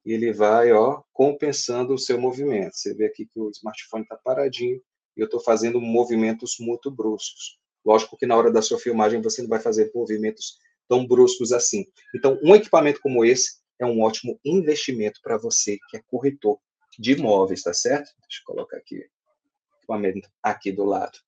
e 0.06 0.14
ele 0.14 0.34
vai, 0.34 0.72
ó, 0.72 1.04
compensando 1.14 1.94
o 1.94 1.98
seu 1.98 2.20
movimento. 2.20 2.76
Você 2.76 2.94
vê 2.94 3.06
aqui 3.06 3.26
que 3.26 3.40
o 3.40 3.50
smartphone 3.52 4.04
está 4.04 4.16
paradinho 4.18 4.82
e 5.16 5.22
eu 5.22 5.26
estou 5.26 5.40
fazendo 5.40 5.80
movimentos 5.80 6.56
muito 6.60 6.90
bruscos. 6.90 7.60
Lógico 7.86 8.18
que 8.18 8.26
na 8.26 8.36
hora 8.36 8.52
da 8.52 8.62
sua 8.62 8.80
filmagem 8.80 9.22
você 9.22 9.42
não 9.42 9.50
vai 9.50 9.60
fazer 9.60 9.92
movimentos 9.94 10.58
tão 10.88 11.06
bruscos 11.06 11.52
assim. 11.52 11.86
Então, 12.16 12.40
um 12.42 12.56
equipamento 12.56 13.00
como 13.02 13.24
esse 13.24 13.60
é 13.78 13.86
um 13.86 14.02
ótimo 14.02 14.40
investimento 14.44 15.20
para 15.22 15.38
você 15.38 15.78
que 15.90 15.98
é 15.98 16.02
corretor 16.08 16.58
de 16.98 17.12
imóveis, 17.12 17.62
tá 17.62 17.74
certo? 17.74 18.10
Deixa 18.28 18.42
eu 18.42 18.46
colocar 18.46 18.78
aqui 18.78 18.98
o 18.98 19.78
equipamento 19.78 20.28
aqui 20.42 20.72
do 20.72 20.86
lado. 20.86 21.20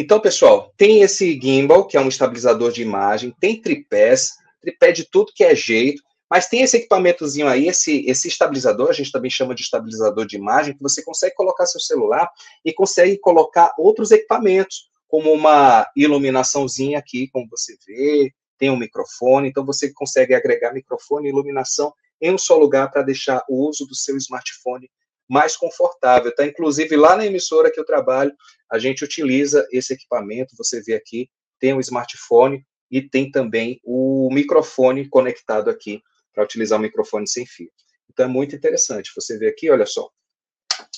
Então, 0.00 0.20
pessoal, 0.20 0.72
tem 0.76 1.02
esse 1.02 1.36
gimbal, 1.40 1.84
que 1.84 1.96
é 1.96 2.00
um 2.00 2.06
estabilizador 2.06 2.70
de 2.70 2.80
imagem, 2.82 3.34
tem 3.40 3.60
tripés, 3.60 4.36
tripé 4.60 4.92
de 4.92 5.02
tudo 5.02 5.32
que 5.34 5.42
é 5.42 5.56
jeito, 5.56 6.00
mas 6.30 6.46
tem 6.46 6.62
esse 6.62 6.76
equipamentozinho 6.76 7.48
aí, 7.48 7.66
esse, 7.66 8.06
esse 8.06 8.28
estabilizador, 8.28 8.90
a 8.90 8.92
gente 8.92 9.10
também 9.10 9.28
chama 9.28 9.56
de 9.56 9.62
estabilizador 9.62 10.24
de 10.24 10.36
imagem, 10.36 10.76
que 10.76 10.82
você 10.84 11.02
consegue 11.02 11.34
colocar 11.34 11.66
seu 11.66 11.80
celular 11.80 12.30
e 12.64 12.72
consegue 12.72 13.18
colocar 13.18 13.74
outros 13.76 14.12
equipamentos, 14.12 14.88
como 15.08 15.32
uma 15.32 15.84
iluminaçãozinha 15.96 16.96
aqui, 16.96 17.28
como 17.32 17.48
você 17.50 17.76
vê, 17.84 18.32
tem 18.56 18.70
um 18.70 18.76
microfone, 18.76 19.48
então 19.48 19.66
você 19.66 19.92
consegue 19.92 20.32
agregar 20.32 20.72
microfone 20.72 21.26
e 21.26 21.32
iluminação 21.32 21.92
em 22.20 22.32
um 22.32 22.38
só 22.38 22.56
lugar 22.56 22.88
para 22.92 23.02
deixar 23.02 23.42
o 23.48 23.66
uso 23.68 23.84
do 23.84 23.96
seu 23.96 24.16
smartphone 24.16 24.88
mais 25.28 25.56
confortável, 25.56 26.34
tá? 26.34 26.46
Inclusive 26.46 26.96
lá 26.96 27.16
na 27.16 27.26
emissora 27.26 27.70
que 27.70 27.78
eu 27.78 27.84
trabalho, 27.84 28.32
a 28.70 28.78
gente 28.78 29.04
utiliza 29.04 29.66
esse 29.72 29.94
equipamento, 29.94 30.56
você 30.56 30.82
vê 30.82 30.94
aqui, 30.94 31.28
tem 31.58 31.74
um 31.74 31.80
smartphone 31.80 32.64
e 32.90 33.02
tem 33.02 33.30
também 33.30 33.80
o 33.84 34.28
microfone 34.32 35.08
conectado 35.08 35.70
aqui 35.70 36.02
para 36.32 36.44
utilizar 36.44 36.78
o 36.78 36.82
microfone 36.82 37.28
sem 37.28 37.46
fio. 37.46 37.70
Então 38.10 38.26
é 38.26 38.28
muito 38.28 38.54
interessante. 38.54 39.12
Você 39.14 39.38
vê 39.38 39.48
aqui, 39.48 39.70
olha 39.70 39.86
só. 39.86 40.08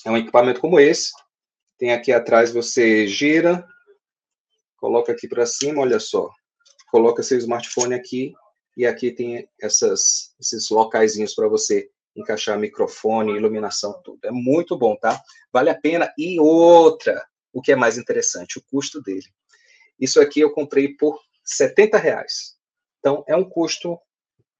É 0.05 0.11
um 0.11 0.17
equipamento 0.17 0.59
como 0.59 0.79
esse. 0.79 1.11
Tem 1.77 1.91
aqui 1.91 2.11
atrás, 2.11 2.51
você 2.51 3.07
gira, 3.07 3.67
coloca 4.77 5.11
aqui 5.11 5.27
para 5.27 5.45
cima, 5.45 5.81
olha 5.81 5.99
só. 5.99 6.29
Coloca 6.89 7.23
seu 7.23 7.37
smartphone 7.37 7.93
aqui 7.93 8.33
e 8.77 8.85
aqui 8.85 9.11
tem 9.11 9.47
essas, 9.61 10.33
esses 10.39 10.69
locaizinhos 10.69 11.33
para 11.33 11.47
você 11.47 11.89
encaixar 12.15 12.59
microfone, 12.59 13.35
iluminação, 13.35 13.99
tudo. 14.03 14.19
É 14.23 14.31
muito 14.31 14.77
bom, 14.77 14.95
tá? 14.95 15.21
Vale 15.51 15.69
a 15.69 15.79
pena. 15.79 16.11
E 16.17 16.39
outra, 16.39 17.25
o 17.53 17.61
que 17.61 17.71
é 17.71 17.75
mais 17.75 17.97
interessante, 17.97 18.57
o 18.57 18.63
custo 18.69 19.01
dele. 19.01 19.27
Isso 19.99 20.19
aqui 20.19 20.39
eu 20.39 20.51
comprei 20.51 20.89
por 20.89 21.19
70 21.43 21.97
reais. 21.97 22.55
Então, 22.99 23.23
é 23.27 23.35
um 23.35 23.43
custo 23.43 23.99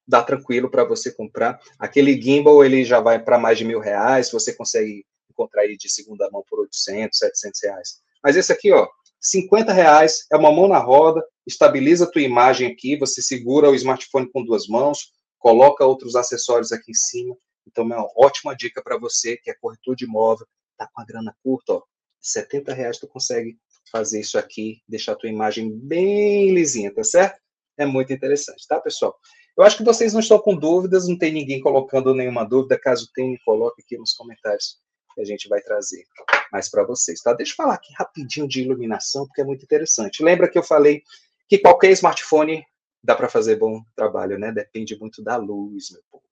dá 0.06 0.22
tranquilo 0.22 0.70
para 0.70 0.84
você 0.84 1.12
comprar. 1.12 1.60
Aquele 1.78 2.20
gimbal, 2.20 2.64
ele 2.64 2.84
já 2.84 3.00
vai 3.00 3.22
para 3.22 3.38
mais 3.38 3.58
de 3.58 3.64
mil 3.64 3.80
reais, 3.80 4.30
você 4.30 4.52
consegue 4.54 5.06
encontrar 5.30 5.62
aí 5.62 5.76
de 5.76 5.88
segunda 5.88 6.30
mão 6.30 6.44
por 6.48 6.60
800, 6.60 7.18
700 7.18 7.62
reais. 7.62 8.02
Mas 8.22 8.36
esse 8.36 8.52
aqui, 8.52 8.72
ó, 8.72 8.88
50 9.20 9.72
reais, 9.72 10.26
é 10.30 10.36
uma 10.36 10.52
mão 10.52 10.68
na 10.68 10.78
roda, 10.78 11.24
estabiliza 11.46 12.04
a 12.04 12.10
tua 12.10 12.22
imagem 12.22 12.70
aqui, 12.70 12.96
você 12.96 13.22
segura 13.22 13.70
o 13.70 13.74
smartphone 13.74 14.30
com 14.30 14.44
duas 14.44 14.66
mãos, 14.66 15.12
coloca 15.38 15.84
outros 15.84 16.14
acessórios 16.14 16.72
aqui 16.72 16.90
em 16.90 16.94
cima. 16.94 17.36
Então, 17.66 17.84
é 17.84 17.96
uma 17.96 18.10
ótima 18.16 18.54
dica 18.54 18.82
para 18.82 18.98
você 18.98 19.36
que 19.36 19.50
é 19.50 19.54
corretor 19.60 19.96
de 19.96 20.04
imóvel, 20.04 20.46
tá 20.76 20.88
com 20.92 21.00
a 21.00 21.04
grana 21.04 21.34
curta, 21.42 21.74
ó, 21.74 21.82
70 22.22 22.72
reais 22.72 22.98
tu 22.98 23.08
consegue 23.08 23.58
fazer 23.90 24.20
isso 24.20 24.38
aqui, 24.38 24.80
deixar 24.88 25.12
a 25.12 25.16
tua 25.16 25.28
imagem 25.28 25.70
bem 25.70 26.54
lisinha, 26.54 26.94
tá 26.94 27.02
certo? 27.02 27.40
É 27.76 27.84
muito 27.84 28.12
interessante, 28.12 28.66
tá, 28.66 28.80
pessoal? 28.80 29.14
Eu 29.56 29.64
acho 29.64 29.76
que 29.76 29.84
vocês 29.84 30.12
não 30.12 30.20
estão 30.20 30.38
com 30.38 30.56
dúvidas, 30.56 31.06
não 31.08 31.18
tem 31.18 31.32
ninguém 31.32 31.60
colocando 31.60 32.14
nenhuma 32.14 32.44
dúvida. 32.44 32.78
Caso 32.78 33.10
tenha, 33.14 33.36
coloque 33.44 33.82
aqui 33.82 33.98
nos 33.98 34.14
comentários 34.14 34.78
que 35.14 35.20
a 35.20 35.24
gente 35.24 35.46
vai 35.46 35.60
trazer 35.60 36.04
mais 36.50 36.70
para 36.70 36.84
vocês, 36.84 37.20
tá? 37.20 37.34
Deixa 37.34 37.52
eu 37.52 37.56
falar 37.56 37.74
aqui 37.74 37.92
rapidinho 37.94 38.48
de 38.48 38.62
iluminação, 38.62 39.26
porque 39.26 39.42
é 39.42 39.44
muito 39.44 39.62
interessante. 39.62 40.22
Lembra 40.22 40.48
que 40.48 40.58
eu 40.58 40.62
falei 40.62 41.02
que 41.48 41.58
qualquer 41.58 41.90
smartphone 41.90 42.64
dá 43.02 43.14
para 43.14 43.28
fazer 43.28 43.56
bom 43.56 43.82
trabalho, 43.94 44.38
né? 44.38 44.52
Depende 44.52 44.98
muito 44.98 45.22
da 45.22 45.36
luz, 45.36 45.90
meu 45.90 46.02
povo. 46.10 46.24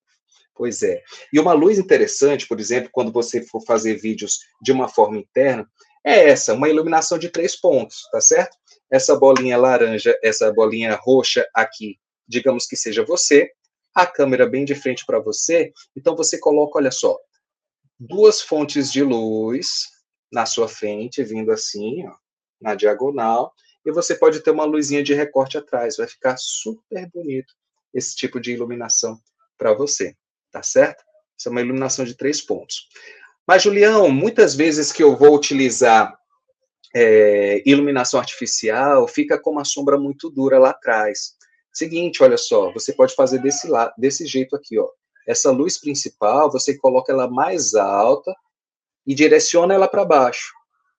Pois 0.60 0.82
é. 0.82 1.02
E 1.32 1.40
uma 1.40 1.54
luz 1.54 1.78
interessante, 1.78 2.46
por 2.46 2.60
exemplo, 2.60 2.90
quando 2.92 3.10
você 3.10 3.40
for 3.42 3.64
fazer 3.64 3.94
vídeos 3.94 4.40
de 4.60 4.72
uma 4.72 4.88
forma 4.88 5.16
interna, 5.16 5.66
é 6.04 6.28
essa, 6.28 6.52
uma 6.52 6.68
iluminação 6.68 7.18
de 7.18 7.30
três 7.30 7.58
pontos, 7.58 8.06
tá 8.12 8.20
certo? 8.20 8.58
Essa 8.90 9.16
bolinha 9.16 9.56
laranja, 9.56 10.14
essa 10.22 10.52
bolinha 10.52 10.94
roxa 10.96 11.48
aqui 11.54 11.98
digamos 12.28 12.66
que 12.66 12.76
seja 12.76 13.02
você, 13.02 13.50
a 13.94 14.06
câmera 14.06 14.46
bem 14.46 14.66
de 14.66 14.74
frente 14.74 15.06
para 15.06 15.18
você, 15.18 15.72
então 15.96 16.14
você 16.14 16.38
coloca, 16.38 16.78
olha 16.78 16.90
só, 16.90 17.18
duas 17.98 18.42
fontes 18.42 18.92
de 18.92 19.02
luz 19.02 19.88
na 20.30 20.44
sua 20.44 20.68
frente, 20.68 21.24
vindo 21.24 21.50
assim, 21.50 22.06
ó, 22.06 22.14
na 22.60 22.74
diagonal, 22.74 23.54
e 23.82 23.90
você 23.90 24.14
pode 24.14 24.40
ter 24.40 24.50
uma 24.50 24.66
luzinha 24.66 25.02
de 25.02 25.14
recorte 25.14 25.56
atrás, 25.56 25.96
vai 25.96 26.06
ficar 26.06 26.36
super 26.36 27.08
bonito 27.10 27.54
esse 27.94 28.14
tipo 28.14 28.38
de 28.38 28.52
iluminação 28.52 29.18
para 29.58 29.74
você, 29.74 30.14
tá 30.50 30.62
certo? 30.62 31.04
Essa 31.38 31.48
é 31.48 31.50
uma 31.50 31.60
iluminação 31.60 32.04
de 32.04 32.14
três 32.14 32.40
pontos. 32.40 32.88
Mas, 33.46 33.62
Julião, 33.62 34.10
muitas 34.10 34.54
vezes 34.54 34.92
que 34.92 35.02
eu 35.02 35.16
vou 35.16 35.34
utilizar 35.34 36.16
é, 36.94 37.62
iluminação 37.64 38.20
artificial, 38.20 39.06
fica 39.08 39.38
com 39.38 39.50
uma 39.50 39.64
sombra 39.64 39.98
muito 39.98 40.30
dura 40.30 40.58
lá 40.58 40.70
atrás. 40.70 41.34
Seguinte, 41.72 42.22
olha 42.22 42.36
só, 42.36 42.72
você 42.72 42.92
pode 42.92 43.14
fazer 43.14 43.40
desse, 43.40 43.68
lado, 43.68 43.92
desse 43.96 44.26
jeito 44.26 44.56
aqui, 44.56 44.78
ó. 44.78 44.88
Essa 45.26 45.50
luz 45.50 45.78
principal, 45.78 46.50
você 46.50 46.76
coloca 46.76 47.12
ela 47.12 47.30
mais 47.30 47.74
alta 47.74 48.34
e 49.06 49.14
direciona 49.14 49.74
ela 49.74 49.86
para 49.86 50.04
baixo. 50.04 50.52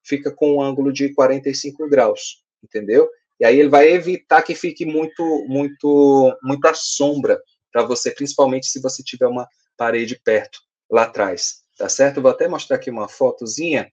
Fica 0.04 0.32
com 0.32 0.56
um 0.56 0.62
ângulo 0.62 0.92
de 0.92 1.14
45 1.14 1.88
graus, 1.90 2.44
entendeu? 2.64 3.10
E 3.40 3.46
aí 3.46 3.60
ele 3.60 3.70
vai 3.70 3.92
evitar 3.92 4.42
que 4.42 4.56
fique 4.56 4.86
muito, 4.86 5.46
muito, 5.48 6.38
muita 6.42 6.74
sombra 6.74 7.42
para 7.72 7.84
você, 7.84 8.12
principalmente 8.12 8.68
se 8.68 8.82
você 8.82 9.04
tiver 9.04 9.28
uma 9.28 9.48
parede 9.78 10.20
perto 10.24 10.60
lá 10.90 11.04
atrás, 11.04 11.62
tá 11.78 11.88
certo? 11.88 12.22
vou 12.22 12.32
até 12.32 12.48
mostrar 12.48 12.76
aqui 12.76 12.90
uma 12.90 13.08
fotozinha 13.08 13.92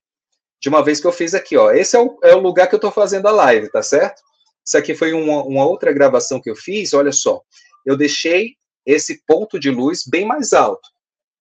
de 0.61 0.67
uma 0.67 0.83
vez 0.83 0.99
que 0.99 1.07
eu 1.07 1.11
fiz 1.11 1.33
aqui, 1.33 1.55
ó. 1.55 1.71
Esse 1.71 1.95
é 1.95 1.99
o, 1.99 2.19
é 2.21 2.35
o 2.35 2.39
lugar 2.39 2.67
que 2.67 2.75
eu 2.75 2.77
estou 2.77 2.91
fazendo 2.91 3.27
a 3.27 3.31
live, 3.31 3.71
tá 3.71 3.81
certo? 3.81 4.21
Isso 4.65 4.77
aqui 4.77 4.93
foi 4.93 5.13
uma, 5.13 5.43
uma 5.43 5.65
outra 5.65 5.93
gravação 5.93 6.41
que 6.41 6.49
eu 6.49 6.55
fiz, 6.55 6.93
olha 6.93 7.11
só. 7.11 7.41
Eu 7.85 7.95
deixei 7.95 8.55
esse 8.85 9.23
ponto 9.25 9.59
de 9.59 9.71
luz 9.71 10.03
bem 10.05 10.25
mais 10.25 10.53
alto. 10.53 10.87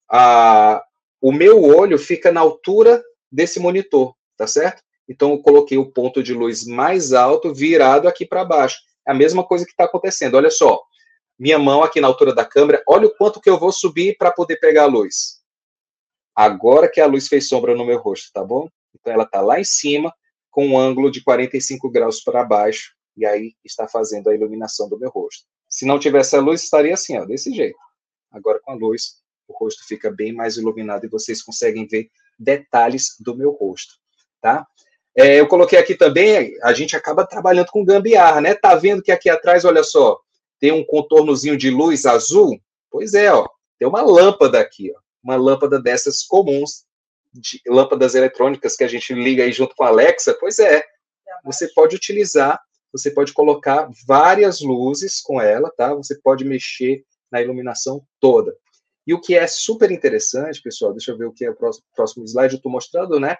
Ah, 0.08 0.82
o 1.20 1.32
meu 1.32 1.64
olho 1.64 1.98
fica 1.98 2.30
na 2.30 2.40
altura 2.40 3.02
desse 3.32 3.58
monitor, 3.58 4.14
tá 4.36 4.46
certo? 4.46 4.82
Então, 5.08 5.32
eu 5.32 5.38
coloquei 5.38 5.78
o 5.78 5.90
ponto 5.90 6.22
de 6.22 6.34
luz 6.34 6.66
mais 6.66 7.12
alto 7.12 7.54
virado 7.54 8.08
aqui 8.08 8.26
para 8.26 8.44
baixo. 8.44 8.78
É 9.06 9.12
a 9.12 9.14
mesma 9.14 9.44
coisa 9.44 9.64
que 9.64 9.70
está 9.70 9.84
acontecendo. 9.84 10.34
Olha 10.34 10.50
só, 10.50 10.82
minha 11.38 11.58
mão 11.58 11.82
aqui 11.82 12.00
na 12.00 12.08
altura 12.08 12.34
da 12.34 12.44
câmera, 12.44 12.82
olha 12.88 13.06
o 13.06 13.14
quanto 13.14 13.40
que 13.40 13.50
eu 13.50 13.58
vou 13.58 13.72
subir 13.72 14.16
para 14.16 14.32
poder 14.32 14.56
pegar 14.56 14.84
a 14.84 14.86
luz. 14.86 15.40
Agora 16.34 16.88
que 16.88 17.00
a 17.00 17.06
luz 17.06 17.28
fez 17.28 17.48
sombra 17.48 17.74
no 17.74 17.84
meu 17.84 17.98
rosto, 17.98 18.30
tá 18.32 18.44
bom? 18.44 18.68
Então, 18.94 19.12
ela 19.12 19.24
está 19.24 19.40
lá 19.40 19.60
em 19.60 19.64
cima, 19.64 20.14
com 20.50 20.66
um 20.66 20.78
ângulo 20.78 21.10
de 21.10 21.22
45 21.22 21.90
graus 21.90 22.20
para 22.22 22.44
baixo, 22.44 22.94
e 23.16 23.24
aí 23.24 23.54
está 23.64 23.88
fazendo 23.88 24.28
a 24.28 24.34
iluminação 24.34 24.88
do 24.88 24.98
meu 24.98 25.10
rosto. 25.10 25.44
Se 25.68 25.86
não 25.86 25.98
tivesse 25.98 26.36
a 26.36 26.40
luz, 26.40 26.62
estaria 26.62 26.94
assim, 26.94 27.18
ó, 27.18 27.24
desse 27.24 27.52
jeito. 27.52 27.78
Agora 28.30 28.60
com 28.62 28.72
a 28.72 28.74
luz, 28.74 29.16
o 29.48 29.56
rosto 29.56 29.86
fica 29.86 30.10
bem 30.10 30.32
mais 30.32 30.56
iluminado 30.56 31.04
e 31.04 31.08
vocês 31.08 31.42
conseguem 31.42 31.86
ver 31.86 32.10
detalhes 32.38 33.16
do 33.20 33.34
meu 33.34 33.52
rosto, 33.52 33.94
tá? 34.40 34.66
É, 35.16 35.40
eu 35.40 35.48
coloquei 35.48 35.78
aqui 35.78 35.94
também, 35.94 36.54
a 36.62 36.74
gente 36.74 36.94
acaba 36.94 37.26
trabalhando 37.26 37.70
com 37.70 37.84
gambiarra, 37.84 38.40
né? 38.42 38.54
Tá 38.54 38.74
vendo 38.74 39.02
que 39.02 39.10
aqui 39.10 39.30
atrás, 39.30 39.64
olha 39.64 39.82
só, 39.82 40.20
tem 40.60 40.72
um 40.72 40.84
contornozinho 40.84 41.56
de 41.56 41.70
luz 41.70 42.06
azul? 42.06 42.60
Pois 42.90 43.14
é, 43.14 43.32
ó, 43.32 43.48
tem 43.78 43.86
uma 43.86 44.02
lâmpada 44.02 44.60
aqui, 44.60 44.92
ó, 44.94 45.00
uma 45.22 45.36
lâmpada 45.36 45.80
dessas 45.80 46.22
comuns, 46.22 46.84
de 47.32 47.60
lâmpadas 47.66 48.14
eletrônicas 48.14 48.76
que 48.76 48.84
a 48.84 48.88
gente 48.88 49.12
liga 49.12 49.42
aí 49.42 49.52
junto 49.52 49.74
com 49.74 49.84
a 49.84 49.88
Alexa. 49.88 50.36
Pois 50.38 50.58
é, 50.58 50.82
você 51.44 51.68
pode 51.68 51.94
utilizar 51.94 52.60
você 52.96 53.10
pode 53.10 53.32
colocar 53.32 53.90
várias 54.06 54.60
luzes 54.60 55.20
com 55.20 55.40
ela, 55.40 55.70
tá? 55.76 55.94
Você 55.94 56.18
pode 56.18 56.44
mexer 56.44 57.04
na 57.30 57.42
iluminação 57.42 58.02
toda. 58.18 58.56
E 59.06 59.14
o 59.14 59.20
que 59.20 59.34
é 59.34 59.46
super 59.46 59.90
interessante, 59.90 60.62
pessoal, 60.62 60.92
deixa 60.92 61.12
eu 61.12 61.18
ver 61.18 61.26
o 61.26 61.32
que 61.32 61.44
é 61.44 61.50
o 61.50 61.56
próximo, 61.94 62.24
slide, 62.24 62.54
eu 62.54 62.56
estou 62.56 62.72
mostrando, 62.72 63.20
né? 63.20 63.36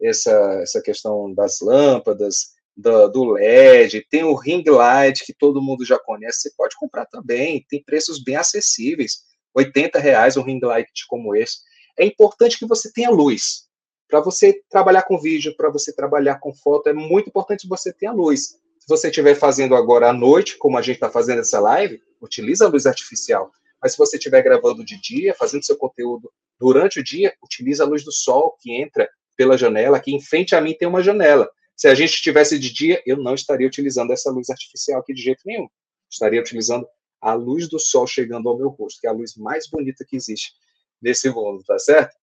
Essa, 0.00 0.30
essa 0.62 0.80
questão 0.80 1.34
das 1.34 1.60
lâmpadas, 1.60 2.52
do, 2.80 3.08
do, 3.08 3.24
LED, 3.32 4.06
tem 4.10 4.24
o 4.24 4.34
ring 4.34 4.64
light, 4.66 5.24
que 5.24 5.34
todo 5.34 5.62
mundo 5.62 5.84
já 5.84 5.98
conhece, 5.98 6.40
você 6.40 6.50
pode 6.56 6.76
comprar 6.76 7.06
também, 7.06 7.64
tem 7.68 7.82
preços 7.82 8.22
bem 8.22 8.36
acessíveis, 8.36 9.20
80 9.54 9.98
reais 9.98 10.36
um 10.36 10.42
ring 10.42 10.60
light 10.62 11.06
como 11.08 11.34
esse. 11.34 11.58
É 11.98 12.04
importante 12.04 12.58
que 12.58 12.66
você 12.66 12.90
tenha 12.92 13.10
luz. 13.10 13.68
Para 14.08 14.20
você 14.20 14.60
trabalhar 14.68 15.02
com 15.02 15.20
vídeo, 15.20 15.54
para 15.56 15.70
você 15.70 15.94
trabalhar 15.94 16.40
com 16.40 16.54
foto, 16.54 16.88
é 16.88 16.92
muito 16.92 17.28
importante 17.28 17.68
você 17.68 17.92
ter 17.92 18.06
a 18.06 18.12
luz. 18.12 18.56
Se 18.78 18.88
você 18.88 19.08
estiver 19.08 19.34
fazendo 19.34 19.76
agora 19.76 20.08
à 20.08 20.12
noite, 20.12 20.56
como 20.56 20.78
a 20.78 20.82
gente 20.82 20.96
está 20.96 21.10
fazendo 21.10 21.40
essa 21.40 21.60
live, 21.60 22.00
utiliza 22.20 22.64
a 22.64 22.68
luz 22.68 22.86
artificial. 22.86 23.50
Mas 23.80 23.92
se 23.92 23.98
você 23.98 24.16
estiver 24.16 24.42
gravando 24.42 24.84
de 24.84 25.00
dia, 25.00 25.34
fazendo 25.34 25.64
seu 25.64 25.76
conteúdo 25.76 26.30
durante 26.58 26.98
o 26.98 27.04
dia, 27.04 27.34
utiliza 27.42 27.84
a 27.84 27.86
luz 27.86 28.04
do 28.04 28.12
sol 28.12 28.56
que 28.60 28.74
entra 28.74 29.08
pela 29.36 29.56
janela. 29.56 29.96
Aqui 29.96 30.14
em 30.14 30.20
frente 30.20 30.54
a 30.54 30.60
mim 30.60 30.74
tem 30.74 30.88
uma 30.88 31.02
janela. 31.02 31.50
Se 31.80 31.88
a 31.88 31.94
gente 31.94 32.12
estivesse 32.12 32.58
de 32.58 32.70
dia, 32.70 33.02
eu 33.06 33.16
não 33.16 33.34
estaria 33.34 33.66
utilizando 33.66 34.12
essa 34.12 34.30
luz 34.30 34.50
artificial 34.50 35.00
aqui 35.00 35.14
de 35.14 35.22
jeito 35.22 35.40
nenhum. 35.46 35.66
Estaria 36.10 36.38
utilizando 36.38 36.86
a 37.22 37.32
luz 37.32 37.70
do 37.70 37.78
sol 37.78 38.06
chegando 38.06 38.50
ao 38.50 38.58
meu 38.58 38.68
rosto, 38.68 39.00
que 39.00 39.06
é 39.06 39.10
a 39.10 39.14
luz 39.14 39.34
mais 39.34 39.66
bonita 39.66 40.04
que 40.06 40.14
existe 40.14 40.52
nesse 41.00 41.30
mundo, 41.30 41.64
tá 41.64 41.78
certo? 41.78 42.14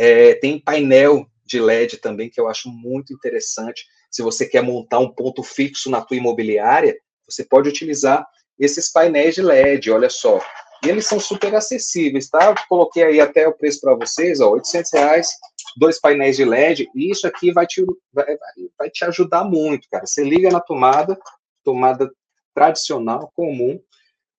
É, 0.00 0.36
tem 0.36 0.58
painel 0.58 1.26
de 1.44 1.60
LED 1.60 1.98
também 1.98 2.30
que 2.30 2.40
eu 2.40 2.48
acho 2.48 2.70
muito 2.70 3.12
interessante 3.12 3.84
se 4.10 4.22
você 4.22 4.46
quer 4.46 4.62
montar 4.62 5.00
um 5.00 5.12
ponto 5.12 5.42
fixo 5.42 5.90
na 5.90 6.00
tua 6.00 6.16
imobiliária, 6.16 6.98
você 7.28 7.44
pode 7.44 7.68
utilizar 7.68 8.26
esses 8.58 8.90
painéis 8.90 9.34
de 9.34 9.42
LED, 9.42 9.90
olha 9.90 10.08
só. 10.08 10.42
E 10.82 10.88
eles 10.88 11.06
são 11.06 11.20
super 11.20 11.54
acessíveis, 11.54 12.30
tá? 12.30 12.46
Eu 12.46 12.54
coloquei 12.70 13.04
aí 13.04 13.20
até 13.20 13.46
o 13.46 13.52
preço 13.52 13.82
para 13.82 13.94
vocês, 13.94 14.40
ó, 14.40 14.52
800 14.52 14.92
reais, 14.94 15.28
dois 15.76 16.00
painéis 16.00 16.36
de 16.36 16.44
LED, 16.44 16.88
e 16.94 17.10
isso 17.10 17.26
aqui 17.26 17.52
vai 17.52 17.66
te, 17.66 17.84
vai, 18.12 18.26
vai 18.78 18.90
te 18.90 19.04
ajudar 19.04 19.44
muito, 19.44 19.88
cara. 19.90 20.06
Você 20.06 20.24
liga 20.24 20.50
na 20.50 20.60
tomada, 20.60 21.18
tomada 21.64 22.10
tradicional, 22.54 23.32
comum, 23.34 23.80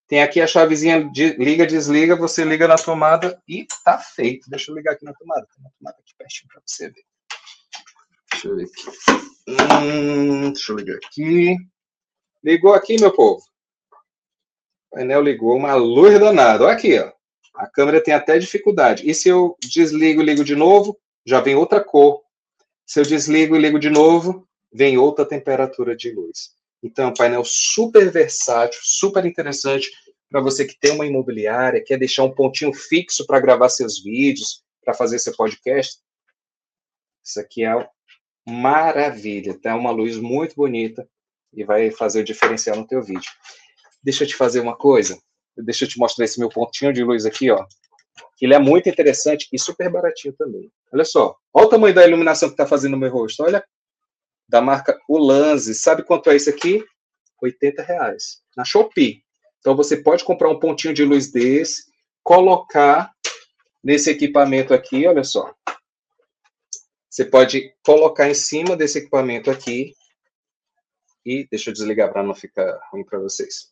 tem 0.08 0.22
aqui 0.22 0.40
a 0.42 0.48
chavezinha 0.48 1.10
de 1.10 1.34
liga, 1.38 1.66
desliga, 1.66 2.16
você 2.16 2.44
liga 2.44 2.68
na 2.68 2.76
tomada 2.76 3.42
e 3.48 3.66
tá 3.84 3.98
feito. 3.98 4.50
Deixa 4.50 4.70
eu 4.70 4.76
ligar 4.76 4.94
aqui 4.94 5.06
na 5.06 5.14
tomada, 5.14 5.48
na 5.60 5.70
tomada 5.72 5.98
aqui 6.00 6.14
pertinho 6.18 6.50
para 6.52 6.62
você 6.66 6.90
ver. 6.90 7.04
Deixa 8.32 8.48
eu 8.48 8.56
ver 8.56 8.66
aqui. 8.66 9.24
Hum, 9.48 10.52
deixa 10.52 10.72
eu 10.72 10.76
ligar 10.76 10.98
aqui. 10.98 11.56
Ligou 12.44 12.74
aqui, 12.74 13.00
meu 13.00 13.12
povo. 13.12 13.42
O 14.92 14.96
painel 14.96 15.24
ligou, 15.24 15.56
uma 15.56 15.74
luz 15.74 16.20
danada. 16.20 16.66
Olha 16.66 16.74
aqui, 16.74 17.00
ó. 17.00 17.12
A 17.56 17.68
câmera 17.68 18.04
tem 18.04 18.14
até 18.14 18.38
dificuldade. 18.38 19.10
E 19.10 19.14
se 19.16 19.30
eu 19.30 19.56
desligo 19.62 20.22
e 20.22 20.26
ligo 20.26 20.44
de 20.44 20.56
novo, 20.56 20.96
já 21.26 21.40
vem 21.42 21.56
outra 21.56 21.84
cor. 21.84 22.22
Se 22.86 23.00
eu 23.00 23.04
desligo 23.04 23.56
e 23.56 23.60
ligo 23.60 23.80
de 23.80 23.90
novo, 23.90 24.48
vem 24.72 24.98
outra 24.98 25.26
temperatura 25.26 25.96
de 25.96 26.12
luz. 26.12 26.52
Então, 26.82 27.06
é 27.06 27.08
um 27.08 27.14
painel 27.14 27.46
super 27.46 28.12
versátil, 28.12 28.80
super 28.84 29.26
interessante 29.26 29.90
para 30.30 30.42
você 30.42 30.66
que 30.66 30.78
tem 30.78 30.92
uma 30.92 31.06
imobiliária, 31.06 31.84
quer 31.84 31.98
deixar 31.98 32.24
um 32.24 32.34
pontinho 32.34 32.74
fixo 32.74 33.26
para 33.26 33.40
gravar 33.40 33.70
seus 33.70 34.02
vídeos, 34.02 34.64
para 34.84 34.94
fazer 34.94 35.20
seu 35.20 35.36
podcast. 35.36 36.00
Isso 37.24 37.40
aqui 37.40 37.64
é 37.64 37.88
maravilha, 38.46 39.58
tá? 39.62 39.76
Uma 39.76 39.92
luz 39.92 40.18
muito 40.18 40.56
bonita 40.56 41.08
e 41.54 41.64
vai 41.64 41.92
fazer 41.92 42.22
o 42.22 42.24
diferencial 42.24 42.76
no 42.76 42.88
teu 42.88 43.02
vídeo. 43.02 43.32
Deixa 44.02 44.24
eu 44.24 44.28
te 44.28 44.36
fazer 44.36 44.60
uma 44.60 44.76
coisa. 44.76 45.22
Deixa 45.56 45.86
eu 45.86 45.88
te 45.88 46.00
mostrar 46.00 46.26
esse 46.26 46.40
meu 46.40 46.50
pontinho 46.50 46.92
de 46.92 47.04
luz 47.04 47.28
aqui, 47.28 47.52
ó. 47.52 47.64
Que 48.38 48.46
ele 48.46 48.54
é 48.54 48.60
muito 48.60 48.90
interessante 48.90 49.48
e 49.52 49.60
super 49.60 49.90
baratinho 49.90 50.34
também. 50.34 50.72
Olha 50.92 51.06
só. 51.06 51.36
Olha 51.54 51.68
o 51.68 51.70
tamanho 51.70 51.96
da 51.96 52.06
iluminação 52.08 52.50
que 52.50 52.54
está 52.54 52.66
fazendo 52.66 52.92
no 52.94 52.98
meu 52.98 53.12
rosto. 53.12 53.44
Olha. 53.44 53.64
Da 54.48 54.62
marca 54.62 55.00
Ulanzi. 55.10 55.74
Sabe 55.74 56.04
quanto 56.04 56.30
é 56.30 56.36
isso 56.36 56.50
aqui? 56.50 56.84
80 57.42 57.82
reais. 57.84 58.42
Na 58.56 58.64
Shopee. 58.64 59.24
Então 59.60 59.76
você 59.76 59.98
pode 59.98 60.24
comprar 60.24 60.50
um 60.50 60.60
pontinho 60.60 60.94
de 60.94 61.06
luz 61.06 61.32
desse, 61.32 61.86
colocar 62.22 63.12
nesse 63.84 64.10
equipamento 64.10 64.74
aqui, 64.74 65.08
olha 65.08 65.24
só. 65.24 65.54
Você 67.10 67.24
pode 67.24 67.74
colocar 67.86 68.30
em 68.30 68.34
cima 68.34 68.76
desse 68.76 69.00
equipamento 69.00 69.52
aqui 69.52 69.94
e 71.26 71.48
deixa 71.50 71.70
eu 71.70 71.74
desligar 71.74 72.12
para 72.12 72.24
não 72.24 72.34
ficar 72.34 72.80
ruim 72.92 73.06
para 73.06 73.20
vocês. 73.20 73.70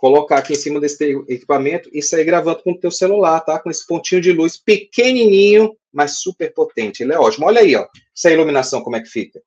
Colocar 0.00 0.38
aqui 0.38 0.54
em 0.54 0.56
cima 0.56 0.80
desse 0.80 1.12
equipamento 1.28 1.90
e 1.92 2.02
sair 2.02 2.24
gravando 2.24 2.62
com 2.62 2.72
o 2.72 2.78
teu 2.78 2.90
celular, 2.90 3.38
tá? 3.40 3.58
Com 3.58 3.70
esse 3.70 3.86
pontinho 3.86 4.22
de 4.22 4.32
luz 4.32 4.56
pequenininho, 4.56 5.76
mas 5.92 6.20
super 6.20 6.54
potente. 6.54 7.02
Ele 7.02 7.12
é 7.12 7.18
ótimo. 7.18 7.44
Olha 7.44 7.60
aí, 7.60 7.76
ó. 7.76 7.86
Essa 8.16 8.30
iluminação 8.30 8.82
como 8.82 8.96
é 8.96 9.02
que 9.02 9.10
fica. 9.10 9.42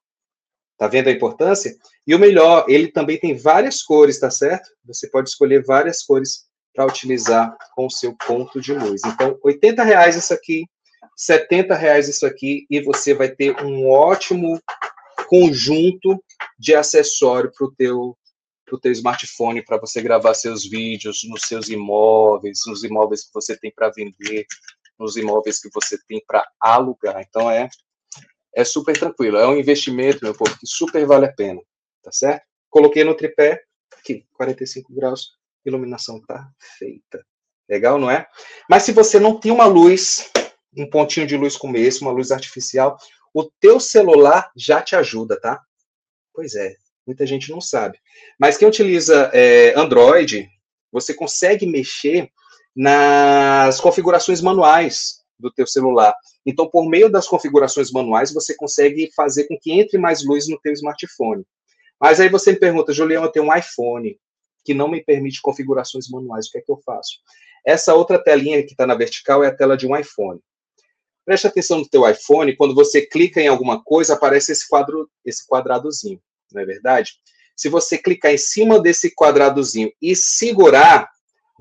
Tá 0.77 0.87
vendo 0.87 1.07
a 1.07 1.11
importância? 1.11 1.75
E 2.05 2.13
o 2.13 2.19
melhor, 2.19 2.65
ele 2.67 2.91
também 2.91 3.19
tem 3.19 3.35
várias 3.35 3.81
cores, 3.81 4.19
tá 4.19 4.29
certo? 4.29 4.69
Você 4.85 5.09
pode 5.09 5.29
escolher 5.29 5.63
várias 5.63 6.03
cores 6.03 6.43
para 6.71 6.85
utilizar 6.85 7.57
com 7.75 7.87
o 7.87 7.91
seu 7.91 8.15
ponto 8.15 8.61
de 8.61 8.73
luz. 8.73 9.01
Então, 9.07 9.35
80 9.43 9.83
reais 9.83 10.15
isso 10.15 10.35
aqui, 10.35 10.65
70 11.17 11.73
reais 11.73 12.07
isso 12.07 12.27
aqui, 12.27 12.67
e 12.69 12.79
você 12.79 13.15
vai 13.15 13.29
ter 13.29 13.59
um 13.63 13.89
ótimo 13.89 14.61
conjunto 15.27 16.23
de 16.59 16.75
acessório 16.75 17.51
para 17.57 17.65
o 17.65 17.73
teu 17.73 18.15
para 18.73 18.77
o 18.77 18.79
teu 18.79 18.91
smartphone 18.91 19.63
para 19.63 19.77
você 19.77 20.01
gravar 20.01 20.33
seus 20.33 20.65
vídeos 20.65 21.21
nos 21.25 21.41
seus 21.43 21.69
imóveis, 21.69 22.61
nos 22.65 22.83
imóveis 22.83 23.23
que 23.23 23.33
você 23.33 23.55
tem 23.55 23.71
para 23.71 23.91
vender, 23.91 24.45
nos 24.97 25.15
imóveis 25.15 25.59
que 25.59 25.69
você 25.71 25.97
tem 26.07 26.23
para 26.25 26.43
alugar. 26.59 27.21
Então 27.21 27.49
é 27.49 27.69
é 28.55 28.63
super 28.63 28.97
tranquilo, 28.97 29.37
é 29.37 29.47
um 29.47 29.57
investimento, 29.57 30.23
meu 30.23 30.35
povo, 30.35 30.55
que 30.59 30.67
super 30.67 31.05
vale 31.07 31.25
a 31.25 31.33
pena, 31.33 31.59
tá 32.03 32.11
certo? 32.11 32.45
Coloquei 32.69 33.03
no 33.03 33.15
tripé, 33.15 33.63
aqui, 33.91 34.27
45 34.33 34.93
graus, 34.93 35.31
iluminação 35.65 36.21
tá 36.21 36.47
feita. 36.77 37.25
Legal, 37.67 37.97
não 37.97 38.11
é? 38.11 38.27
Mas 38.69 38.83
se 38.83 38.91
você 38.91 39.19
não 39.19 39.39
tem 39.39 39.51
uma 39.51 39.65
luz, 39.65 40.29
um 40.77 40.87
pontinho 40.87 41.25
de 41.25 41.35
luz 41.35 41.57
como 41.57 41.77
esse, 41.77 42.01
uma 42.01 42.11
luz 42.11 42.31
artificial, 42.31 42.95
o 43.33 43.43
teu 43.59 43.79
celular 43.79 44.51
já 44.55 44.83
te 44.83 44.95
ajuda, 44.95 45.39
tá? 45.39 45.59
Pois 46.31 46.53
é, 46.53 46.75
muita 47.05 47.25
gente 47.25 47.51
não 47.51 47.61
sabe. 47.61 47.99
Mas 48.39 48.57
quem 48.57 48.67
utiliza 48.67 49.29
é, 49.33 49.73
Android, 49.77 50.49
você 50.91 51.13
consegue 51.13 51.65
mexer 51.65 52.29
nas 52.75 53.79
configurações 53.79 54.41
manuais 54.41 55.23
do 55.37 55.51
teu 55.51 55.67
celular. 55.67 56.13
Então, 56.45 56.69
por 56.69 56.87
meio 56.87 57.09
das 57.09 57.27
configurações 57.27 57.91
manuais, 57.91 58.33
você 58.33 58.55
consegue 58.55 59.11
fazer 59.15 59.45
com 59.45 59.57
que 59.59 59.71
entre 59.71 59.97
mais 59.97 60.25
luz 60.25 60.47
no 60.47 60.59
teu 60.59 60.73
smartphone. 60.73 61.43
Mas 61.99 62.19
aí 62.19 62.29
você 62.29 62.51
me 62.51 62.59
pergunta, 62.59 62.93
Julião, 62.93 63.23
eu 63.23 63.31
tenho 63.31 63.45
um 63.45 63.55
iPhone 63.55 64.17
que 64.63 64.73
não 64.73 64.87
me 64.87 65.03
permite 65.03 65.41
configurações 65.41 66.09
manuais, 66.09 66.47
o 66.47 66.51
que 66.51 66.57
é 66.57 66.61
que 66.61 66.71
eu 66.71 66.77
faço? 66.85 67.19
Essa 67.65 67.93
outra 67.93 68.21
telinha 68.21 68.61
que 68.63 68.71
está 68.71 68.87
na 68.87 68.95
vertical 68.95 69.43
é 69.43 69.47
a 69.47 69.55
tela 69.55 69.77
de 69.77 69.87
um 69.87 69.95
iPhone. 69.95 70.39
Preste 71.25 71.47
atenção 71.47 71.79
no 71.79 71.87
teu 71.87 72.09
iPhone, 72.09 72.55
quando 72.55 72.75
você 72.75 73.05
clica 73.05 73.41
em 73.41 73.47
alguma 73.47 73.81
coisa, 73.81 74.13
aparece 74.13 74.51
esse 74.51 74.67
quadro, 74.67 75.09
esse 75.25 75.47
quadradozinho, 75.47 76.19
não 76.53 76.61
é 76.61 76.65
verdade? 76.65 77.13
Se 77.55 77.69
você 77.69 77.97
clicar 77.97 78.31
em 78.31 78.37
cima 78.37 78.79
desse 78.79 79.13
quadradozinho 79.13 79.91
e 80.01 80.15
segurar, 80.15 81.09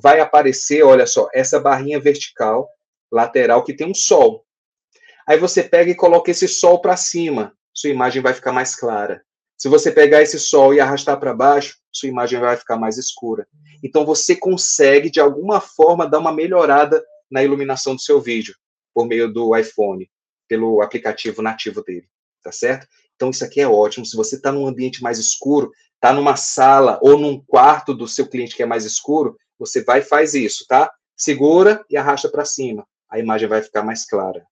vai 0.01 0.21
aparecer, 0.21 0.83
olha 0.83 1.07
só, 1.07 1.29
essa 1.33 1.61
barrinha 1.61 2.01
vertical 2.01 2.69
lateral 3.11 3.63
que 3.63 3.75
tem 3.75 3.87
um 3.87 3.95
sol. 3.95 4.45
Aí 5.29 5.39
você 5.39 5.63
pega 5.63 5.91
e 5.91 5.95
coloca 5.95 6.31
esse 6.31 6.49
sol 6.49 6.81
para 6.81 6.97
cima, 6.97 7.55
sua 7.73 7.91
imagem 7.91 8.23
vai 8.23 8.35
ficar 8.35 8.53
mais 8.53 8.75
clara. 8.75 9.23
Se 9.57 9.69
você 9.69 9.93
pegar 9.93 10.23
esse 10.23 10.41
sol 10.41 10.75
e 10.75 10.81
arrastar 10.81 11.21
para 11.21 11.35
baixo, 11.35 11.77
sua 11.93 12.09
imagem 12.09 12.41
vai 12.41 12.57
ficar 12.57 12.77
mais 12.77 12.99
escura. 12.99 13.47
Então 13.83 14.05
você 14.05 14.35
consegue 14.35 15.09
de 15.09 15.21
alguma 15.21 15.61
forma 15.61 16.09
dar 16.09 16.19
uma 16.19 16.33
melhorada 16.33 17.05
na 17.31 17.43
iluminação 17.43 17.95
do 17.95 18.01
seu 18.01 18.21
vídeo 18.21 18.55
por 18.93 19.07
meio 19.07 19.33
do 19.33 19.57
iPhone, 19.57 20.11
pelo 20.49 20.83
aplicativo 20.83 21.41
nativo 21.43 21.83
dele, 21.83 22.07
tá 22.43 22.51
certo? 22.51 22.87
Então 23.23 23.31
isso 23.31 23.45
aqui 23.45 23.61
é 23.61 23.69
ótimo. 23.69 24.05
Se 24.05 24.17
você 24.17 24.35
está 24.35 24.51
num 24.51 24.67
ambiente 24.67 25.01
mais 25.01 25.17
escuro, 25.17 25.71
está 25.95 26.13
numa 26.13 26.35
sala 26.35 26.99
ou 27.01 27.17
num 27.17 27.41
quarto 27.41 27.95
do 27.95 28.09
seu 28.09 28.27
cliente 28.27 28.57
que 28.57 28.65
é 28.65 28.67
mais 28.67 28.85
escuro, 28.85 29.37
você 29.57 29.85
vai 29.85 30.01
e 30.01 30.03
faz 30.03 30.35
isso, 30.35 30.67
tá? 30.67 30.93
Segura 31.17 31.85
e 31.89 31.97
arrasta 31.97 32.29
para 32.29 32.45
cima. 32.45 32.85
A 33.09 33.21
imagem 33.21 33.49
vai 33.49 33.63
ficar 33.63 33.85
mais 33.85 34.05
clara. 34.05 34.45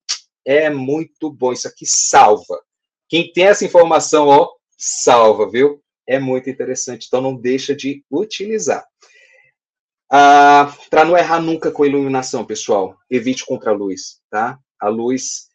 É 0.45 0.71
muito 0.71 1.33
bom. 1.33 1.53
Isso 1.53 1.67
aqui 1.67 1.85
salva. 1.85 2.63
Quem 3.09 3.33
tem 3.33 3.47
essa 3.47 3.65
informação, 3.65 4.29
ó, 4.29 4.49
salva, 4.79 5.51
viu? 5.51 5.83
É 6.07 6.21
muito 6.21 6.49
interessante. 6.49 7.09
Então 7.09 7.21
não 7.21 7.35
deixa 7.35 7.75
de 7.75 8.05
utilizar. 8.09 8.87
Ah, 10.09 10.73
para 10.89 11.05
não 11.05 11.19
errar 11.19 11.41
nunca 11.41 11.73
com 11.73 11.85
iluminação, 11.85 12.45
pessoal, 12.45 12.97
evite 13.11 13.45
contra 13.45 13.73
a 13.73 13.75
luz, 13.75 14.21
tá? 14.31 14.61
A 14.81 14.89
luz 14.89 15.50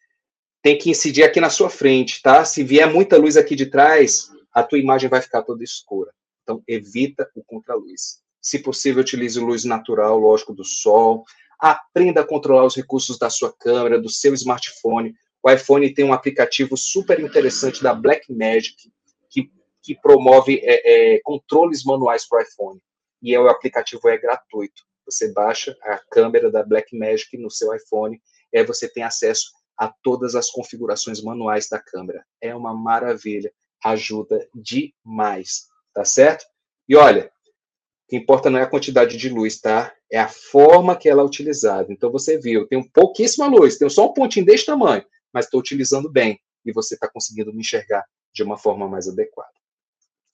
tem 0.66 0.76
que 0.76 0.90
incidir 0.90 1.22
aqui 1.22 1.40
na 1.40 1.48
sua 1.48 1.70
frente, 1.70 2.20
tá? 2.20 2.44
Se 2.44 2.64
vier 2.64 2.92
muita 2.92 3.16
luz 3.16 3.36
aqui 3.36 3.54
de 3.54 3.66
trás, 3.66 4.32
a 4.52 4.64
tua 4.64 4.80
imagem 4.80 5.08
vai 5.08 5.22
ficar 5.22 5.42
toda 5.42 5.62
escura. 5.62 6.10
Então, 6.42 6.60
evita 6.66 7.30
o 7.36 7.44
contra-luz. 7.44 8.20
Se 8.42 8.58
possível, 8.58 9.00
utilize 9.00 9.38
luz 9.38 9.62
natural, 9.62 10.18
lógico, 10.18 10.52
do 10.52 10.64
sol. 10.64 11.24
Aprenda 11.56 12.22
a 12.22 12.26
controlar 12.26 12.64
os 12.64 12.74
recursos 12.74 13.16
da 13.16 13.30
sua 13.30 13.52
câmera, 13.56 14.00
do 14.00 14.10
seu 14.10 14.34
smartphone. 14.34 15.14
O 15.40 15.48
iPhone 15.48 15.94
tem 15.94 16.04
um 16.04 16.12
aplicativo 16.12 16.76
super 16.76 17.20
interessante 17.20 17.80
da 17.80 17.94
Blackmagic, 17.94 18.90
que, 19.30 19.48
que 19.80 19.94
promove 19.94 20.60
é, 20.64 21.14
é, 21.14 21.20
controles 21.22 21.84
manuais 21.84 22.28
para 22.28 22.40
o 22.40 22.42
iPhone 22.42 22.80
e 23.22 23.32
é 23.32 23.38
o 23.38 23.48
aplicativo 23.48 24.08
é 24.08 24.18
gratuito. 24.18 24.82
Você 25.04 25.32
baixa 25.32 25.76
a 25.84 26.00
câmera 26.10 26.50
da 26.50 26.64
Blackmagic 26.64 27.38
no 27.38 27.52
seu 27.52 27.72
iPhone 27.72 28.20
e 28.52 28.58
aí 28.58 28.66
você 28.66 28.88
tem 28.88 29.04
acesso 29.04 29.52
a 29.76 29.92
todas 30.02 30.34
as 30.34 30.50
configurações 30.50 31.22
manuais 31.22 31.68
da 31.68 31.78
câmera. 31.78 32.24
É 32.40 32.54
uma 32.54 32.74
maravilha, 32.74 33.52
ajuda 33.84 34.48
demais, 34.54 35.66
tá 35.92 36.04
certo? 36.04 36.44
E 36.88 36.96
olha, 36.96 37.26
o 37.26 38.08
que 38.08 38.16
importa 38.16 38.48
não 38.48 38.58
é 38.58 38.62
a 38.62 38.70
quantidade 38.70 39.16
de 39.16 39.28
luz, 39.28 39.60
tá? 39.60 39.92
É 40.10 40.18
a 40.18 40.28
forma 40.28 40.96
que 40.96 41.08
ela 41.08 41.22
é 41.22 41.24
utilizada. 41.24 41.92
Então 41.92 42.10
você 42.10 42.38
viu, 42.38 42.66
tem 42.66 42.82
pouquíssima 42.82 43.46
luz, 43.46 43.76
tem 43.76 43.88
só 43.88 44.06
um 44.06 44.14
pontinho 44.14 44.46
desse 44.46 44.66
tamanho, 44.66 45.04
mas 45.32 45.44
estou 45.46 45.60
utilizando 45.60 46.10
bem 46.10 46.40
e 46.64 46.72
você 46.72 46.94
está 46.94 47.08
conseguindo 47.08 47.52
me 47.52 47.60
enxergar 47.60 48.04
de 48.32 48.42
uma 48.42 48.56
forma 48.56 48.88
mais 48.88 49.08
adequada. 49.08 49.50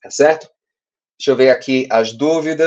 Tá 0.03 0.11
certo? 0.11 0.49
Deixa 1.19 1.31
eu 1.31 1.37
ver 1.37 1.51
aqui 1.51 1.87
as 1.91 2.13
dúvidas. 2.13 2.67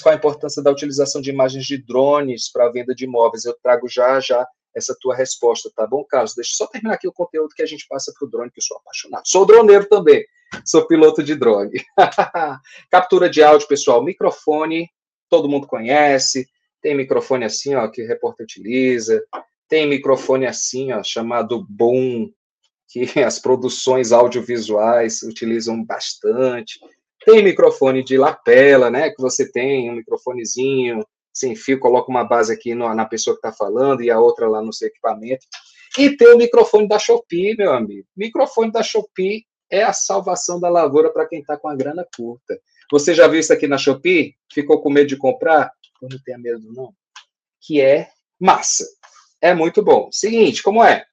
Qual 0.00 0.14
a 0.14 0.16
importância 0.16 0.62
da 0.62 0.70
utilização 0.70 1.20
de 1.20 1.28
imagens 1.30 1.66
de 1.66 1.76
drones 1.76 2.50
para 2.50 2.66
a 2.66 2.72
venda 2.72 2.94
de 2.94 3.04
imóveis? 3.04 3.44
Eu 3.44 3.54
trago 3.62 3.86
já 3.86 4.18
já 4.18 4.48
essa 4.74 4.96
tua 5.00 5.14
resposta, 5.14 5.70
tá 5.74 5.86
bom, 5.86 6.04
Carlos? 6.04 6.34
Deixa 6.34 6.52
eu 6.52 6.56
só 6.56 6.66
terminar 6.66 6.94
aqui 6.94 7.08
o 7.08 7.12
conteúdo 7.12 7.54
que 7.54 7.62
a 7.62 7.66
gente 7.66 7.86
passa 7.88 8.12
para 8.16 8.26
o 8.26 8.30
drone, 8.30 8.50
que 8.50 8.60
eu 8.60 8.64
sou 8.64 8.76
apaixonado. 8.76 9.22
Sou 9.26 9.44
droneiro 9.44 9.88
também, 9.88 10.24
sou 10.64 10.86
piloto 10.86 11.22
de 11.22 11.34
drone. 11.34 11.84
Captura 12.90 13.28
de 13.28 13.42
áudio, 13.42 13.68
pessoal, 13.68 14.02
microfone, 14.02 14.88
todo 15.28 15.48
mundo 15.48 15.66
conhece. 15.66 16.46
Tem 16.80 16.96
microfone 16.96 17.44
assim, 17.44 17.74
ó, 17.74 17.88
que 17.88 18.02
o 18.02 18.06
repórter 18.06 18.44
utiliza. 18.44 19.22
Tem 19.68 19.86
microfone 19.86 20.46
assim, 20.46 20.92
ó, 20.92 21.02
chamado 21.02 21.66
Boom, 21.68 22.32
que 22.88 23.02
as 23.22 23.38
produções 23.38 24.12
audiovisuais 24.12 25.22
utilizam 25.22 25.84
bastante. 25.84 26.80
Tem 27.24 27.42
microfone 27.42 28.02
de 28.02 28.16
lapela, 28.16 28.90
né? 28.90 29.10
Que 29.10 29.20
você 29.20 29.50
tem 29.50 29.90
um 29.90 29.96
microfonezinho 29.96 31.04
sem 31.32 31.54
fio, 31.54 31.78
coloca 31.78 32.10
uma 32.10 32.24
base 32.24 32.52
aqui 32.52 32.74
no, 32.74 32.92
na 32.94 33.04
pessoa 33.04 33.34
que 33.34 33.46
está 33.46 33.52
falando 33.52 34.02
e 34.02 34.10
a 34.10 34.18
outra 34.18 34.48
lá 34.48 34.62
no 34.62 34.72
seu 34.72 34.88
equipamento. 34.88 35.46
E 35.98 36.16
tem 36.16 36.34
o 36.34 36.38
microfone 36.38 36.88
da 36.88 36.98
Shopee, 36.98 37.56
meu 37.56 37.72
amigo. 37.72 38.06
Microfone 38.16 38.70
da 38.70 38.82
Shopee 38.82 39.44
é 39.70 39.82
a 39.82 39.92
salvação 39.92 40.60
da 40.60 40.68
lavoura 40.68 41.12
para 41.12 41.26
quem 41.26 41.40
está 41.40 41.56
com 41.56 41.68
a 41.68 41.74
grana 41.74 42.06
curta. 42.16 42.60
Você 42.92 43.14
já 43.14 43.28
viu 43.28 43.40
isso 43.40 43.52
aqui 43.52 43.66
na 43.66 43.78
Shopee? 43.78 44.34
Ficou 44.52 44.82
com 44.82 44.90
medo 44.90 45.08
de 45.08 45.16
comprar? 45.16 45.72
Não 46.02 46.18
tenha 46.24 46.38
medo, 46.38 46.72
não. 46.72 46.92
Que 47.60 47.80
é 47.80 48.08
massa. 48.38 48.86
É 49.40 49.54
muito 49.54 49.82
bom. 49.82 50.08
Seguinte, 50.12 50.62
como 50.62 50.82
é? 50.82 51.04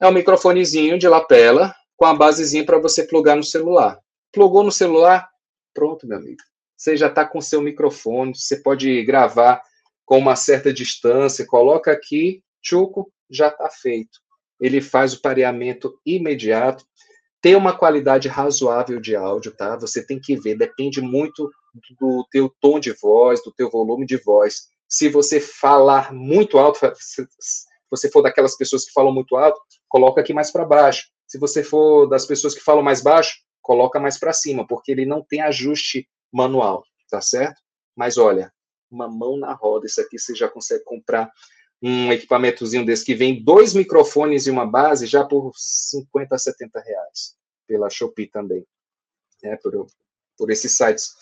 é 0.00 0.06
um 0.06 0.12
microfonezinho 0.12 0.98
de 0.98 1.08
lapela 1.08 1.74
com 1.96 2.04
a 2.04 2.14
basezinha 2.14 2.64
para 2.64 2.78
você 2.78 3.04
plugar 3.04 3.36
no 3.36 3.42
celular. 3.42 3.98
Plugou 4.32 4.62
no 4.62 4.70
celular? 4.70 5.28
Pronto, 5.74 6.06
meu 6.06 6.18
amigo. 6.18 6.40
Você 6.78 6.96
já 6.96 7.08
está 7.08 7.26
com 7.26 7.40
seu 7.40 7.60
microfone, 7.60 8.32
você 8.36 8.56
pode 8.56 9.04
gravar 9.04 9.60
com 10.06 10.16
uma 10.16 10.36
certa 10.36 10.72
distância, 10.72 11.44
coloca 11.44 11.90
aqui, 11.90 12.40
chuco, 12.62 13.12
já 13.28 13.48
está 13.48 13.68
feito. 13.68 14.20
Ele 14.60 14.80
faz 14.80 15.12
o 15.12 15.20
pareamento 15.20 15.98
imediato. 16.06 16.86
ter 17.40 17.56
uma 17.56 17.76
qualidade 17.76 18.28
razoável 18.28 19.00
de 19.00 19.14
áudio, 19.14 19.52
tá? 19.52 19.76
Você 19.76 20.04
tem 20.04 20.20
que 20.20 20.36
ver, 20.36 20.56
depende 20.56 21.00
muito 21.00 21.50
do 22.00 22.26
teu 22.30 22.52
tom 22.60 22.80
de 22.80 22.92
voz, 22.92 23.42
do 23.42 23.52
teu 23.52 23.70
volume 23.70 24.06
de 24.06 24.16
voz. 24.16 24.68
Se 24.88 25.08
você 25.08 25.40
falar 25.40 26.12
muito 26.12 26.58
alto, 26.58 26.80
se 26.98 27.26
você 27.90 28.10
for 28.10 28.22
daquelas 28.22 28.56
pessoas 28.56 28.84
que 28.84 28.92
falam 28.92 29.12
muito 29.12 29.36
alto, 29.36 29.60
coloca 29.88 30.20
aqui 30.20 30.32
mais 30.32 30.50
para 30.50 30.64
baixo. 30.64 31.08
Se 31.26 31.38
você 31.38 31.62
for 31.62 32.06
das 32.06 32.26
pessoas 32.26 32.54
que 32.54 32.60
falam 32.60 32.82
mais 32.82 33.02
baixo, 33.02 33.36
coloca 33.62 34.00
mais 34.00 34.18
para 34.18 34.32
cima, 34.32 34.66
porque 34.66 34.90
ele 34.90 35.06
não 35.06 35.22
tem 35.22 35.40
ajuste 35.40 36.08
manual, 36.32 36.84
tá 37.10 37.20
certo? 37.20 37.60
Mas 37.96 38.16
olha, 38.18 38.52
uma 38.90 39.08
mão 39.08 39.36
na 39.36 39.52
roda, 39.52 39.86
isso 39.86 40.00
aqui 40.00 40.18
você 40.18 40.34
já 40.34 40.48
consegue 40.48 40.84
comprar 40.84 41.30
um 41.82 42.12
equipamentozinho 42.12 42.84
desse 42.84 43.04
que 43.04 43.14
vem 43.14 43.42
dois 43.42 43.74
microfones 43.74 44.46
e 44.46 44.50
uma 44.50 44.66
base 44.66 45.06
já 45.06 45.24
por 45.24 45.52
50 45.56 46.34
a 46.34 46.38
70 46.38 46.80
reais, 46.80 47.36
pela 47.66 47.88
Shopee 47.88 48.26
também, 48.26 48.66
né, 49.42 49.56
por, 49.62 49.86
por 50.36 50.50
esses 50.50 50.76
sites 50.76 51.14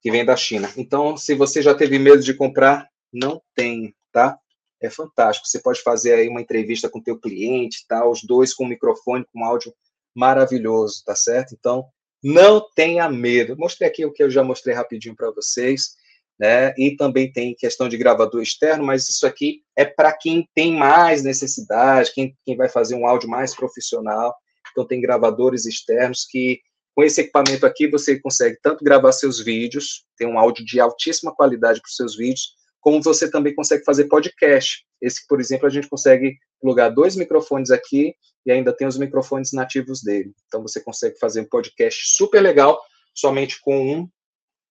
que 0.00 0.10
vêm 0.10 0.24
da 0.24 0.36
China. 0.36 0.72
Então, 0.76 1.16
se 1.16 1.34
você 1.34 1.62
já 1.62 1.74
teve 1.74 1.98
medo 1.98 2.22
de 2.22 2.34
comprar, 2.34 2.88
não 3.12 3.40
tem, 3.54 3.94
tá? 4.10 4.36
É 4.80 4.90
fantástico. 4.90 5.46
Você 5.46 5.60
pode 5.60 5.80
fazer 5.80 6.14
aí 6.14 6.28
uma 6.28 6.40
entrevista 6.40 6.88
com 6.88 7.00
teu 7.00 7.16
cliente, 7.16 7.86
tá? 7.86 8.04
Os 8.04 8.24
dois 8.24 8.52
com 8.52 8.66
microfone, 8.66 9.24
com 9.32 9.44
áudio 9.44 9.72
maravilhoso, 10.12 11.04
tá 11.04 11.14
certo? 11.14 11.54
Então, 11.54 11.88
não 12.22 12.64
tenha 12.74 13.08
medo. 13.08 13.56
Mostrei 13.56 13.88
aqui 13.88 14.04
o 14.04 14.12
que 14.12 14.22
eu 14.22 14.30
já 14.30 14.44
mostrei 14.44 14.74
rapidinho 14.74 15.16
para 15.16 15.30
vocês 15.30 15.96
né? 16.42 16.74
E 16.76 16.96
também 16.96 17.32
tem 17.32 17.54
questão 17.54 17.88
de 17.88 17.96
gravador 17.96 18.42
externo, 18.42 18.84
mas 18.84 19.08
isso 19.08 19.24
aqui 19.24 19.62
é 19.76 19.84
para 19.84 20.12
quem 20.12 20.48
tem 20.54 20.76
mais 20.76 21.22
necessidade, 21.22 22.12
quem, 22.12 22.36
quem 22.44 22.56
vai 22.56 22.68
fazer 22.68 22.96
um 22.96 23.06
áudio 23.06 23.28
mais 23.28 23.54
profissional. 23.54 24.34
Então, 24.72 24.84
tem 24.84 25.00
gravadores 25.00 25.66
externos 25.66 26.26
que, 26.28 26.60
com 26.96 27.04
esse 27.04 27.20
equipamento 27.20 27.64
aqui, 27.64 27.86
você 27.86 28.18
consegue 28.18 28.58
tanto 28.60 28.84
gravar 28.84 29.12
seus 29.12 29.38
vídeos, 29.38 30.04
tem 30.16 30.26
um 30.26 30.36
áudio 30.36 30.64
de 30.64 30.80
altíssima 30.80 31.32
qualidade 31.32 31.80
para 31.80 31.88
os 31.88 31.94
seus 31.94 32.16
vídeos, 32.16 32.56
como 32.80 33.00
você 33.00 33.30
também 33.30 33.54
consegue 33.54 33.84
fazer 33.84 34.08
podcast. 34.08 34.84
Esse, 35.00 35.24
por 35.28 35.40
exemplo, 35.40 35.68
a 35.68 35.70
gente 35.70 35.88
consegue 35.88 36.36
plugar 36.62 36.88
dois 36.88 37.16
microfones 37.16 37.70
aqui 37.70 38.14
e 38.46 38.50
ainda 38.50 38.72
tem 38.72 38.86
os 38.86 38.96
microfones 38.96 39.52
nativos 39.52 40.02
dele. 40.02 40.32
Então, 40.46 40.62
você 40.62 40.80
consegue 40.80 41.18
fazer 41.18 41.42
um 41.42 41.48
podcast 41.48 42.16
super 42.16 42.40
legal 42.40 42.80
somente 43.14 43.60
com 43.60 43.94
um 43.94 44.08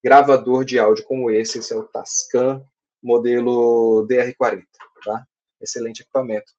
gravador 0.03 0.65
de 0.65 0.79
áudio 0.79 1.05
como 1.05 1.29
esse, 1.29 1.59
esse 1.59 1.71
é 1.71 1.75
o 1.75 1.83
Tascam 1.83 2.65
modelo 3.01 4.07
DR40, 4.07 4.63
tá? 5.03 5.25
Excelente 5.59 6.01
equipamento 6.01 6.51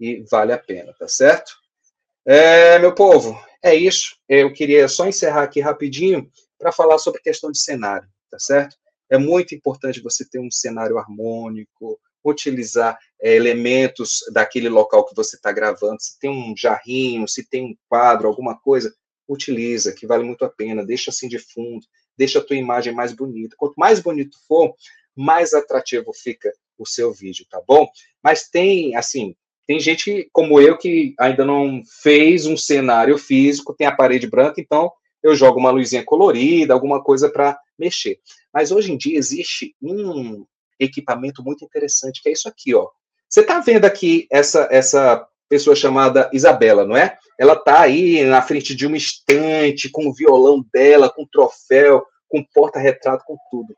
e 0.00 0.24
vale 0.30 0.52
a 0.52 0.58
pena, 0.58 0.94
tá 0.98 1.08
certo? 1.08 1.52
É, 2.24 2.78
meu 2.78 2.94
povo, 2.94 3.40
é 3.62 3.74
isso. 3.74 4.16
Eu 4.28 4.52
queria 4.52 4.88
só 4.88 5.06
encerrar 5.08 5.42
aqui 5.42 5.60
rapidinho 5.60 6.30
para 6.58 6.70
falar 6.70 6.98
sobre 6.98 7.20
questão 7.20 7.50
de 7.50 7.58
cenário, 7.58 8.08
tá 8.30 8.38
certo? 8.38 8.76
É 9.10 9.18
muito 9.18 9.54
importante 9.54 10.00
você 10.00 10.24
ter 10.28 10.38
um 10.38 10.50
cenário 10.50 10.98
harmônico, 10.98 11.98
utilizar 12.24 12.98
é, 13.20 13.34
elementos 13.34 14.20
daquele 14.32 14.68
local 14.68 15.04
que 15.04 15.14
você 15.14 15.36
está 15.36 15.52
gravando. 15.52 16.00
Se 16.00 16.18
tem 16.18 16.30
um 16.30 16.54
jarrinho, 16.56 17.26
se 17.28 17.48
tem 17.48 17.64
um 17.64 17.76
quadro, 17.88 18.28
alguma 18.28 18.58
coisa, 18.58 18.94
utiliza, 19.28 19.92
que 19.92 20.06
vale 20.06 20.24
muito 20.24 20.44
a 20.44 20.48
pena. 20.48 20.84
Deixa 20.84 21.10
assim 21.10 21.28
de 21.28 21.38
fundo 21.38 21.86
deixa 22.18 22.40
a 22.40 22.44
tua 22.44 22.56
imagem 22.56 22.92
mais 22.92 23.12
bonita. 23.12 23.54
Quanto 23.56 23.74
mais 23.76 24.00
bonito 24.00 24.36
for, 24.46 24.74
mais 25.14 25.54
atrativo 25.54 26.12
fica 26.12 26.52
o 26.76 26.84
seu 26.84 27.12
vídeo, 27.12 27.46
tá 27.48 27.62
bom? 27.66 27.86
Mas 28.22 28.48
tem, 28.48 28.96
assim, 28.96 29.34
tem 29.66 29.78
gente 29.78 30.28
como 30.32 30.60
eu 30.60 30.76
que 30.76 31.14
ainda 31.18 31.44
não 31.44 31.82
fez 32.02 32.44
um 32.44 32.56
cenário 32.56 33.16
físico, 33.16 33.74
tem 33.74 33.86
a 33.86 33.94
parede 33.94 34.26
branca, 34.26 34.60
então 34.60 34.92
eu 35.22 35.34
jogo 35.34 35.58
uma 35.58 35.70
luzinha 35.70 36.04
colorida, 36.04 36.74
alguma 36.74 37.02
coisa 37.02 37.30
para 37.30 37.58
mexer. 37.78 38.18
Mas 38.52 38.72
hoje 38.72 38.92
em 38.92 38.96
dia 38.96 39.16
existe 39.16 39.74
um 39.80 40.44
equipamento 40.78 41.42
muito 41.42 41.64
interessante, 41.64 42.22
que 42.22 42.28
é 42.28 42.32
isso 42.32 42.48
aqui, 42.48 42.74
ó. 42.74 42.88
Você 43.28 43.40
está 43.40 43.60
vendo 43.60 43.84
aqui 43.84 44.26
essa, 44.30 44.68
essa 44.70 45.26
pessoa 45.48 45.76
chamada 45.76 46.30
Isabela, 46.32 46.84
não 46.84 46.96
é? 46.96 47.16
Ela 47.38 47.56
tá 47.56 47.80
aí 47.80 48.24
na 48.24 48.42
frente 48.42 48.74
de 48.74 48.86
uma 48.86 48.96
estante, 48.96 49.88
com 49.88 50.08
o 50.08 50.14
violão 50.14 50.64
dela, 50.72 51.10
com 51.10 51.26
troféu, 51.26 52.04
com 52.28 52.44
porta-retrato, 52.44 53.24
com 53.26 53.36
tudo. 53.50 53.74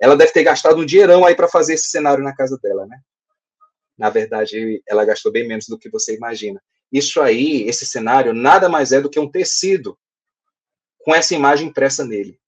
Ela 0.00 0.16
deve 0.16 0.32
ter 0.32 0.44
gastado 0.44 0.80
um 0.80 0.86
dinheirão 0.86 1.24
aí 1.24 1.34
para 1.34 1.48
fazer 1.48 1.74
esse 1.74 1.88
cenário 1.88 2.22
na 2.22 2.34
casa 2.34 2.58
dela, 2.62 2.86
né? 2.86 2.98
Na 3.96 4.10
verdade, 4.10 4.80
ela 4.86 5.04
gastou 5.04 5.32
bem 5.32 5.46
menos 5.46 5.66
do 5.66 5.78
que 5.78 5.90
você 5.90 6.14
imagina. 6.14 6.62
Isso 6.92 7.20
aí, 7.20 7.62
esse 7.68 7.84
cenário, 7.84 8.32
nada 8.32 8.68
mais 8.68 8.92
é 8.92 9.00
do 9.00 9.10
que 9.10 9.18
um 9.18 9.30
tecido 9.30 9.98
com 10.98 11.14
essa 11.14 11.34
imagem 11.34 11.68
impressa 11.68 12.04
nele. 12.04 12.38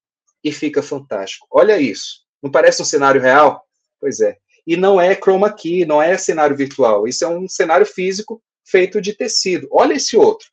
E 0.43 0.53
fica 0.53 0.83
fantástico. 0.83 1.47
Olha 1.51 1.79
isso. 1.79 2.21
Não 2.43 2.51
parece 2.51 2.81
um 2.81 2.85
cenário 2.85 3.21
real? 3.21 3.67
Pois 4.01 4.21
é. 4.21 4.37
E 4.67 4.77
não 4.77 5.01
é 5.01 5.15
chroma 5.15 5.53
key, 5.53 5.85
não 5.85 6.03
é 6.03 6.17
cenário 6.17 6.57
virtual. 6.57 7.07
Isso 7.07 7.25
é 7.25 7.29
um 7.29 7.49
cenário 7.49 7.87
físico 7.87 8.43
feito 8.65 9.01
de 9.01 9.13
tecido. 9.13 9.69
Olha 9.71 9.95
esse 9.95 10.17
outro. 10.17 10.49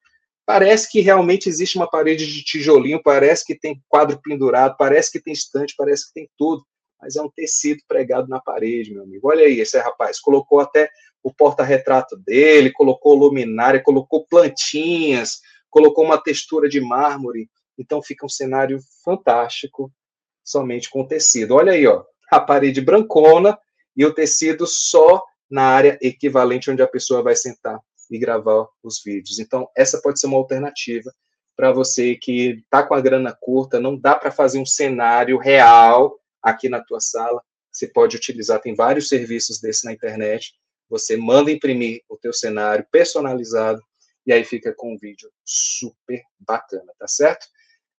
Parece 0.45 0.89
que 0.89 1.01
realmente 1.01 1.49
existe 1.49 1.77
uma 1.77 1.89
parede 1.89 2.25
de 2.25 2.43
tijolinho, 2.43 3.01
parece 3.03 3.45
que 3.45 3.53
tem 3.53 3.81
quadro 3.89 4.19
pendurado, 4.21 4.75
parece 4.77 5.11
que 5.11 5.19
tem 5.19 5.33
estante, 5.33 5.75
parece 5.77 6.07
que 6.07 6.13
tem 6.13 6.29
tudo. 6.37 6.65
Mas 6.99 7.15
é 7.15 7.21
um 7.21 7.29
tecido 7.29 7.81
pregado 7.87 8.27
na 8.27 8.39
parede, 8.39 8.93
meu 8.93 9.03
amigo. 9.03 9.27
Olha 9.27 9.45
aí, 9.45 9.59
esse 9.59 9.77
rapaz 9.77 10.19
colocou 10.19 10.59
até 10.59 10.89
o 11.21 11.33
porta-retrato 11.33 12.17
dele, 12.17 12.71
colocou 12.71 13.13
luminária, 13.13 13.83
colocou 13.83 14.25
plantinhas, 14.25 15.41
colocou 15.69 16.05
uma 16.05 16.17
textura 16.17 16.69
de 16.69 16.79
mármore. 16.79 17.49
Então 17.77 18.01
fica 18.01 18.25
um 18.25 18.29
cenário 18.29 18.79
fantástico 19.03 19.91
somente 20.43 20.89
com 20.89 21.05
tecido. 21.05 21.55
Olha 21.55 21.73
aí, 21.73 21.85
ó, 21.85 22.03
a 22.29 22.39
parede 22.39 22.81
brancona 22.81 23.57
e 23.95 24.05
o 24.05 24.13
tecido 24.13 24.67
só 24.67 25.23
na 25.49 25.63
área 25.63 25.97
equivalente 26.01 26.69
onde 26.69 26.81
a 26.81 26.87
pessoa 26.87 27.23
vai 27.23 27.35
sentar 27.35 27.79
e 28.09 28.17
gravar 28.17 28.67
os 28.83 29.01
vídeos. 29.03 29.39
Então, 29.39 29.69
essa 29.75 30.01
pode 30.01 30.19
ser 30.19 30.27
uma 30.27 30.37
alternativa 30.37 31.11
para 31.55 31.71
você 31.71 32.15
que 32.15 32.61
está 32.63 32.83
com 32.83 32.93
a 32.93 33.01
grana 33.01 33.35
curta, 33.39 33.79
não 33.79 33.97
dá 33.97 34.15
para 34.15 34.31
fazer 34.31 34.59
um 34.59 34.65
cenário 34.65 35.39
real 35.39 36.19
aqui 36.41 36.69
na 36.69 36.79
tua 36.79 36.99
sala. 36.99 37.41
Você 37.71 37.87
pode 37.87 38.15
utilizar, 38.15 38.61
tem 38.61 38.75
vários 38.75 39.09
serviços 39.09 39.59
desse 39.59 39.83
na 39.83 39.91
internet. 39.91 40.53
Você 40.87 41.17
manda 41.17 41.51
imprimir 41.51 42.01
o 42.07 42.15
teu 42.15 42.31
cenário 42.31 42.85
personalizado 42.91 43.81
e 44.25 44.31
aí 44.31 44.43
fica 44.43 44.73
com 44.73 44.93
um 44.93 44.97
vídeo 44.97 45.31
super 45.43 46.21
bacana, 46.39 46.93
tá 46.99 47.07
certo? 47.07 47.47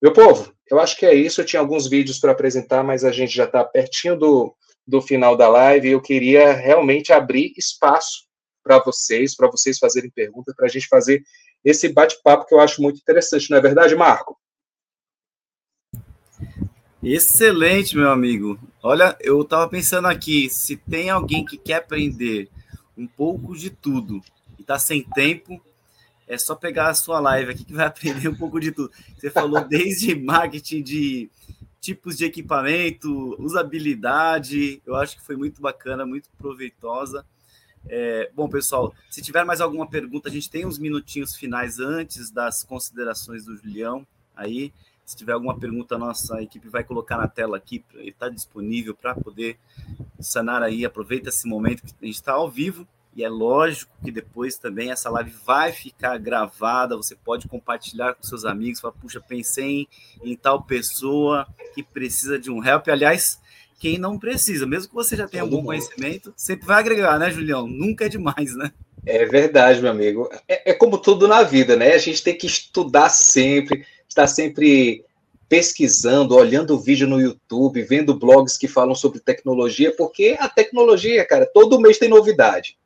Meu 0.00 0.12
povo, 0.12 0.52
eu 0.70 0.78
acho 0.78 0.96
que 0.96 1.06
é 1.06 1.14
isso. 1.14 1.40
Eu 1.40 1.44
tinha 1.44 1.60
alguns 1.60 1.88
vídeos 1.88 2.18
para 2.18 2.32
apresentar, 2.32 2.82
mas 2.82 3.04
a 3.04 3.10
gente 3.10 3.34
já 3.34 3.44
está 3.44 3.64
pertinho 3.64 4.16
do, 4.16 4.54
do 4.86 5.02
final 5.02 5.36
da 5.36 5.48
live. 5.48 5.90
Eu 5.90 6.00
queria 6.00 6.52
realmente 6.52 7.12
abrir 7.12 7.52
espaço 7.56 8.26
para 8.62 8.78
vocês, 8.78 9.34
para 9.34 9.50
vocês 9.50 9.78
fazerem 9.78 10.10
perguntas, 10.10 10.54
para 10.54 10.66
a 10.66 10.68
gente 10.68 10.86
fazer 10.86 11.22
esse 11.64 11.88
bate-papo 11.88 12.46
que 12.46 12.54
eu 12.54 12.60
acho 12.60 12.80
muito 12.80 12.98
interessante, 12.98 13.50
não 13.50 13.58
é 13.58 13.60
verdade, 13.60 13.96
Marco? 13.96 14.38
Excelente, 17.02 17.96
meu 17.96 18.10
amigo. 18.10 18.58
Olha, 18.82 19.16
eu 19.20 19.42
estava 19.42 19.68
pensando 19.68 20.06
aqui, 20.08 20.50
se 20.50 20.76
tem 20.76 21.10
alguém 21.10 21.44
que 21.44 21.56
quer 21.56 21.74
aprender 21.74 22.48
um 22.96 23.06
pouco 23.06 23.56
de 23.56 23.70
tudo 23.70 24.20
e 24.58 24.62
está 24.62 24.78
sem 24.78 25.02
tempo, 25.02 25.60
é 26.28 26.36
só 26.36 26.54
pegar 26.54 26.90
a 26.90 26.94
sua 26.94 27.18
live 27.18 27.50
aqui 27.52 27.64
que 27.64 27.72
vai 27.72 27.86
aprender 27.88 28.28
um 28.28 28.36
pouco 28.36 28.60
de 28.60 28.70
tudo. 28.70 28.92
Você 29.16 29.30
falou 29.30 29.66
desde 29.66 30.14
marketing 30.14 30.82
de 30.82 31.30
tipos 31.80 32.16
de 32.16 32.24
equipamento, 32.24 33.34
usabilidade, 33.42 34.82
eu 34.84 34.94
acho 34.94 35.16
que 35.16 35.24
foi 35.24 35.36
muito 35.36 35.60
bacana, 35.60 36.04
muito 36.04 36.28
proveitosa. 36.36 37.24
É, 37.88 38.30
bom, 38.34 38.48
pessoal, 38.48 38.92
se 39.08 39.22
tiver 39.22 39.44
mais 39.44 39.60
alguma 39.60 39.88
pergunta, 39.88 40.28
a 40.28 40.32
gente 40.32 40.50
tem 40.50 40.66
uns 40.66 40.78
minutinhos 40.78 41.34
finais 41.34 41.78
antes 41.78 42.30
das 42.30 42.62
considerações 42.62 43.44
do 43.44 43.56
Julião 43.56 44.06
aí. 44.36 44.72
Se 45.06 45.16
tiver 45.16 45.32
alguma 45.32 45.58
pergunta, 45.58 45.94
a 45.94 45.98
nossa 45.98 46.42
equipe 46.42 46.68
vai 46.68 46.84
colocar 46.84 47.16
na 47.16 47.26
tela 47.26 47.56
aqui, 47.56 47.82
ele 47.94 48.10
está 48.10 48.28
disponível 48.28 48.94
para 48.94 49.14
poder 49.14 49.58
sanar 50.20 50.62
aí. 50.62 50.84
Aproveita 50.84 51.30
esse 51.30 51.48
momento 51.48 51.82
que 51.82 51.94
a 52.02 52.04
gente 52.04 52.16
está 52.16 52.32
ao 52.32 52.50
vivo 52.50 52.86
e 53.18 53.24
é 53.24 53.28
lógico 53.28 53.90
que 54.04 54.12
depois 54.12 54.56
também 54.58 54.92
essa 54.92 55.10
live 55.10 55.32
vai 55.44 55.72
ficar 55.72 56.16
gravada. 56.18 56.96
Você 56.96 57.16
pode 57.16 57.48
compartilhar 57.48 58.14
com 58.14 58.22
seus 58.22 58.44
amigos. 58.44 58.78
Falar, 58.78 58.94
puxa, 58.94 59.20
pensei 59.20 59.64
em, 59.64 59.88
em 60.22 60.36
tal 60.36 60.62
pessoa 60.62 61.44
que 61.74 61.82
precisa 61.82 62.38
de 62.38 62.48
um 62.48 62.64
help. 62.64 62.86
Aliás, 62.86 63.40
quem 63.80 63.98
não 63.98 64.20
precisa. 64.20 64.68
Mesmo 64.68 64.90
que 64.90 64.94
você 64.94 65.16
já 65.16 65.26
tenha 65.26 65.42
Todo 65.42 65.50
algum 65.52 65.56
mundo. 65.56 65.66
conhecimento, 65.66 66.32
sempre 66.36 66.64
vai 66.64 66.78
agregar, 66.78 67.18
né, 67.18 67.28
Julião? 67.28 67.66
Nunca 67.66 68.04
é 68.04 68.08
demais, 68.08 68.54
né? 68.54 68.70
É 69.04 69.26
verdade, 69.26 69.82
meu 69.82 69.90
amigo. 69.90 70.30
É, 70.46 70.70
é 70.70 70.72
como 70.72 70.96
tudo 70.96 71.26
na 71.26 71.42
vida, 71.42 71.74
né? 71.74 71.94
A 71.94 71.98
gente 71.98 72.22
tem 72.22 72.38
que 72.38 72.46
estudar 72.46 73.08
sempre, 73.08 73.84
estar 74.08 74.28
sempre 74.28 75.04
pesquisando, 75.48 76.36
olhando 76.36 76.78
vídeo 76.78 77.08
no 77.08 77.20
YouTube, 77.20 77.82
vendo 77.82 78.14
blogs 78.14 78.56
que 78.56 78.68
falam 78.68 78.94
sobre 78.94 79.18
tecnologia, 79.18 79.92
porque 79.96 80.36
a 80.38 80.48
tecnologia, 80.48 81.24
cara, 81.26 81.50
todo 81.52 81.80
mês 81.80 81.98
tem 81.98 82.08
novidade. 82.08 82.78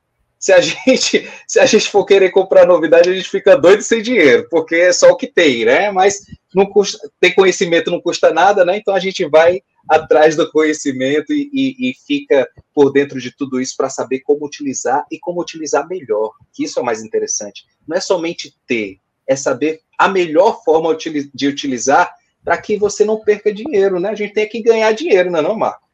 Se 0.43 0.53
a 0.53 0.59
gente 0.61 1.31
se 1.47 1.61
a 1.61 1.65
gente 1.65 1.89
for 1.89 2.05
querer 2.05 2.31
comprar 2.31 2.67
novidade, 2.67 3.09
a 3.09 3.15
gente 3.15 3.31
fica 3.31 3.57
doido 3.57 3.83
sem 3.83 4.03
dinheiro, 4.03 4.49
porque 4.51 4.75
é 4.75 4.93
só 4.93 5.11
o 5.11 5.17
que 5.17 5.29
tem, 5.29 5.65
né? 5.65 5.91
Mas 5.93 6.19
não 6.53 6.67
custa, 6.67 6.99
ter 7.21 7.31
conhecimento 7.31 7.91
não 7.91 8.01
custa 8.01 8.33
nada, 8.35 8.65
né? 8.65 8.77
Então 8.77 8.95
a 8.95 8.99
gente 8.99 9.25
vai 9.25 9.63
atrás 9.89 10.37
do 10.37 10.51
conhecimento 10.51 11.33
e, 11.33 11.49
e, 11.53 11.91
e 11.91 11.95
fica 12.07 12.49
por 12.75 12.93
dentro 12.93 13.21
de 13.21 13.35
tudo 13.35 13.61
isso 13.61 13.75
para 13.77 13.89
saber 13.89 14.21
como 14.21 14.45
utilizar 14.45 15.05
e 15.11 15.19
como 15.19 15.41
utilizar 15.41 15.89
melhor. 15.89 16.33
Que 16.53 16.65
isso 16.65 16.79
é 16.79 16.83
o 16.83 16.85
mais 16.85 17.03
interessante. 17.03 17.65
Não 17.87 17.97
é 17.97 18.01
somente 18.01 18.55
ter, 18.67 18.99
é 19.27 19.37
saber 19.37 19.81
a 19.97 20.09
melhor 20.09 20.63
forma 20.65 20.97
de 21.33 21.47
utilizar 21.47 22.13
para 22.45 22.59
que 22.59 22.77
você 22.77 23.05
não 23.05 23.21
perca 23.21 23.55
dinheiro, 23.55 24.01
né? 24.01 24.11
A 24.11 24.15
gente 24.15 24.35
tem 24.35 24.49
que 24.49 24.61
ganhar 24.61 24.91
dinheiro, 24.93 25.31
não 25.31 25.39
é 25.39 25.43
não, 25.43 25.57
Marco? 25.57 25.89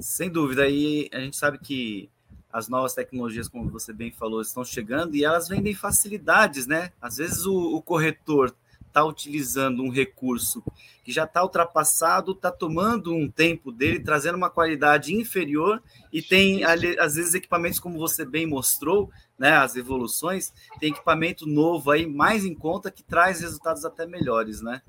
Sem 0.00 0.30
dúvida. 0.30 0.66
E 0.68 1.10
a 1.12 1.20
gente 1.20 1.36
sabe 1.36 1.58
que 1.58 2.08
as 2.52 2.68
novas 2.68 2.94
tecnologias, 2.94 3.48
como 3.48 3.70
você 3.70 3.92
bem 3.92 4.10
falou, 4.10 4.40
estão 4.40 4.64
chegando 4.64 5.14
e 5.14 5.24
elas 5.24 5.48
vendem 5.48 5.74
facilidades, 5.74 6.66
né? 6.66 6.92
Às 7.00 7.18
vezes 7.18 7.44
o, 7.44 7.76
o 7.76 7.82
corretor 7.82 8.54
está 8.86 9.04
utilizando 9.04 9.82
um 9.82 9.90
recurso 9.90 10.62
que 11.04 11.12
já 11.12 11.24
está 11.24 11.42
ultrapassado, 11.42 12.32
está 12.32 12.50
tomando 12.50 13.14
um 13.14 13.30
tempo 13.30 13.70
dele, 13.70 14.00
trazendo 14.00 14.36
uma 14.36 14.50
qualidade 14.50 15.14
inferior 15.14 15.82
e 16.12 16.20
tem, 16.20 16.64
às 16.64 17.14
vezes, 17.14 17.34
equipamentos, 17.34 17.78
como 17.78 17.98
você 17.98 18.24
bem 18.24 18.46
mostrou, 18.46 19.10
né, 19.38 19.52
as 19.52 19.76
evoluções, 19.76 20.52
tem 20.80 20.90
equipamento 20.90 21.46
novo 21.46 21.90
aí, 21.90 22.06
mais 22.06 22.44
em 22.44 22.54
conta, 22.54 22.90
que 22.90 23.02
traz 23.02 23.40
resultados 23.40 23.84
até 23.84 24.04
melhores, 24.04 24.60
né? 24.60 24.82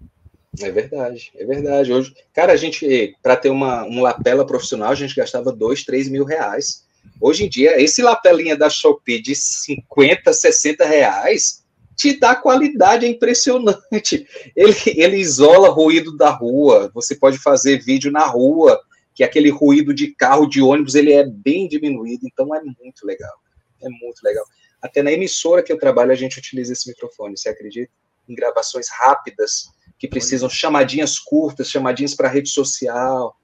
É 0.59 0.71
verdade, 0.71 1.31
é 1.35 1.45
verdade. 1.45 1.93
Hoje, 1.93 2.13
cara, 2.33 2.53
a 2.53 2.57
gente, 2.57 3.15
para 3.21 3.37
ter 3.37 3.49
uma, 3.49 3.83
uma 3.83 4.01
lapela 4.01 4.45
profissional, 4.45 4.91
a 4.91 4.95
gente 4.95 5.15
gastava 5.15 5.51
dois, 5.51 5.83
três 5.83 6.09
mil 6.09 6.25
reais. 6.25 6.85
Hoje 7.21 7.45
em 7.45 7.49
dia, 7.49 7.81
esse 7.81 8.01
lapelinha 8.01 8.55
da 8.55 8.69
Shopee 8.69 9.21
de 9.21 9.35
50, 9.35 10.31
60 10.31 10.85
reais 10.85 11.65
te 11.95 12.17
dá 12.17 12.33
qualidade, 12.33 13.05
é 13.05 13.09
impressionante. 13.09 14.25
Ele, 14.55 14.73
ele 14.87 15.17
isola 15.17 15.67
ruído 15.69 16.15
da 16.15 16.29
rua, 16.29 16.89
você 16.93 17.13
pode 17.13 17.37
fazer 17.37 17.83
vídeo 17.83 18.09
na 18.09 18.25
rua, 18.25 18.79
que 19.13 19.21
aquele 19.21 19.49
ruído 19.49 19.93
de 19.93 20.15
carro, 20.15 20.47
de 20.47 20.61
ônibus, 20.61 20.95
ele 20.95 21.11
é 21.11 21.25
bem 21.25 21.67
diminuído, 21.67 22.25
então 22.25 22.55
é 22.55 22.61
muito 22.63 23.05
legal. 23.05 23.33
É 23.81 23.89
muito 23.89 24.21
legal. 24.23 24.45
Até 24.81 25.03
na 25.03 25.11
emissora 25.11 25.61
que 25.61 25.73
eu 25.73 25.77
trabalho, 25.77 26.13
a 26.13 26.15
gente 26.15 26.39
utiliza 26.39 26.71
esse 26.71 26.87
microfone, 26.87 27.37
você 27.37 27.49
acredita? 27.49 27.91
Em 28.29 28.33
gravações 28.33 28.87
rápidas, 28.89 29.69
que 29.97 30.07
precisam 30.07 30.49
chamadinhas 30.49 31.19
curtas, 31.19 31.69
chamadinhas 31.69 32.15
para 32.15 32.29
rede 32.29 32.49
social, 32.49 33.35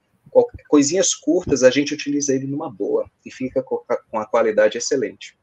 coisinhas 0.68 1.14
curtas, 1.14 1.62
a 1.62 1.70
gente 1.70 1.94
utiliza 1.94 2.34
ele 2.34 2.46
numa 2.46 2.70
boa 2.70 3.10
e 3.24 3.30
fica 3.30 3.62
com 3.62 4.18
a 4.18 4.26
qualidade 4.26 4.78
excelente. 4.78 5.36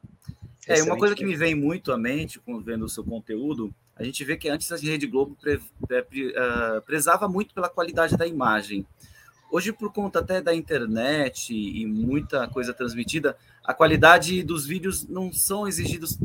É, 0.66 0.82
uma 0.82 0.96
coisa 0.96 1.14
que 1.14 1.24
me 1.24 1.36
vem 1.36 1.54
muito 1.54 1.92
à 1.92 1.98
mente, 1.98 2.40
vendo 2.64 2.84
o 2.84 2.88
seu 2.88 3.04
conteúdo, 3.04 3.74
a 3.96 4.02
gente 4.02 4.24
vê 4.24 4.36
que 4.36 4.48
antes 4.48 4.70
a 4.72 4.76
Rede 4.76 5.06
Globo 5.06 5.36
pre, 5.40 5.60
pre, 5.86 6.28
uh, 6.28 6.82
prezava 6.84 7.28
muito 7.28 7.54
pela 7.54 7.68
qualidade 7.68 8.16
da 8.16 8.26
imagem. 8.26 8.86
Hoje, 9.50 9.72
por 9.72 9.92
conta 9.92 10.18
até 10.18 10.40
da 10.40 10.54
internet 10.54 11.54
e 11.54 11.86
muita 11.86 12.48
coisa 12.48 12.72
transmitida, 12.72 13.36
a 13.62 13.72
qualidade 13.72 14.42
dos 14.42 14.66
vídeos 14.66 15.06
não 15.06 15.32
são 15.32 15.68
exigidos 15.68 16.18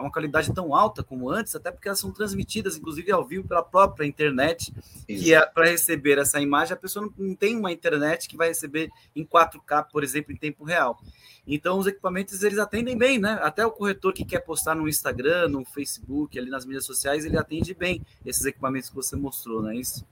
a 0.00 0.04
uma 0.04 0.10
qualidade 0.10 0.52
tão 0.52 0.74
alta 0.74 1.02
como 1.02 1.30
antes, 1.30 1.54
até 1.54 1.70
porque 1.70 1.88
elas 1.88 2.00
são 2.00 2.10
transmitidas, 2.10 2.76
inclusive, 2.76 3.12
ao 3.12 3.24
vivo 3.24 3.46
pela 3.46 3.62
própria 3.62 4.06
internet, 4.06 4.72
Isso. 5.06 5.24
que 5.24 5.34
é 5.34 5.44
para 5.44 5.66
receber 5.66 6.18
essa 6.18 6.40
imagem, 6.40 6.72
a 6.72 6.76
pessoa 6.76 7.06
não, 7.06 7.28
não 7.28 7.34
tem 7.34 7.56
uma 7.56 7.70
internet 7.70 8.28
que 8.28 8.36
vai 8.36 8.48
receber 8.48 8.90
em 9.14 9.24
4K, 9.24 9.86
por 9.92 10.02
exemplo, 10.02 10.32
em 10.32 10.36
tempo 10.36 10.64
real. 10.64 10.98
Então, 11.46 11.78
os 11.78 11.86
equipamentos, 11.86 12.42
eles 12.42 12.58
atendem 12.58 12.96
bem, 12.96 13.18
né? 13.18 13.38
Até 13.42 13.64
o 13.64 13.70
corretor 13.70 14.12
que 14.12 14.24
quer 14.24 14.40
postar 14.40 14.74
no 14.74 14.88
Instagram, 14.88 15.48
no 15.48 15.64
Facebook, 15.64 16.38
ali 16.38 16.50
nas 16.50 16.64
mídias 16.64 16.84
sociais, 16.84 17.24
ele 17.24 17.36
atende 17.36 17.74
bem 17.74 18.02
esses 18.24 18.44
equipamentos 18.44 18.88
que 18.88 18.96
você 18.96 19.16
mostrou, 19.16 19.62
não 19.62 19.70
é 19.70 19.76
isso? 19.76 20.06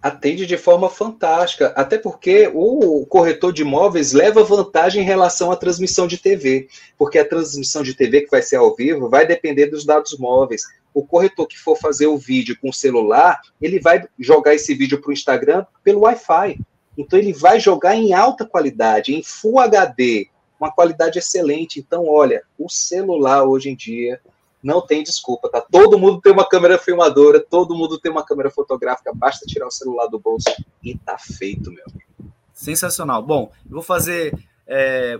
Atende 0.00 0.46
de 0.46 0.56
forma 0.56 0.88
fantástica, 0.88 1.68
até 1.76 1.98
porque 1.98 2.50
o 2.54 3.04
corretor 3.06 3.52
de 3.52 3.62
imóveis 3.62 4.12
leva 4.12 4.44
vantagem 4.44 5.02
em 5.02 5.06
relação 5.06 5.50
à 5.50 5.56
transmissão 5.56 6.06
de 6.06 6.18
TV, 6.18 6.68
porque 6.96 7.18
a 7.18 7.28
transmissão 7.28 7.82
de 7.82 7.94
TV 7.94 8.22
que 8.22 8.30
vai 8.30 8.42
ser 8.42 8.56
ao 8.56 8.74
vivo 8.74 9.08
vai 9.08 9.26
depender 9.26 9.66
dos 9.66 9.84
dados 9.84 10.16
móveis. 10.18 10.62
O 10.94 11.04
corretor 11.04 11.46
que 11.46 11.58
for 11.58 11.76
fazer 11.76 12.06
o 12.06 12.16
vídeo 12.16 12.56
com 12.60 12.70
o 12.70 12.74
celular, 12.74 13.40
ele 13.60 13.80
vai 13.80 14.04
jogar 14.18 14.54
esse 14.54 14.74
vídeo 14.74 15.00
para 15.00 15.10
o 15.10 15.12
Instagram 15.12 15.66
pelo 15.82 16.00
Wi-Fi. 16.00 16.58
Então 16.96 17.18
ele 17.18 17.32
vai 17.32 17.60
jogar 17.60 17.96
em 17.96 18.14
alta 18.14 18.46
qualidade, 18.46 19.14
em 19.14 19.22
Full 19.22 19.58
HD, 19.58 20.28
uma 20.58 20.72
qualidade 20.72 21.18
excelente. 21.18 21.78
Então, 21.78 22.06
olha, 22.08 22.42
o 22.58 22.68
celular 22.68 23.44
hoje 23.44 23.70
em 23.70 23.76
dia 23.76 24.20
não 24.62 24.80
tem 24.80 25.02
desculpa, 25.02 25.48
tá? 25.48 25.60
Todo 25.60 25.98
mundo 25.98 26.20
tem 26.20 26.32
uma 26.32 26.48
câmera 26.48 26.78
filmadora, 26.78 27.40
todo 27.40 27.74
mundo 27.74 27.98
tem 27.98 28.10
uma 28.10 28.24
câmera 28.24 28.50
fotográfica, 28.50 29.12
basta 29.14 29.46
tirar 29.46 29.66
o 29.66 29.70
celular 29.70 30.06
do 30.06 30.18
bolso 30.18 30.50
e 30.82 30.96
tá 30.98 31.16
feito, 31.18 31.70
meu. 31.70 31.84
Sensacional. 32.52 33.22
Bom, 33.22 33.52
vou 33.66 33.82
fazer. 33.82 34.34
É, 34.66 35.18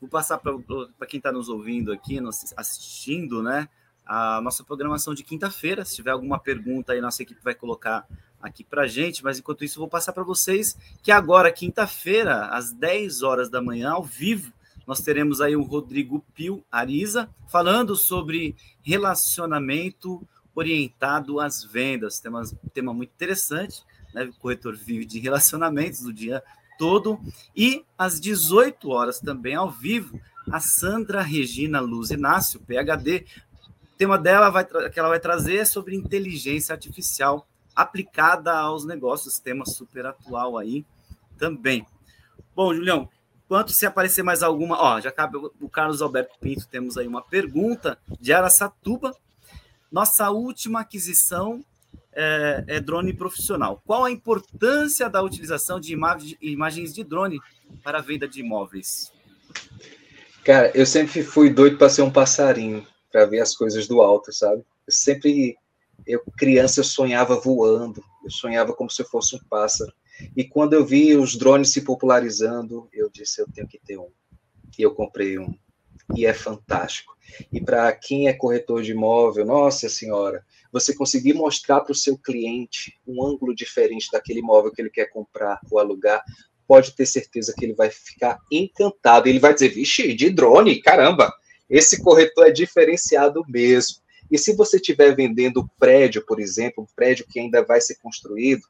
vou 0.00 0.08
passar 0.10 0.38
para 0.38 1.06
quem 1.06 1.18
está 1.18 1.30
nos 1.30 1.48
ouvindo 1.48 1.92
aqui, 1.92 2.20
nos 2.20 2.52
assistindo, 2.56 3.42
né? 3.42 3.68
A 4.06 4.40
nossa 4.40 4.64
programação 4.64 5.14
de 5.14 5.22
quinta-feira. 5.22 5.84
Se 5.84 5.96
tiver 5.96 6.10
alguma 6.10 6.38
pergunta 6.38 6.92
aí, 6.92 7.00
nossa 7.00 7.22
equipe 7.22 7.40
vai 7.44 7.54
colocar 7.54 8.06
aqui 8.40 8.64
para 8.64 8.86
gente. 8.86 9.22
Mas 9.22 9.38
enquanto 9.38 9.64
isso, 9.64 9.78
vou 9.78 9.88
passar 9.88 10.12
para 10.12 10.22
vocês 10.22 10.76
que 11.02 11.12
agora, 11.12 11.52
quinta-feira, 11.52 12.46
às 12.46 12.72
10 12.72 13.22
horas 13.22 13.50
da 13.50 13.60
manhã, 13.60 13.90
ao 13.90 14.02
vivo, 14.02 14.52
nós 14.88 15.02
teremos 15.02 15.42
aí 15.42 15.54
o 15.54 15.60
Rodrigo 15.60 16.24
Pio 16.34 16.64
Ariza 16.72 17.28
falando 17.46 17.94
sobre 17.94 18.56
relacionamento 18.80 20.26
orientado 20.54 21.40
às 21.40 21.62
vendas. 21.62 22.18
Tema, 22.18 22.42
tema 22.72 22.94
muito 22.94 23.10
interessante, 23.10 23.84
né? 24.14 24.24
O 24.24 24.32
corretor 24.40 24.74
vive 24.74 25.04
de 25.04 25.18
relacionamentos 25.18 26.06
o 26.06 26.12
dia 26.12 26.42
todo. 26.78 27.20
E 27.54 27.84
às 27.98 28.18
18 28.18 28.88
horas 28.88 29.20
também 29.20 29.54
ao 29.54 29.70
vivo, 29.70 30.18
a 30.50 30.58
Sandra 30.58 31.20
Regina 31.20 31.80
Luz 31.80 32.10
Inácio, 32.10 32.58
PhD. 32.60 33.26
O 33.92 33.98
tema 33.98 34.16
dela 34.16 34.48
vai, 34.48 34.64
que 34.64 34.98
ela 34.98 35.10
vai 35.10 35.20
trazer 35.20 35.56
é 35.56 35.64
sobre 35.66 35.96
inteligência 35.96 36.72
artificial 36.72 37.46
aplicada 37.76 38.56
aos 38.56 38.86
negócios, 38.86 39.38
tema 39.38 39.66
super 39.66 40.06
atual 40.06 40.56
aí 40.56 40.82
também. 41.36 41.86
Bom, 42.56 42.72
Julião, 42.72 43.06
Enquanto 43.48 43.72
se 43.72 43.86
aparecer 43.86 44.22
mais 44.22 44.42
alguma, 44.42 44.78
ó, 44.78 45.00
já 45.00 45.10
cabe 45.10 45.38
o 45.38 45.70
Carlos 45.70 46.02
Alberto 46.02 46.38
Pinto, 46.38 46.68
temos 46.68 46.98
aí 46.98 47.08
uma 47.08 47.22
pergunta 47.22 47.98
de 48.20 48.30
Aracatuba. 48.30 49.16
Nossa 49.90 50.28
última 50.28 50.80
aquisição 50.80 51.64
é, 52.12 52.62
é, 52.66 52.78
drone 52.78 53.14
profissional. 53.14 53.82
Qual 53.86 54.04
a 54.04 54.10
importância 54.10 55.08
da 55.08 55.22
utilização 55.22 55.80
de 55.80 55.96
imagens 56.42 56.92
de 56.92 57.02
drone 57.02 57.40
para 57.82 58.00
a 58.00 58.02
venda 58.02 58.28
de 58.28 58.40
imóveis? 58.40 59.10
Cara, 60.44 60.70
eu 60.74 60.84
sempre 60.84 61.22
fui 61.22 61.48
doido 61.48 61.78
para 61.78 61.88
ser 61.88 62.02
um 62.02 62.12
passarinho, 62.12 62.86
para 63.10 63.24
ver 63.24 63.40
as 63.40 63.56
coisas 63.56 63.88
do 63.88 64.02
alto, 64.02 64.30
sabe? 64.30 64.62
Eu 64.86 64.92
sempre, 64.92 65.56
eu 66.06 66.22
criança, 66.36 66.80
eu 66.80 66.84
sonhava 66.84 67.40
voando, 67.40 68.04
eu 68.22 68.30
sonhava 68.30 68.74
como 68.74 68.90
se 68.90 69.00
eu 69.00 69.06
fosse 69.06 69.36
um 69.36 69.40
pássaro. 69.48 69.90
E 70.36 70.44
quando 70.44 70.74
eu 70.74 70.84
vi 70.84 71.16
os 71.16 71.36
drones 71.36 71.70
se 71.70 71.82
popularizando, 71.82 72.88
eu 72.92 73.08
disse: 73.10 73.40
eu 73.40 73.46
tenho 73.52 73.68
que 73.68 73.78
ter 73.78 73.98
um. 73.98 74.10
E 74.78 74.82
eu 74.82 74.94
comprei 74.94 75.38
um. 75.38 75.54
E 76.14 76.26
é 76.26 76.32
fantástico. 76.32 77.16
E 77.52 77.60
para 77.60 77.92
quem 77.92 78.28
é 78.28 78.32
corretor 78.32 78.82
de 78.82 78.92
imóvel, 78.92 79.44
nossa 79.44 79.88
senhora, 79.88 80.44
você 80.72 80.94
conseguir 80.94 81.34
mostrar 81.34 81.80
para 81.80 81.92
o 81.92 81.94
seu 81.94 82.16
cliente 82.16 82.98
um 83.06 83.24
ângulo 83.24 83.54
diferente 83.54 84.08
daquele 84.10 84.40
imóvel 84.40 84.72
que 84.72 84.80
ele 84.80 84.90
quer 84.90 85.06
comprar 85.06 85.60
ou 85.70 85.78
alugar, 85.78 86.22
pode 86.66 86.92
ter 86.92 87.06
certeza 87.06 87.54
que 87.56 87.64
ele 87.64 87.74
vai 87.74 87.90
ficar 87.90 88.38
encantado. 88.50 89.28
Ele 89.28 89.38
vai 89.38 89.54
dizer: 89.54 89.68
vixe, 89.68 90.14
de 90.14 90.30
drone, 90.30 90.80
caramba, 90.80 91.32
esse 91.68 92.02
corretor 92.02 92.46
é 92.46 92.50
diferenciado 92.50 93.42
mesmo. 93.48 93.98
E 94.30 94.38
se 94.38 94.54
você 94.54 94.76
estiver 94.76 95.14
vendendo 95.14 95.68
prédio, 95.78 96.24
por 96.24 96.38
exemplo, 96.38 96.84
um 96.84 96.94
prédio 96.94 97.26
que 97.26 97.40
ainda 97.40 97.64
vai 97.64 97.80
ser 97.80 97.96
construído, 97.96 98.62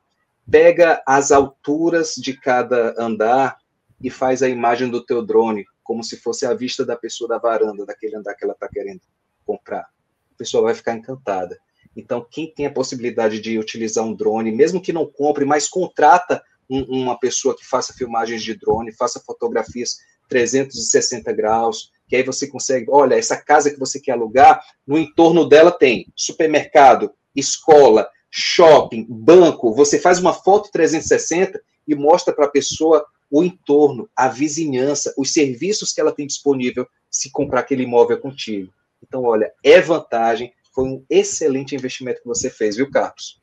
pega 0.50 1.02
as 1.06 1.30
alturas 1.30 2.14
de 2.16 2.34
cada 2.34 2.94
andar 2.98 3.58
e 4.02 4.10
faz 4.10 4.42
a 4.42 4.48
imagem 4.48 4.88
do 4.88 5.04
teu 5.04 5.24
drone, 5.24 5.64
como 5.82 6.02
se 6.02 6.16
fosse 6.16 6.46
a 6.46 6.54
vista 6.54 6.84
da 6.84 6.96
pessoa 6.96 7.28
da 7.28 7.38
varanda, 7.38 7.84
daquele 7.84 8.16
andar 8.16 8.34
que 8.34 8.44
ela 8.44 8.54
está 8.54 8.68
querendo 8.68 9.00
comprar. 9.44 9.82
A 9.82 10.38
pessoa 10.38 10.62
vai 10.62 10.74
ficar 10.74 10.94
encantada. 10.94 11.58
Então, 11.96 12.26
quem 12.30 12.52
tem 12.52 12.66
a 12.66 12.72
possibilidade 12.72 13.40
de 13.40 13.58
utilizar 13.58 14.04
um 14.04 14.14
drone, 14.14 14.52
mesmo 14.52 14.80
que 14.80 14.92
não 14.92 15.04
compre, 15.04 15.44
mas 15.44 15.68
contrata 15.68 16.42
um, 16.70 17.02
uma 17.02 17.18
pessoa 17.18 17.56
que 17.56 17.66
faça 17.66 17.94
filmagens 17.94 18.42
de 18.42 18.54
drone, 18.54 18.92
faça 18.92 19.20
fotografias 19.20 19.96
360 20.28 21.32
graus, 21.32 21.90
que 22.06 22.14
aí 22.14 22.22
você 22.22 22.46
consegue, 22.46 22.86
olha, 22.90 23.16
essa 23.16 23.36
casa 23.36 23.70
que 23.70 23.78
você 23.78 23.98
quer 24.00 24.12
alugar, 24.12 24.62
no 24.86 24.98
entorno 24.98 25.48
dela 25.48 25.72
tem 25.72 26.06
supermercado, 26.14 27.12
escola, 27.34 28.08
shopping, 28.30 29.06
banco, 29.08 29.72
você 29.74 29.98
faz 29.98 30.18
uma 30.18 30.32
foto 30.32 30.70
360 30.70 31.60
e 31.86 31.94
mostra 31.94 32.34
para 32.34 32.46
a 32.46 32.50
pessoa 32.50 33.04
o 33.30 33.42
entorno, 33.42 34.08
a 34.16 34.28
vizinhança, 34.28 35.12
os 35.16 35.32
serviços 35.32 35.92
que 35.92 36.00
ela 36.00 36.12
tem 36.12 36.26
disponível 36.26 36.86
se 37.10 37.30
comprar 37.30 37.60
aquele 37.60 37.82
imóvel 37.82 38.18
contigo. 38.18 38.72
Então, 39.02 39.22
olha, 39.22 39.52
é 39.62 39.80
vantagem, 39.80 40.52
foi 40.74 40.84
um 40.84 41.04
excelente 41.08 41.74
investimento 41.74 42.20
que 42.20 42.28
você 42.28 42.50
fez, 42.50 42.76
viu, 42.76 42.90
Carlos? 42.90 43.40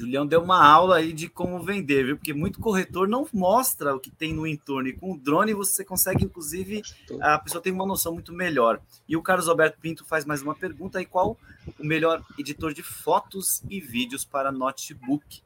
Julião 0.00 0.26
deu 0.26 0.42
uma 0.42 0.64
aula 0.64 0.96
aí 0.96 1.12
de 1.12 1.28
como 1.28 1.62
vender, 1.62 2.04
viu? 2.04 2.16
Porque 2.16 2.32
muito 2.32 2.58
corretor 2.58 3.06
não 3.06 3.28
mostra 3.32 3.94
o 3.94 4.00
que 4.00 4.10
tem 4.10 4.32
no 4.32 4.46
entorno. 4.46 4.88
E 4.88 4.92
com 4.92 5.12
o 5.12 5.18
drone 5.18 5.52
você 5.52 5.84
consegue, 5.84 6.24
inclusive, 6.24 6.82
a 7.20 7.38
pessoa 7.38 7.62
tem 7.62 7.72
uma 7.72 7.86
noção 7.86 8.14
muito 8.14 8.32
melhor. 8.32 8.80
E 9.06 9.16
o 9.16 9.22
Carlos 9.22 9.48
Alberto 9.48 9.78
Pinto 9.78 10.04
faz 10.04 10.24
mais 10.24 10.40
uma 10.40 10.54
pergunta 10.54 10.98
aí: 10.98 11.04
qual 11.04 11.36
o 11.78 11.84
melhor 11.84 12.24
editor 12.38 12.72
de 12.72 12.82
fotos 12.82 13.62
e 13.68 13.78
vídeos 13.78 14.24
para 14.24 14.50
notebook? 14.50 15.42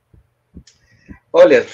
Olha, 1.33 1.67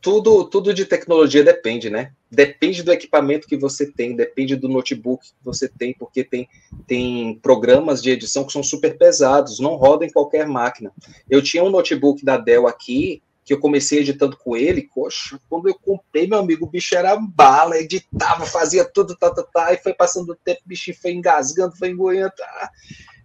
tudo, 0.00 0.44
tudo 0.44 0.72
de 0.72 0.86
tecnologia 0.86 1.44
depende, 1.44 1.90
né? 1.90 2.12
Depende 2.30 2.82
do 2.82 2.92
equipamento 2.92 3.46
que 3.46 3.56
você 3.56 3.90
tem, 3.90 4.16
depende 4.16 4.56
do 4.56 4.68
notebook 4.68 5.24
que 5.24 5.44
você 5.44 5.68
tem, 5.68 5.94
porque 5.94 6.24
tem, 6.24 6.48
tem 6.86 7.38
programas 7.40 8.02
de 8.02 8.10
edição 8.10 8.44
que 8.44 8.52
são 8.52 8.62
super 8.62 8.98
pesados, 8.98 9.60
não 9.60 9.76
rodam 9.76 10.08
em 10.08 10.12
qualquer 10.12 10.46
máquina. 10.46 10.92
Eu 11.30 11.40
tinha 11.40 11.62
um 11.62 11.70
notebook 11.70 12.24
da 12.24 12.36
Dell 12.36 12.66
aqui, 12.66 13.22
que 13.44 13.52
eu 13.52 13.60
comecei 13.60 14.00
editando 14.00 14.36
com 14.36 14.56
ele, 14.56 14.90
poxa, 14.92 15.38
quando 15.48 15.68
eu 15.68 15.74
comprei, 15.74 16.26
meu 16.26 16.40
amigo, 16.40 16.66
o 16.66 16.68
bicho 16.68 16.96
era 16.96 17.16
bala, 17.16 17.78
editava, 17.78 18.44
fazia 18.44 18.84
tudo, 18.84 19.14
tá, 19.14 19.30
tá, 19.30 19.44
tá, 19.44 19.72
e 19.72 19.76
foi 19.76 19.94
passando 19.94 20.30
o 20.30 20.34
tempo, 20.34 20.62
o 20.66 20.68
bichinho 20.68 20.96
foi 21.00 21.12
engasgando, 21.12 21.76
foi 21.76 21.90
engoiando, 21.90 22.32
tá 22.36 22.70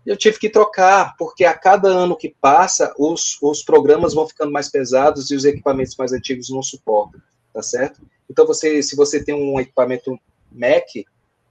eu 0.06 0.18
tive 0.18 0.39
que 0.39 0.49
trocar, 0.49 1.16
porque 1.18 1.45
a 1.45 1.54
cada 1.54 1.88
ano 1.88 2.18
que 2.18 2.36
passa, 2.41 2.93
os, 2.97 3.38
os 3.41 3.64
programas 3.64 4.14
vão 4.14 4.28
ficando 4.28 4.52
mais 4.52 4.70
pesados 4.70 5.30
e 5.30 5.36
os 5.36 5.45
equipamentos 5.45 5.95
mais 5.95 6.12
antigos 6.12 6.49
não 6.49 6.64
suportam, 6.64 7.22
tá 7.54 7.62
certo? 7.62 8.02
Então, 8.32 8.47
você, 8.47 8.82
se 8.82 8.95
você 8.95 9.21
tem 9.21 9.36
um 9.36 9.59
equipamento 9.59 10.17
Mac, 10.49 10.86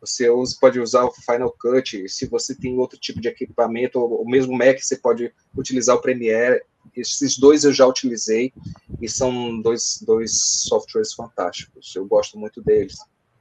você 0.01 0.31
usa, 0.31 0.57
pode 0.59 0.81
usar 0.81 1.05
o 1.05 1.13
Final 1.13 1.55
Cut, 1.61 2.09
se 2.09 2.27
você 2.27 2.55
tem 2.55 2.79
outro 2.79 2.99
tipo 2.99 3.21
de 3.21 3.29
equipamento, 3.29 4.03
o 4.03 4.27
mesmo 4.27 4.57
Mac, 4.57 4.79
você 4.81 4.97
pode 4.97 5.31
utilizar 5.55 5.95
o 5.95 6.01
Premiere, 6.01 6.63
esses 6.97 7.37
dois 7.39 7.65
eu 7.65 7.73
já 7.75 7.87
utilizei, 7.87 8.51
e 8.99 9.07
são 9.11 9.61
dois, 9.61 10.03
dois 10.07 10.33
softwares 10.67 11.13
fantásticos, 11.13 11.95
eu 11.95 12.07
gosto 12.07 12.39
muito 12.39 12.63
deles, 12.63 12.97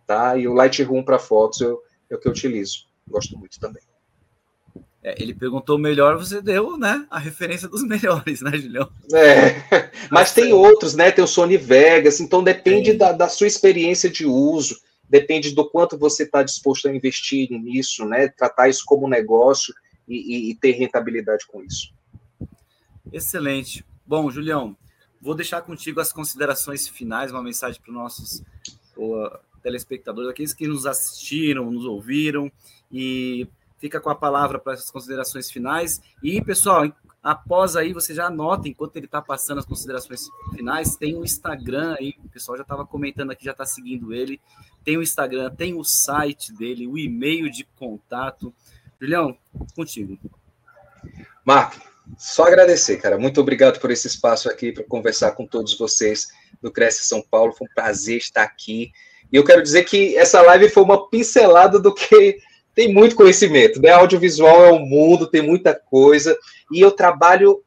tá? 0.06 0.38
E 0.38 0.46
o 0.46 0.54
Lightroom 0.54 1.02
para 1.02 1.18
fotos 1.18 1.62
eu, 1.62 1.82
é 2.10 2.16
o 2.16 2.20
que 2.20 2.28
eu 2.28 2.34
utilizo, 2.34 2.88
gosto 3.08 3.38
muito 3.38 3.58
também. 3.58 3.89
É, 5.02 5.22
ele 5.22 5.34
perguntou 5.34 5.78
o 5.78 5.80
melhor, 5.80 6.18
você 6.18 6.42
deu, 6.42 6.78
né? 6.78 7.06
A 7.10 7.18
referência 7.18 7.68
dos 7.68 7.84
melhores, 7.88 8.42
né, 8.42 8.58
Julião? 8.58 8.90
É, 9.14 9.92
mas 10.12 10.34
tem 10.34 10.52
outros, 10.52 10.94
né? 10.94 11.12
Tem 11.12 11.24
o 11.24 11.28
Sony 11.28 11.58
Vegas, 11.58 12.20
então 12.20 12.44
depende 12.44 12.94
da, 12.94 13.12
da, 13.12 13.30
sua 13.30 13.48
experiência 13.48 14.10
de 14.10 14.26
uso, 14.26 14.80
depende 15.10 15.52
do 15.52 15.70
quanto 15.70 15.98
você 15.98 16.24
está 16.24 16.44
disposto 16.44 16.88
a 16.88 16.94
investir 16.94 17.50
nisso, 17.50 18.06
né? 18.06 18.28
Tratar 18.28 18.68
isso 18.68 18.84
como 18.86 19.08
negócio 19.08 19.74
e, 20.08 20.16
e, 20.16 20.52
e 20.52 20.56
ter 20.56 20.72
rentabilidade 20.72 21.46
com 21.48 21.64
isso. 21.64 21.94
Excelente. 23.12 23.86
Bom, 24.06 24.30
Julião, 24.30 24.76
vou 25.22 25.34
deixar 25.34 25.62
contigo 25.62 26.02
as 26.02 26.12
considerações 26.12 26.88
finais, 26.88 27.32
uma 27.32 27.42
mensagem 27.42 27.80
para 27.82 27.90
os 27.90 27.96
nossos 27.96 28.44
telespectadores, 29.64 30.30
aqueles 30.30 30.54
que 30.54 30.68
nos 30.68 30.86
assistiram, 30.86 31.72
nos 31.72 31.86
ouviram, 31.86 32.52
e 32.92 33.48
fica 33.80 34.00
com 34.00 34.10
a 34.10 34.16
palavra 34.16 34.60
para 34.60 34.74
essas 34.74 34.92
considerações 34.92 35.50
finais. 35.50 36.02
E, 36.22 36.42
pessoal, 36.44 36.92
após 37.24 37.76
aí, 37.76 37.94
você 37.94 38.14
já 38.14 38.26
anota, 38.26 38.68
enquanto 38.68 38.96
ele 38.98 39.06
está 39.06 39.22
passando 39.22 39.60
as 39.60 39.66
considerações 39.66 40.28
finais, 40.54 40.96
tem 40.96 41.16
o 41.16 41.24
Instagram 41.24 41.96
aí, 42.00 42.16
o 42.24 42.30
pessoal 42.30 42.58
já 42.58 42.64
estava 42.64 42.86
comentando 42.86 43.32
aqui, 43.32 43.46
já 43.46 43.52
está 43.52 43.66
seguindo 43.66 44.14
ele. 44.14 44.40
Tem 44.84 44.98
o 44.98 45.02
Instagram, 45.02 45.50
tem 45.56 45.74
o 45.74 45.84
site 45.84 46.54
dele, 46.54 46.88
o 46.88 46.98
e-mail 46.98 47.50
de 47.50 47.66
contato. 47.78 48.54
Julião, 49.00 49.38
contigo. 49.76 50.18
Marco, 51.46 51.80
só 52.18 52.46
agradecer, 52.46 52.98
cara. 52.98 53.18
Muito 53.18 53.40
obrigado 53.40 53.80
por 53.80 53.92
esse 53.92 54.08
espaço 54.08 54.50
aqui 54.50 54.72
para 54.72 54.84
conversar 54.84 55.32
com 55.32 55.46
todos 55.46 55.78
vocês 55.78 56.28
do 56.62 56.72
Cresce 56.72 57.08
São 57.08 57.22
Paulo. 57.22 57.54
Foi 57.54 57.68
um 57.68 57.74
prazer 57.74 58.18
estar 58.18 58.44
aqui. 58.44 58.92
E 59.32 59.36
eu 59.36 59.44
quero 59.44 59.62
dizer 59.62 59.84
que 59.84 60.18
essa 60.18 60.42
live 60.42 60.70
foi 60.70 60.84
uma 60.84 61.10
pincelada 61.10 61.80
do 61.80 61.94
que 61.94 62.40
tem 62.80 62.94
muito 62.94 63.14
conhecimento, 63.14 63.82
né? 63.82 63.90
Audiovisual 63.90 64.64
é 64.64 64.72
um 64.72 64.86
mundo, 64.86 65.28
tem 65.28 65.42
muita 65.42 65.76
coisa, 65.76 66.38
e 66.72 66.80
eu 66.80 66.92
trabalho 66.92 67.62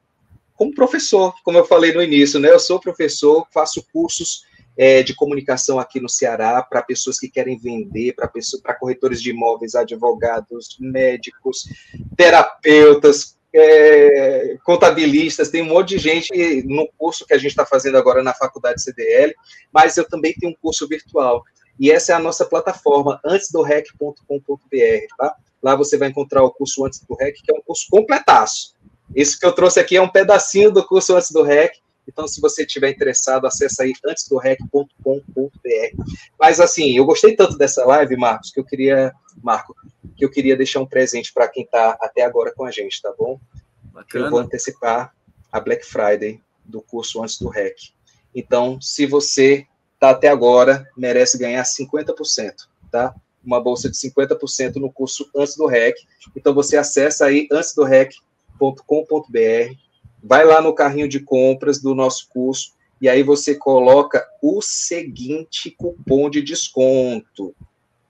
como 0.55 0.75
professor, 0.75 1.35
como 1.45 1.59
eu 1.59 1.67
falei 1.67 1.93
no 1.93 2.03
início, 2.03 2.41
né? 2.41 2.49
Eu 2.49 2.59
sou 2.59 2.81
professor, 2.81 3.47
faço 3.53 3.85
cursos 3.93 4.47
é, 4.75 5.03
de 5.03 5.15
comunicação 5.15 5.79
aqui 5.79 6.01
no 6.01 6.09
Ceará 6.09 6.63
para 6.63 6.81
pessoas 6.81 7.19
que 7.19 7.29
querem 7.29 7.59
vender, 7.59 8.15
para 8.15 8.75
corretores 8.75 9.21
de 9.21 9.29
imóveis, 9.29 9.75
advogados, 9.75 10.79
médicos, 10.81 11.69
terapeutas, 12.17 13.37
é, 13.55 14.57
contabilistas, 14.65 15.51
tem 15.51 15.61
um 15.61 15.67
monte 15.67 15.91
de 15.91 15.99
gente 15.99 16.63
no 16.67 16.89
curso 16.97 17.27
que 17.27 17.35
a 17.35 17.39
gente 17.39 17.51
está 17.51 17.67
fazendo 17.67 17.99
agora 17.99 18.23
na 18.23 18.33
faculdade 18.33 18.83
CDL, 18.83 19.35
mas 19.71 19.95
eu 19.99 20.09
também 20.09 20.33
tenho 20.33 20.53
um 20.53 20.57
curso 20.59 20.89
virtual. 20.89 21.45
E 21.79 21.91
essa 21.91 22.13
é 22.13 22.15
a 22.15 22.19
nossa 22.19 22.45
plataforma, 22.45 23.21
antesdorec.com.br, 23.25 25.17
tá? 25.17 25.37
Lá 25.63 25.77
você 25.77 25.97
vai 25.97 26.09
encontrar 26.09 26.43
o 26.43 26.51
curso 26.51 26.85
Antes 26.85 27.01
do 27.01 27.15
REC, 27.15 27.37
que 27.43 27.53
é 27.53 27.57
um 27.57 27.63
curso 27.63 27.87
completaço. 27.91 28.75
Isso 29.15 29.39
que 29.39 29.47
eu 29.47 29.53
trouxe 29.53 29.79
aqui 29.79 29.97
é 29.97 30.03
um 30.03 30.09
pedacinho 30.09 30.73
do 30.73 30.87
curso 30.87 31.15
Antes 31.15 31.31
do 31.31 31.43
REC. 31.43 31.81
Então, 32.07 32.27
se 32.27 32.41
você 32.41 32.65
estiver 32.65 32.91
interessado, 32.91 33.47
acesse 33.47 33.81
aí 33.81 33.93
antesdorec.com.br. 34.05 36.03
Mas, 36.39 36.59
assim, 36.59 36.97
eu 36.97 37.05
gostei 37.05 37.37
tanto 37.37 37.57
dessa 37.57 37.85
live, 37.85 38.17
Marcos, 38.17 38.51
que 38.51 38.59
eu 38.59 38.65
queria, 38.65 39.13
Marco, 39.41 39.75
que 40.17 40.25
eu 40.25 40.31
queria 40.31 40.57
deixar 40.57 40.81
um 40.81 40.87
presente 40.87 41.33
para 41.33 41.47
quem 41.47 41.63
está 41.63 41.97
até 42.01 42.23
agora 42.23 42.53
com 42.53 42.65
a 42.65 42.73
gente, 42.73 43.01
tá 43.01 43.15
bom? 43.17 43.39
Bacana. 43.85 44.27
Eu 44.27 44.31
vou 44.31 44.41
antecipar 44.41 45.15
a 45.51 45.61
Black 45.61 45.87
Friday 45.87 46.41
do 46.65 46.83
curso 46.83 47.23
Antes 47.23 47.39
do 47.39 47.49
REC. 47.49 47.77
Então, 48.35 48.81
se 48.81 49.07
você 49.07 49.67
está 50.03 50.11
até 50.11 50.27
agora, 50.27 50.85
merece 50.97 51.39
ganhar 51.39 51.63
50%, 51.63 52.67
tá? 52.91 53.15
Uma 53.45 53.61
bolsa 53.61 53.89
de 53.89 53.97
50% 53.97 54.77
no 54.77 54.91
curso 54.91 55.31
Antes 55.35 55.57
do 55.57 55.67
REC. 55.67 55.97
Então 56.35 56.53
você 56.53 56.77
acessa 56.77 57.27
aí 57.27 57.47
antesdorec.com.br, 57.53 59.77
vai 60.21 60.45
lá 60.45 60.61
no 60.61 60.75
carrinho 60.75 61.09
de 61.09 61.21
compras 61.21 61.81
do 61.81 61.95
nosso 61.95 62.29
curso 62.31 62.73
e 63.01 63.09
aí 63.09 63.23
você 63.23 63.55
coloca 63.55 64.27
o 64.43 64.61
seguinte 64.61 65.71
cupom 65.71 66.29
de 66.29 66.43
desconto: 66.43 67.55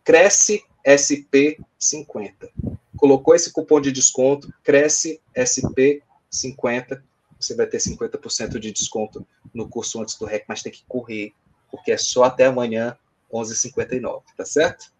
Cresce 0.03 0.64
SP50. 0.86 2.49
Colocou 2.97 3.34
esse 3.34 3.53
cupom 3.53 3.82
de 3.82 3.93
desconto, 3.93 4.51
Cresce 4.64 5.20
SP50, 5.36 7.03
você 7.38 7.55
vai 7.55 7.66
ter 7.66 7.78
50% 7.78 8.59
de 8.59 8.72
desconto 8.72 9.26
no 9.53 9.68
curso 9.68 10.01
antes 10.01 10.16
do 10.16 10.24
REC, 10.24 10.45
mas 10.49 10.62
tem 10.62 10.72
que 10.72 10.84
correr, 10.88 11.34
porque 11.73 11.91
é 11.91 11.97
só 11.97 12.25
até 12.25 12.47
amanhã, 12.47 12.97
11h59, 13.33 14.23
tá 14.37 14.45
certo? 14.45 14.93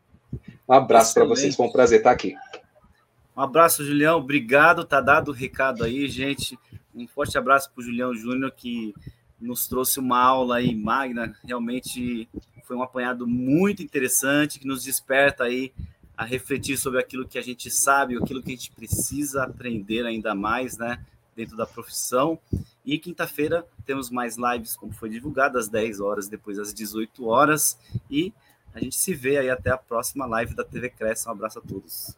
Um 0.69 0.73
abraço 0.73 1.13
para 1.13 1.25
vocês, 1.25 1.55
foi 1.55 1.67
um 1.67 1.73
prazer 1.73 1.99
estar 1.99 2.11
aqui. 2.11 2.35
Um 3.37 3.43
abraço, 3.43 3.85
Julião, 3.85 4.19
obrigado, 4.19 4.85
tá 4.85 5.01
dado 5.01 5.29
o 5.31 5.35
recado 5.35 5.85
aí, 5.85 6.09
gente. 6.09 6.59
Um 6.95 7.07
forte 7.07 7.37
abraço 7.37 7.71
para 7.71 7.81
o 7.81 7.85
Julião 7.85 8.15
Júnior, 8.15 8.51
que 8.51 8.95
nos 9.39 9.67
trouxe 9.67 10.01
uma 10.01 10.21
aula 10.21 10.57
aí 10.57 10.75
magna, 10.75 11.37
realmente 11.45 12.29
foi 12.65 12.77
um 12.77 12.83
apanhado 12.83 13.27
muito 13.27 13.83
interessante, 13.83 14.59
que 14.59 14.67
nos 14.67 14.85
desperta 14.85 15.45
aí 15.45 15.73
a 16.17 16.25
refletir 16.25 16.79
sobre 16.79 17.01
aquilo 17.01 17.27
que 17.27 17.39
a 17.39 17.43
gente 17.43 17.71
sabe, 17.71 18.17
aquilo 18.17 18.43
que 18.43 18.53
a 18.53 18.55
gente 18.55 18.71
precisa 18.71 19.43
aprender 19.43 20.07
ainda 20.07 20.35
mais, 20.35 20.79
né, 20.79 21.05
dentro 21.35 21.57
da 21.57 21.67
profissão. 21.67 22.39
E 22.85 22.99
quinta-feira 22.99 23.67
temos 23.87 24.11
mais 24.11 24.37
lives, 24.37 24.77
como 24.77 24.93
foi 24.93 25.09
divulgado, 25.09 25.59
às 25.59 25.69
10 25.69 26.01
horas, 26.01 26.29
depois 26.29 26.59
às 26.59 26.75
18 26.75 27.27
horas. 27.27 27.79
E 28.11 28.33
a 28.75 28.81
gente 28.81 28.97
se 28.97 29.15
vê 29.15 29.39
aí 29.39 29.51
até 29.51 29.71
a 29.71 29.79
próxima 29.79 30.27
live 30.27 30.55
da 30.55 30.65
TV 30.65 30.91
Cresce. 30.91 31.29
Um 31.29 31.33
abraço 31.33 31.59
a 31.59 31.63
todos. 31.63 32.17